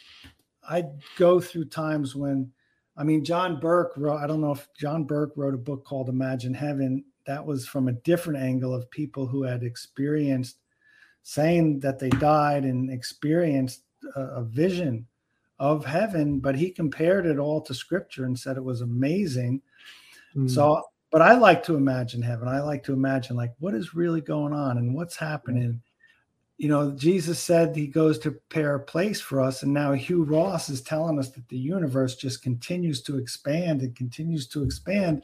I 0.69 0.85
go 1.17 1.41
through 1.41 1.67
times 1.67 2.15
when 2.15 2.51
I 2.97 3.05
mean 3.05 3.25
John 3.25 3.61
Burke 3.61 3.93
wrote, 3.97 4.19
I 4.19 4.27
don't 4.27 4.41
know 4.41 4.53
if 4.53 4.69
John 4.79 5.05
Burke 5.05 5.33
wrote 5.37 5.55
a 5.55 5.59
book 5.59 5.85
called 5.85 6.09
Imagine 6.09 6.55
Heaven. 6.55 7.05
That 7.27 7.45
was 7.45 7.67
from 7.67 7.89
a 7.89 7.93
different 7.93 8.43
angle 8.43 8.75
of 8.75 8.91
people 8.91 9.27
who 9.27 9.45
had 9.45 9.63
experienced 9.63 10.59
saying 11.23 11.81
that 11.81 11.99
they 11.99 12.11
died 12.11 12.65
and 12.65 12.91
experienced 12.91 13.83
a, 14.17 14.43
vision 14.43 15.07
of 15.59 15.85
heaven, 15.85 16.39
but 16.39 16.57
he 16.57 16.71
compared 16.71 17.27
it 17.27 17.39
all 17.39 17.61
to 17.61 17.75
scripture 17.75 18.25
and 18.25 18.39
said 18.39 18.57
it 18.57 18.65
was 18.65 18.81
amazing. 18.81 19.63
Mm. 20.37 20.51
So, 20.51 20.83
but 21.11 21.23
I 21.23 21.35
like 21.35 21.63
to 21.65 21.77
imagine 21.77 22.23
heaven. 22.23 22.49
I 22.49 22.61
like 22.61 22.83
to 22.85 22.93
imagine 22.93 23.37
like 23.37 23.53
what 23.59 23.75
is 23.75 23.95
really 23.95 24.21
going 24.21 24.53
on 24.53 24.79
and 24.79 24.95
what's 24.95 25.17
happening. 25.17 25.83
You 26.59 26.69
know, 26.69 26.93
Jesus 26.93 27.39
said 27.39 27.75
he 27.75 27.87
goes 27.87 28.19
to 28.21 28.31
prepare 28.31 28.77
a 28.77 28.81
place 28.81 29.21
for 29.21 29.41
us, 29.41 29.63
and 29.63 29.73
now 29.73 29.93
Hugh 29.93 30.23
Ross 30.23 30.69
is 30.69 30.81
telling 30.81 31.19
us 31.19 31.31
that 31.31 31.49
the 31.49 31.59
universe 31.59 32.15
just 32.17 32.43
continues 32.43 33.03
to 33.03 33.19
expand 33.19 33.83
and 33.83 33.95
continues 33.97 34.47
to 34.49 34.63
expand. 34.63 35.23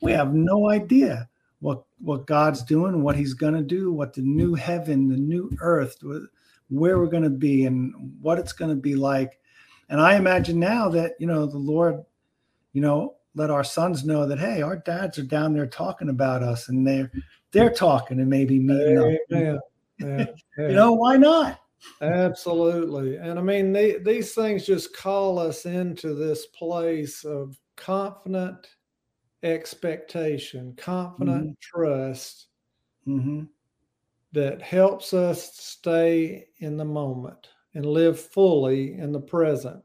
We 0.00 0.12
have 0.12 0.34
no 0.34 0.70
idea 0.70 1.28
what 1.60 1.82
what 1.98 2.26
God's 2.26 2.62
doing, 2.62 3.02
what 3.02 3.16
He's 3.16 3.34
going 3.34 3.54
to 3.54 3.62
do, 3.62 3.92
what 3.92 4.14
the 4.14 4.22
new 4.22 4.54
heaven, 4.54 5.08
the 5.08 5.16
new 5.16 5.50
earth, 5.60 5.96
where 6.68 6.98
we're 6.98 7.06
going 7.06 7.22
to 7.22 7.30
be 7.30 7.66
and 7.66 7.94
what 8.20 8.38
it's 8.38 8.52
going 8.52 8.70
to 8.70 8.80
be 8.80 8.94
like. 8.94 9.38
And 9.88 10.00
I 10.00 10.16
imagine 10.16 10.58
now 10.58 10.88
that, 10.90 11.12
you 11.18 11.26
know, 11.26 11.46
the 11.46 11.58
Lord, 11.58 12.04
you 12.72 12.80
know, 12.80 13.14
let 13.34 13.50
our 13.50 13.64
sons 13.64 14.04
know 14.04 14.26
that, 14.26 14.38
hey, 14.38 14.62
our 14.62 14.76
dads 14.76 15.18
are 15.18 15.24
down 15.24 15.52
there 15.52 15.66
talking 15.66 16.08
about 16.08 16.42
us 16.42 16.68
and 16.68 16.86
they're 16.86 17.10
they're 17.52 17.70
talking 17.70 18.18
and 18.18 18.28
maybe 18.28 18.58
meeting 18.58 18.98
up. 18.98 19.20
Yeah, 19.30 19.56
yeah, 19.98 20.26
yeah. 20.58 20.68
you 20.68 20.74
know, 20.74 20.92
why 20.92 21.16
not? 21.16 21.60
Absolutely. 22.00 23.16
And 23.16 23.38
I 23.38 23.42
mean, 23.42 23.72
they, 23.72 23.98
these 23.98 24.34
things 24.34 24.66
just 24.66 24.96
call 24.96 25.38
us 25.38 25.64
into 25.64 26.14
this 26.14 26.46
place 26.46 27.24
of 27.24 27.56
confident 27.76 28.66
expectation, 29.42 30.74
confident 30.76 31.44
mm-hmm. 31.44 31.52
trust. 31.60 32.48
Mm-hmm 33.06 33.44
that 34.36 34.60
helps 34.60 35.14
us 35.14 35.56
stay 35.56 36.46
in 36.58 36.76
the 36.76 36.84
moment 36.84 37.48
and 37.74 37.86
live 37.86 38.20
fully 38.20 38.92
in 38.98 39.10
the 39.10 39.20
present. 39.20 39.82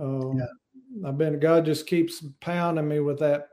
Um, 0.00 0.38
yeah. 0.38 1.08
I've 1.08 1.18
been 1.18 1.40
God 1.40 1.64
just 1.64 1.88
keeps 1.88 2.24
pounding 2.40 2.86
me 2.86 3.00
with 3.00 3.18
that 3.18 3.48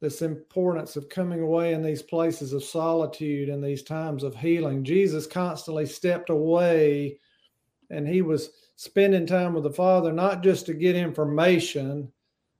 this 0.00 0.22
importance 0.22 0.94
of 0.94 1.08
coming 1.08 1.42
away 1.42 1.72
in 1.74 1.82
these 1.82 2.00
places 2.00 2.52
of 2.52 2.62
solitude 2.62 3.48
and 3.48 3.62
these 3.62 3.82
times 3.82 4.22
of 4.22 4.36
healing. 4.36 4.84
Jesus 4.84 5.26
constantly 5.26 5.84
stepped 5.84 6.30
away 6.30 7.18
and 7.90 8.06
he 8.06 8.22
was 8.22 8.50
spending 8.76 9.26
time 9.26 9.52
with 9.52 9.64
the 9.64 9.70
Father, 9.70 10.12
not 10.12 10.44
just 10.44 10.64
to 10.66 10.74
get 10.74 10.94
information, 10.94 12.10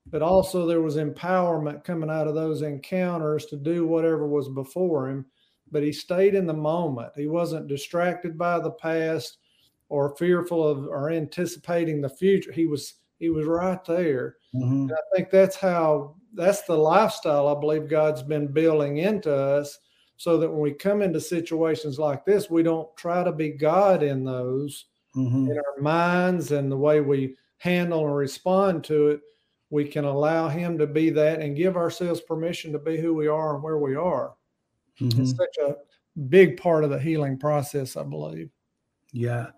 but 0.06 0.22
also 0.22 0.66
there 0.66 0.82
was 0.82 0.96
empowerment 0.96 1.84
coming 1.84 2.10
out 2.10 2.26
of 2.26 2.34
those 2.34 2.62
encounters 2.62 3.46
to 3.46 3.56
do 3.56 3.86
whatever 3.86 4.26
was 4.26 4.48
before 4.48 5.08
him 5.08 5.24
but 5.70 5.82
he 5.82 5.92
stayed 5.92 6.34
in 6.34 6.46
the 6.46 6.54
moment. 6.54 7.12
He 7.16 7.26
wasn't 7.26 7.68
distracted 7.68 8.36
by 8.36 8.58
the 8.58 8.72
past 8.72 9.38
or 9.88 10.16
fearful 10.16 10.66
of 10.66 10.86
or 10.86 11.10
anticipating 11.10 12.00
the 12.00 12.08
future. 12.08 12.52
He 12.52 12.66
was 12.66 12.94
he 13.18 13.28
was 13.28 13.46
right 13.46 13.84
there. 13.84 14.36
Mm-hmm. 14.54 14.90
I 14.92 15.16
think 15.16 15.30
that's 15.30 15.56
how 15.56 16.16
that's 16.34 16.62
the 16.62 16.76
lifestyle 16.76 17.48
I 17.48 17.58
believe 17.58 17.88
God's 17.88 18.22
been 18.22 18.46
building 18.48 18.98
into 18.98 19.34
us 19.34 19.78
so 20.16 20.38
that 20.38 20.50
when 20.50 20.60
we 20.60 20.72
come 20.72 21.02
into 21.02 21.20
situations 21.20 21.98
like 21.98 22.24
this, 22.24 22.50
we 22.50 22.62
don't 22.62 22.94
try 22.96 23.24
to 23.24 23.32
be 23.32 23.50
God 23.50 24.02
in 24.02 24.24
those 24.24 24.86
mm-hmm. 25.16 25.50
in 25.50 25.56
our 25.56 25.82
minds 25.82 26.52
and 26.52 26.70
the 26.70 26.76
way 26.76 27.00
we 27.00 27.36
handle 27.58 28.06
and 28.06 28.16
respond 28.16 28.84
to 28.84 29.08
it. 29.08 29.20
We 29.70 29.84
can 29.84 30.04
allow 30.04 30.48
Him 30.48 30.78
to 30.78 30.86
be 30.86 31.10
that 31.10 31.40
and 31.40 31.56
give 31.56 31.76
ourselves 31.76 32.20
permission 32.20 32.72
to 32.72 32.78
be 32.78 33.00
who 33.00 33.14
we 33.14 33.28
are 33.28 33.54
and 33.54 33.62
where 33.62 33.78
we 33.78 33.94
are. 33.94 34.34
Mm-hmm. 35.00 35.22
It's 35.22 35.36
such 35.36 35.56
a 35.62 35.76
big 36.28 36.56
part 36.60 36.84
of 36.84 36.90
the 36.90 36.98
healing 36.98 37.38
process, 37.38 37.96
I 37.96 38.02
believe. 38.02 38.50
Yeah. 39.12 39.48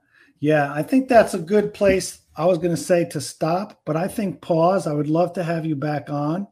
Yeah. 0.40 0.72
I 0.72 0.82
think 0.82 1.08
that's 1.08 1.34
a 1.34 1.38
good 1.38 1.74
place. 1.74 2.20
I 2.36 2.46
was 2.46 2.58
going 2.58 2.74
to 2.74 2.80
say 2.80 3.04
to 3.10 3.20
stop, 3.20 3.82
but 3.84 3.96
I 3.96 4.08
think 4.08 4.40
pause. 4.40 4.86
I 4.86 4.92
would 4.92 5.08
love 5.08 5.32
to 5.34 5.42
have 5.42 5.66
you 5.66 5.76
back 5.76 6.08
on 6.08 6.46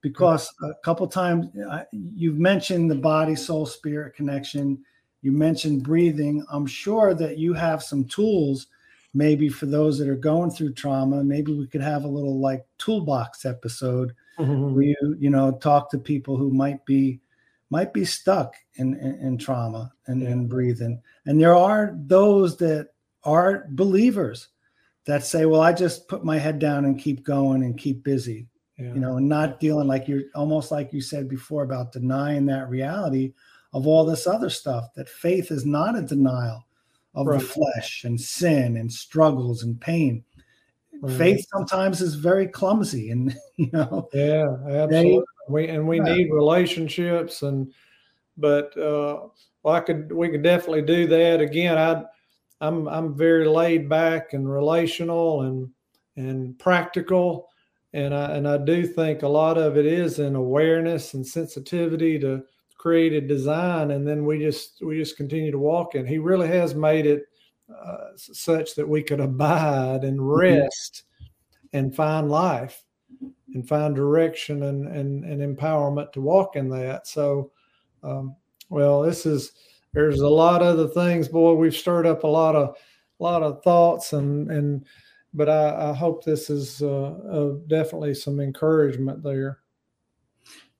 because 0.00 0.52
a 0.62 0.72
couple 0.82 1.06
times 1.06 1.48
you've 1.92 2.38
mentioned 2.38 2.90
the 2.90 2.94
body, 2.94 3.36
soul, 3.36 3.66
spirit 3.66 4.14
connection. 4.14 4.82
You 5.22 5.32
mentioned 5.32 5.82
breathing. 5.82 6.44
I'm 6.50 6.66
sure 6.66 7.14
that 7.14 7.36
you 7.38 7.52
have 7.52 7.82
some 7.82 8.04
tools 8.04 8.68
maybe 9.12 9.48
for 9.48 9.66
those 9.66 9.98
that 9.98 10.08
are 10.08 10.16
going 10.16 10.50
through 10.50 10.72
trauma. 10.72 11.22
Maybe 11.22 11.52
we 11.52 11.66
could 11.66 11.82
have 11.82 12.04
a 12.04 12.08
little 12.08 12.40
like 12.40 12.64
toolbox 12.78 13.44
episode 13.44 14.14
mm-hmm. 14.38 14.74
where 14.74 14.84
you, 14.84 15.16
you 15.18 15.30
know, 15.30 15.52
talk 15.52 15.90
to 15.90 15.98
people 15.98 16.36
who 16.36 16.50
might 16.50 16.84
be 16.86 17.20
might 17.70 17.92
be 17.92 18.04
stuck 18.04 18.54
in, 18.74 18.94
in, 18.96 19.14
in 19.20 19.38
trauma 19.38 19.92
and, 20.06 20.22
yeah. 20.22 20.34
breathing. 20.34 21.00
And 21.26 21.40
there 21.40 21.56
are 21.56 21.96
those 21.96 22.56
that 22.58 22.88
are 23.24 23.66
believers 23.70 24.48
that 25.06 25.24
say, 25.24 25.46
well, 25.46 25.60
I 25.60 25.72
just 25.72 26.08
put 26.08 26.24
my 26.24 26.38
head 26.38 26.58
down 26.58 26.84
and 26.84 26.98
keep 26.98 27.24
going 27.24 27.62
and 27.62 27.78
keep 27.78 28.02
busy, 28.04 28.48
yeah. 28.76 28.92
you 28.92 29.00
know, 29.00 29.16
and 29.16 29.28
not 29.28 29.60
dealing 29.60 29.86
like 29.86 30.08
you're 30.08 30.24
almost 30.34 30.70
like 30.70 30.92
you 30.92 31.00
said 31.00 31.28
before 31.28 31.62
about 31.62 31.92
denying 31.92 32.46
that 32.46 32.68
reality 32.68 33.32
of 33.72 33.86
all 33.86 34.04
this 34.04 34.26
other 34.26 34.50
stuff, 34.50 34.92
that 34.96 35.08
faith 35.08 35.50
is 35.50 35.64
not 35.64 35.96
a 35.96 36.02
denial 36.02 36.66
of 37.14 37.26
right. 37.26 37.40
the 37.40 37.46
flesh 37.46 38.04
and 38.04 38.20
sin 38.20 38.76
and 38.76 38.92
struggles 38.92 39.62
and 39.62 39.80
pain. 39.80 40.24
Right. 41.00 41.16
Faith 41.16 41.46
sometimes 41.52 42.00
is 42.00 42.14
very 42.14 42.46
clumsy 42.46 43.10
and, 43.10 43.34
you 43.56 43.70
know, 43.72 44.08
yeah, 44.12 44.54
absolutely. 44.66 45.22
We 45.48 45.68
and 45.68 45.86
we 45.86 46.00
right. 46.00 46.16
need 46.16 46.32
relationships 46.32 47.42
and 47.42 47.72
but 48.36 48.76
uh 48.76 49.28
well, 49.62 49.74
I 49.74 49.80
could 49.80 50.12
we 50.12 50.28
could 50.28 50.42
definitely 50.42 50.82
do 50.82 51.06
that 51.08 51.40
again. 51.40 51.76
I 51.76 52.04
I'm 52.60 52.88
I'm 52.88 53.16
very 53.16 53.46
laid 53.46 53.88
back 53.88 54.32
and 54.32 54.50
relational 54.50 55.42
and 55.42 55.68
and 56.16 56.58
practical 56.58 57.48
and 57.92 58.14
I 58.14 58.36
and 58.36 58.46
I 58.46 58.58
do 58.58 58.86
think 58.86 59.22
a 59.22 59.28
lot 59.28 59.58
of 59.58 59.76
it 59.76 59.86
is 59.86 60.18
in 60.18 60.34
awareness 60.36 61.14
and 61.14 61.26
sensitivity 61.26 62.18
to 62.20 62.42
creative 62.78 63.28
design 63.28 63.90
and 63.90 64.06
then 64.06 64.24
we 64.24 64.38
just 64.38 64.78
we 64.84 64.98
just 64.98 65.16
continue 65.16 65.50
to 65.50 65.58
walk 65.58 65.94
in. 65.94 66.06
He 66.06 66.18
really 66.18 66.48
has 66.48 66.74
made 66.74 67.06
it 67.06 67.24
uh, 67.70 68.08
such 68.16 68.74
that 68.74 68.88
we 68.88 69.02
could 69.02 69.20
abide 69.20 70.04
and 70.04 70.18
mm-hmm. 70.18 70.28
rest 70.28 71.04
mm-hmm. 71.14 71.76
and 71.76 71.94
find 71.94 72.30
life 72.30 72.82
and 73.54 73.68
find 73.68 73.94
direction 73.94 74.62
and, 74.64 74.86
and, 74.88 75.24
and 75.24 75.56
empowerment 75.56 76.12
to 76.12 76.20
walk 76.20 76.56
in 76.56 76.68
that. 76.70 77.06
So, 77.06 77.50
um, 78.02 78.36
well, 78.68 79.02
this 79.02 79.26
is, 79.26 79.52
there's 79.92 80.20
a 80.20 80.28
lot 80.28 80.62
of 80.62 80.78
the 80.78 80.88
things, 80.88 81.28
boy, 81.28 81.54
we've 81.54 81.74
stirred 81.74 82.06
up 82.06 82.24
a 82.24 82.28
lot 82.28 82.54
of, 82.54 82.76
a 83.18 83.22
lot 83.22 83.42
of 83.42 83.62
thoughts 83.62 84.12
and, 84.12 84.50
and, 84.50 84.86
but 85.34 85.48
I, 85.48 85.90
I 85.90 85.92
hope 85.92 86.24
this 86.24 86.50
is 86.50 86.82
uh, 86.82 87.10
uh, 87.10 87.54
definitely 87.68 88.14
some 88.14 88.40
encouragement 88.40 89.22
there. 89.22 89.58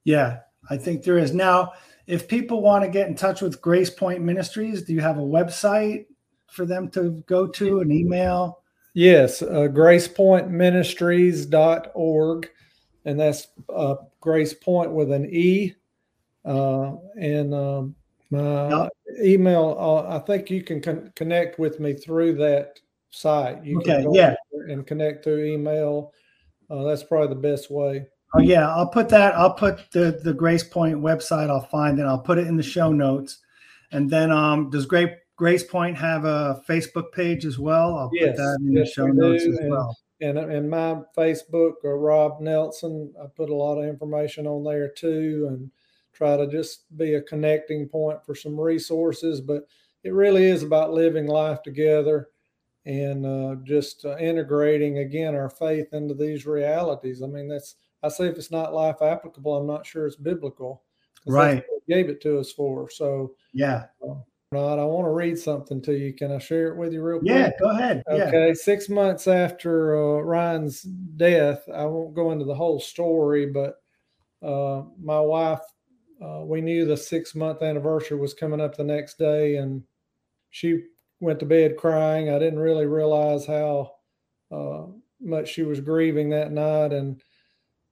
Yeah, 0.04 0.38
I 0.68 0.76
think 0.76 1.02
there 1.02 1.18
is. 1.18 1.32
Now, 1.34 1.72
if 2.06 2.26
people 2.26 2.62
want 2.62 2.84
to 2.84 2.90
get 2.90 3.08
in 3.08 3.14
touch 3.14 3.40
with 3.40 3.60
Grace 3.60 3.90
Pointe 3.90 4.22
Ministries, 4.22 4.82
do 4.82 4.92
you 4.92 5.00
have 5.00 5.18
a 5.18 5.22
website 5.22 6.06
for 6.48 6.66
them 6.66 6.88
to 6.90 7.22
go 7.26 7.46
to, 7.46 7.80
an 7.80 7.92
email? 7.92 8.59
Yes, 8.94 9.42
uh, 9.42 9.68
gracepointeministries.org 9.70 12.50
and 13.04 13.18
that's 13.18 13.48
uh, 13.74 13.96
Grace 14.20 14.54
Pointe 14.54 14.92
with 14.92 15.12
an 15.12 15.26
E. 15.26 15.74
Uh, 16.44 16.96
and 17.18 17.54
um, 17.54 17.94
my 18.30 18.68
yep. 18.68 18.88
email, 19.22 19.76
uh, 19.78 20.16
I 20.16 20.18
think 20.20 20.50
you 20.50 20.62
can 20.62 20.80
con- 20.80 21.12
connect 21.16 21.58
with 21.58 21.80
me 21.80 21.94
through 21.94 22.36
that 22.36 22.78
site. 23.10 23.64
You 23.64 23.78
Okay, 23.78 24.06
yeah. 24.12 24.34
and 24.68 24.86
connect 24.86 25.24
through 25.24 25.44
email. 25.44 26.12
Uh, 26.68 26.84
that's 26.84 27.02
probably 27.02 27.28
the 27.28 27.40
best 27.40 27.70
way. 27.70 28.06
Oh 28.34 28.40
yeah, 28.40 28.68
I'll 28.68 28.88
put 28.88 29.08
that. 29.08 29.34
I'll 29.34 29.54
put 29.54 29.90
the 29.90 30.20
the 30.22 30.32
Grace 30.32 30.62
Pointe 30.62 31.00
website. 31.00 31.50
I'll 31.50 31.66
find 31.66 31.98
it. 31.98 32.04
I'll 32.04 32.20
put 32.20 32.38
it 32.38 32.46
in 32.46 32.56
the 32.56 32.62
show 32.62 32.92
notes. 32.92 33.38
And 33.90 34.08
then, 34.08 34.30
um, 34.30 34.70
does 34.70 34.86
Great 34.86 35.14
Grace 35.40 35.64
Pointe 35.64 35.96
have 35.96 36.26
a 36.26 36.62
Facebook 36.68 37.12
page 37.12 37.46
as 37.46 37.58
well? 37.58 37.94
I'll 37.96 38.10
Yes, 38.12 38.32
put 38.32 38.36
that 38.36 38.58
in 38.60 38.72
yes, 38.74 38.88
the 38.88 38.92
show 38.92 39.06
notes 39.06 39.42
do, 39.44 39.52
as 39.52 39.58
and- 39.58 39.70
well. 39.70 39.96
And 40.20 40.36
and 40.36 40.68
my 40.68 41.00
Facebook, 41.16 41.76
uh, 41.82 41.88
Rob 41.94 42.42
Nelson, 42.42 43.10
I 43.18 43.24
put 43.34 43.48
a 43.48 43.54
lot 43.54 43.78
of 43.78 43.88
information 43.88 44.46
on 44.46 44.62
there 44.64 44.90
too, 44.90 45.46
and 45.48 45.70
try 46.12 46.36
to 46.36 46.46
just 46.46 46.94
be 46.98 47.14
a 47.14 47.22
connecting 47.22 47.88
point 47.88 48.22
for 48.22 48.34
some 48.34 48.60
resources. 48.60 49.40
But 49.40 49.66
it 50.04 50.12
really 50.12 50.44
is 50.44 50.62
about 50.62 50.92
living 50.92 51.26
life 51.26 51.62
together 51.62 52.28
and 52.84 53.24
uh, 53.24 53.54
just 53.64 54.04
uh, 54.04 54.18
integrating 54.18 54.98
again 54.98 55.34
our 55.34 55.48
faith 55.48 55.94
into 55.94 56.12
these 56.12 56.44
realities. 56.44 57.22
I 57.22 57.26
mean, 57.26 57.48
that's 57.48 57.76
I 58.02 58.10
say 58.10 58.26
if 58.26 58.36
it's 58.36 58.50
not 58.50 58.74
life 58.74 59.00
applicable, 59.00 59.56
I'm 59.56 59.66
not 59.66 59.86
sure 59.86 60.06
it's 60.06 60.16
biblical. 60.16 60.82
Right. 61.26 61.64
gave 61.88 62.10
it 62.10 62.20
to 62.22 62.38
us 62.38 62.52
for. 62.52 62.90
So, 62.90 63.34
Yeah. 63.54 63.86
Rob, 64.52 64.80
I 64.80 64.84
want 64.84 65.06
to 65.06 65.10
read 65.10 65.38
something 65.38 65.80
to 65.82 65.96
you. 65.96 66.12
Can 66.12 66.32
I 66.32 66.38
share 66.38 66.72
it 66.72 66.76
with 66.76 66.92
you 66.92 67.04
real 67.04 67.20
quick? 67.20 67.30
Yeah. 67.30 67.50
Go 67.60 67.70
ahead. 67.70 68.02
Yeah. 68.08 68.24
Okay, 68.24 68.52
six 68.52 68.88
months 68.88 69.28
after 69.28 69.94
uh, 69.94 70.22
Ryan's 70.22 70.82
death, 70.82 71.62
I 71.72 71.84
won't 71.84 72.16
go 72.16 72.32
into 72.32 72.44
the 72.44 72.54
whole 72.56 72.80
story, 72.80 73.46
but 73.46 73.76
uh, 74.42 74.82
my 75.00 75.20
wife, 75.20 75.60
uh, 76.20 76.40
we 76.44 76.60
knew 76.62 76.84
the 76.84 76.96
six 76.96 77.36
month 77.36 77.62
anniversary 77.62 78.18
was 78.18 78.34
coming 78.34 78.60
up 78.60 78.76
the 78.76 78.82
next 78.82 79.18
day, 79.18 79.58
and 79.58 79.84
she 80.50 80.82
went 81.20 81.38
to 81.38 81.46
bed 81.46 81.76
crying. 81.76 82.30
I 82.30 82.40
didn't 82.40 82.58
really 82.58 82.86
realize 82.86 83.46
how 83.46 83.92
uh, 84.50 84.86
much 85.20 85.48
she 85.48 85.62
was 85.62 85.78
grieving 85.78 86.28
that 86.30 86.50
night, 86.50 86.92
and 86.92 87.22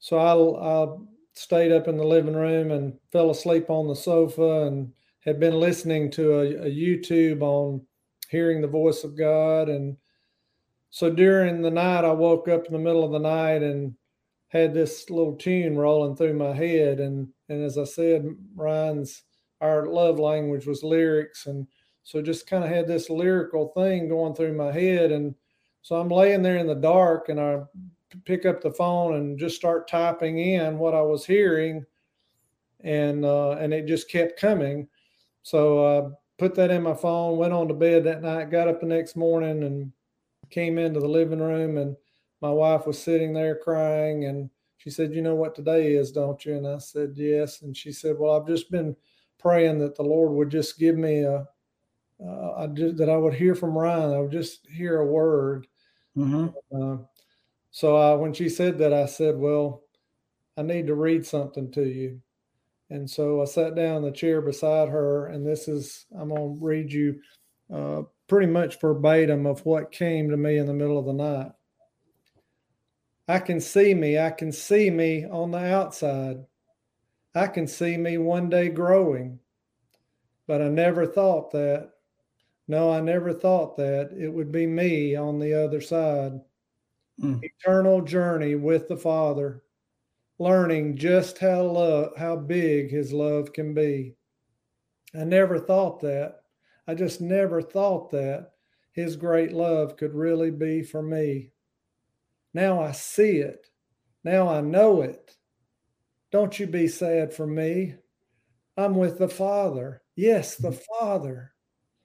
so 0.00 0.18
I, 0.18 0.82
I 0.82 0.96
stayed 1.34 1.70
up 1.70 1.86
in 1.86 1.96
the 1.96 2.04
living 2.04 2.34
room 2.34 2.72
and 2.72 2.98
fell 3.12 3.30
asleep 3.30 3.70
on 3.70 3.86
the 3.86 3.94
sofa, 3.94 4.66
and 4.66 4.92
had 5.24 5.40
been 5.40 5.58
listening 5.58 6.10
to 6.12 6.40
a, 6.40 6.66
a 6.66 6.70
YouTube 6.70 7.42
on 7.42 7.82
hearing 8.28 8.60
the 8.60 8.68
voice 8.68 9.04
of 9.04 9.16
God. 9.16 9.68
And 9.68 9.96
so 10.90 11.10
during 11.10 11.62
the 11.62 11.70
night, 11.70 12.04
I 12.04 12.12
woke 12.12 12.48
up 12.48 12.66
in 12.66 12.72
the 12.72 12.78
middle 12.78 13.04
of 13.04 13.12
the 13.12 13.18
night 13.18 13.62
and 13.62 13.94
had 14.48 14.72
this 14.72 15.10
little 15.10 15.36
tune 15.36 15.76
rolling 15.76 16.16
through 16.16 16.34
my 16.34 16.54
head. 16.54 17.00
And, 17.00 17.28
and 17.48 17.62
as 17.62 17.76
I 17.76 17.84
said, 17.84 18.26
Ryan's, 18.54 19.22
our 19.60 19.86
love 19.86 20.18
language 20.18 20.66
was 20.66 20.82
lyrics. 20.82 21.46
And 21.46 21.66
so 22.04 22.22
just 22.22 22.46
kind 22.46 22.64
of 22.64 22.70
had 22.70 22.86
this 22.86 23.10
lyrical 23.10 23.68
thing 23.68 24.08
going 24.08 24.34
through 24.34 24.54
my 24.54 24.72
head. 24.72 25.12
And 25.12 25.34
so 25.82 25.96
I'm 25.96 26.08
laying 26.08 26.42
there 26.42 26.56
in 26.56 26.66
the 26.66 26.74
dark 26.74 27.28
and 27.28 27.40
I 27.40 27.60
pick 28.24 28.46
up 28.46 28.62
the 28.62 28.70
phone 28.70 29.16
and 29.16 29.38
just 29.38 29.56
start 29.56 29.88
typing 29.88 30.38
in 30.38 30.78
what 30.78 30.94
I 30.94 31.02
was 31.02 31.26
hearing. 31.26 31.84
And, 32.80 33.24
uh, 33.24 33.52
and 33.52 33.74
it 33.74 33.86
just 33.86 34.10
kept 34.10 34.40
coming. 34.40 34.88
So 35.48 35.60
I 35.86 36.10
put 36.38 36.54
that 36.56 36.70
in 36.70 36.82
my 36.82 36.94
phone, 36.94 37.38
went 37.38 37.52
on 37.54 37.68
to 37.68 37.74
bed 37.74 38.04
that 38.04 38.22
night, 38.22 38.50
got 38.50 38.68
up 38.68 38.80
the 38.80 38.86
next 38.86 39.16
morning 39.16 39.62
and 39.62 39.92
came 40.50 40.78
into 40.78 41.00
the 41.00 41.08
living 41.08 41.40
room 41.40 41.78
and 41.78 41.96
my 42.42 42.50
wife 42.50 42.86
was 42.86 43.02
sitting 43.02 43.32
there 43.34 43.56
crying 43.56 44.24
and 44.26 44.50
she 44.78 44.90
said, 44.90 45.14
"You 45.14 45.22
know 45.22 45.34
what 45.36 45.54
today 45.54 45.94
is, 45.94 46.12
don't 46.12 46.44
you?" 46.44 46.56
And 46.56 46.66
I 46.66 46.78
said, 46.78 47.14
"Yes." 47.16 47.62
And 47.62 47.76
she 47.76 47.92
said, 47.92 48.18
"Well, 48.18 48.32
I've 48.40 48.46
just 48.48 48.70
been 48.70 48.96
praying 49.38 49.78
that 49.80 49.96
the 49.96 50.04
Lord 50.04 50.32
would 50.32 50.50
just 50.50 50.78
give 50.78 50.96
me 50.96 51.22
a 51.22 51.48
uh, 52.24 52.52
I 52.56 52.66
just, 52.68 52.96
that 52.98 53.10
I 53.10 53.16
would 53.16 53.34
hear 53.34 53.54
from 53.54 53.76
Ryan. 53.78 54.12
I 54.14 54.20
would 54.20 54.32
just 54.32 54.66
hear 54.68 55.00
a 55.00 55.06
word." 55.06 55.66
hmm 56.16 56.48
Uh, 56.74 56.98
so 57.72 57.96
I, 57.96 58.14
when 58.16 58.32
she 58.34 58.48
said 58.50 58.78
that, 58.78 58.92
I 58.94 59.06
said, 59.06 59.38
"Well, 59.38 59.84
I 60.58 60.62
need 60.62 60.88
to 60.88 60.94
read 60.96 61.26
something 61.26 61.70
to 61.72 61.84
you." 61.84 62.22
And 62.90 63.08
so 63.08 63.42
I 63.42 63.44
sat 63.44 63.74
down 63.74 63.98
in 63.98 64.02
the 64.02 64.10
chair 64.10 64.40
beside 64.40 64.88
her, 64.88 65.26
and 65.26 65.46
this 65.46 65.68
is 65.68 66.06
I'm 66.18 66.30
going 66.30 66.58
to 66.58 66.64
read 66.64 66.92
you 66.92 67.20
uh, 67.72 68.02
pretty 68.28 68.46
much 68.46 68.80
verbatim 68.80 69.46
of 69.46 69.64
what 69.66 69.92
came 69.92 70.30
to 70.30 70.36
me 70.36 70.56
in 70.56 70.66
the 70.66 70.72
middle 70.72 70.98
of 70.98 71.04
the 71.04 71.12
night. 71.12 71.52
I 73.28 73.40
can 73.40 73.60
see 73.60 73.92
me. 73.92 74.18
I 74.18 74.30
can 74.30 74.52
see 74.52 74.90
me 74.90 75.26
on 75.26 75.50
the 75.50 75.58
outside. 75.58 76.46
I 77.34 77.46
can 77.46 77.66
see 77.66 77.98
me 77.98 78.16
one 78.16 78.48
day 78.48 78.70
growing. 78.70 79.38
But 80.46 80.62
I 80.62 80.68
never 80.68 81.06
thought 81.06 81.50
that. 81.52 81.90
No, 82.68 82.90
I 82.90 83.00
never 83.00 83.34
thought 83.34 83.76
that 83.76 84.12
it 84.18 84.28
would 84.28 84.50
be 84.50 84.66
me 84.66 85.14
on 85.14 85.38
the 85.38 85.54
other 85.54 85.80
side 85.80 86.40
Mm. 87.20 87.42
eternal 87.42 88.00
journey 88.00 88.54
with 88.54 88.86
the 88.86 88.96
Father, 88.96 89.64
learning 90.38 90.96
just 90.96 91.38
how 91.38 91.62
love, 91.62 92.12
how 92.16 92.36
big 92.36 92.90
His 92.90 93.12
love 93.12 93.52
can 93.52 93.74
be. 93.74 94.14
I 95.14 95.24
never 95.24 95.58
thought 95.58 96.00
that. 96.00 96.42
I 96.86 96.94
just 96.94 97.20
never 97.20 97.60
thought 97.60 98.10
that 98.12 98.52
His 98.92 99.16
great 99.16 99.52
love 99.52 99.96
could 99.96 100.14
really 100.14 100.50
be 100.50 100.82
for 100.82 101.02
me. 101.02 101.52
Now 102.54 102.80
I 102.80 102.92
see 102.92 103.38
it. 103.38 103.66
Now 104.24 104.48
I 104.48 104.60
know 104.60 105.02
it. 105.02 105.36
Don't 106.30 106.58
you 106.58 106.66
be 106.66 106.88
sad 106.88 107.32
for 107.32 107.46
me. 107.46 107.94
I'm 108.76 108.94
with 108.94 109.18
the 109.18 109.28
Father. 109.28 110.02
Yes, 110.14 110.56
the 110.56 110.72
Father. 110.72 111.52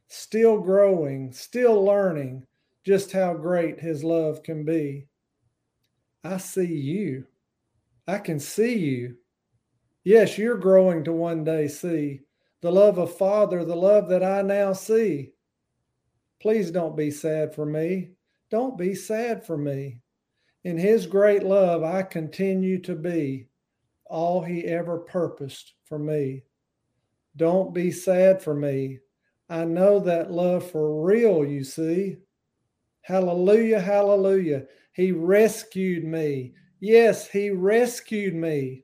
Still 0.07 0.59
growing, 0.59 1.31
still 1.33 1.83
learning 1.83 2.45
just 2.83 3.11
how 3.11 3.33
great 3.33 3.79
His 3.79 4.03
love 4.03 4.43
can 4.43 4.65
be. 4.65 5.07
I 6.23 6.37
see 6.37 6.65
you. 6.65 7.25
I 8.07 8.17
can 8.17 8.39
see 8.39 8.77
you. 8.77 9.15
Yes, 10.03 10.37
you're 10.37 10.57
growing 10.57 11.03
to 11.05 11.13
one 11.13 11.43
day 11.43 11.67
see 11.67 12.21
the 12.61 12.71
love 12.71 12.97
of 12.97 13.17
Father, 13.17 13.65
the 13.65 13.75
love 13.75 14.07
that 14.07 14.23
I 14.23 14.41
now 14.41 14.71
see. 14.71 15.33
Please 16.41 16.71
don't 16.71 16.95
be 16.95 17.11
sad 17.11 17.53
for 17.53 17.65
me. 17.65 18.11
Don't 18.49 18.77
be 18.77 18.95
sad 18.95 19.45
for 19.45 19.57
me. 19.57 19.99
In 20.63 20.77
His 20.77 21.05
great 21.05 21.43
love, 21.43 21.83
I 21.83 22.03
continue 22.03 22.79
to 22.83 22.95
be 22.95 23.47
all 24.05 24.41
He 24.41 24.63
ever 24.63 24.99
purposed 24.99 25.73
for 25.83 25.99
me. 25.99 26.43
Don't 27.35 27.73
be 27.73 27.91
sad 27.91 28.41
for 28.41 28.53
me. 28.53 28.99
I 29.49 29.65
know 29.65 29.99
that 29.99 30.31
love 30.31 30.69
for 30.69 31.03
real, 31.03 31.45
you 31.45 31.63
see. 31.63 32.17
Hallelujah, 33.01 33.81
hallelujah. 33.81 34.65
He 34.93 35.11
rescued 35.11 36.05
me. 36.05 36.53
Yes, 36.83 37.29
He 37.29 37.49
rescued 37.49 38.35
me. 38.35 38.83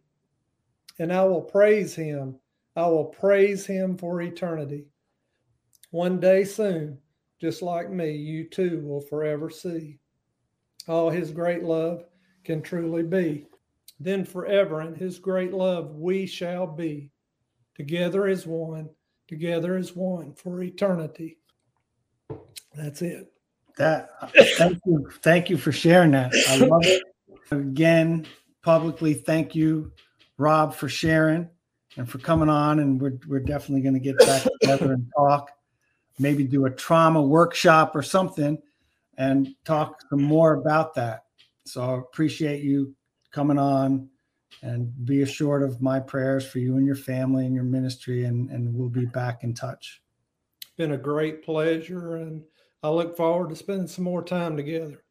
And 0.99 1.11
I 1.11 1.26
will 1.26 1.41
praise 1.41 1.93
Him. 1.93 2.39
I 2.77 2.88
will 2.88 3.03
praise 3.03 3.65
Him 3.65 3.97
for 3.97 4.21
eternity. 4.21 4.85
One 5.91 6.17
day 6.17 6.45
soon, 6.45 6.97
just 7.41 7.61
like 7.61 7.91
me, 7.91 8.11
you 8.11 8.45
too 8.45 8.80
will 8.85 9.01
forever 9.01 9.49
see. 9.49 9.99
All 10.88 11.09
His 11.09 11.31
great 11.31 11.63
love 11.63 12.05
can 12.45 12.61
truly 12.61 13.03
be. 13.03 13.47
Then 13.99 14.23
forever 14.23 14.80
in 14.80 14.95
His 14.95 15.19
great 15.19 15.53
love 15.53 15.95
we 15.95 16.26
shall 16.26 16.67
be. 16.67 17.11
Together 17.76 18.27
as 18.27 18.47
one, 18.47 18.89
together 19.27 19.76
as 19.76 19.93
one 19.93 20.34
for 20.35 20.63
eternity. 20.63 21.38
That's 22.73 23.01
it. 23.01 23.30
That 23.76 24.09
thank 24.55 24.80
you, 24.85 25.09
thank 25.21 25.49
you 25.49 25.57
for 25.57 25.73
sharing 25.73 26.11
that. 26.11 26.31
I 26.47 26.55
love 26.55 26.85
it. 26.85 27.03
Again, 27.51 28.26
publicly, 28.61 29.13
thank 29.13 29.55
you, 29.55 29.91
Rob, 30.38 30.73
for 30.73 30.89
sharing 30.89 31.49
and 31.97 32.09
for 32.09 32.19
coming 32.19 32.49
on. 32.49 32.80
And 32.80 33.01
we're 33.01 33.19
we're 33.27 33.39
definitely 33.39 33.81
going 33.81 33.95
to 33.95 33.99
get 33.99 34.17
back 34.19 34.45
together 34.61 34.93
and 34.93 35.09
talk. 35.17 35.51
Maybe 36.19 36.43
do 36.43 36.65
a 36.65 36.69
trauma 36.69 37.21
workshop 37.21 37.95
or 37.95 38.03
something, 38.03 38.61
and 39.17 39.55
talk 39.65 40.01
some 40.09 40.21
more 40.21 40.53
about 40.53 40.93
that. 40.95 41.23
So 41.65 41.81
I 41.81 41.97
appreciate 41.97 42.63
you 42.63 42.95
coming 43.31 43.57
on, 43.57 44.09
and 44.61 44.93
be 45.05 45.21
assured 45.21 45.63
of 45.63 45.81
my 45.81 45.99
prayers 45.99 46.45
for 46.45 46.59
you 46.59 46.77
and 46.77 46.85
your 46.85 46.95
family 46.95 47.45
and 47.45 47.55
your 47.55 47.63
ministry. 47.63 48.26
And 48.26 48.49
and 48.49 48.73
we'll 48.73 48.89
be 48.89 49.05
back 49.05 49.43
in 49.43 49.53
touch. 49.53 50.01
been 50.77 50.91
a 50.91 50.97
great 50.97 51.43
pleasure 51.43 52.17
and 52.17 52.43
I 52.81 52.89
look 52.89 53.17
forward 53.17 53.49
to 53.49 53.55
spending 53.55 53.88
some 53.88 54.05
more 54.05 54.23
time 54.23 54.55
together. 54.55 55.03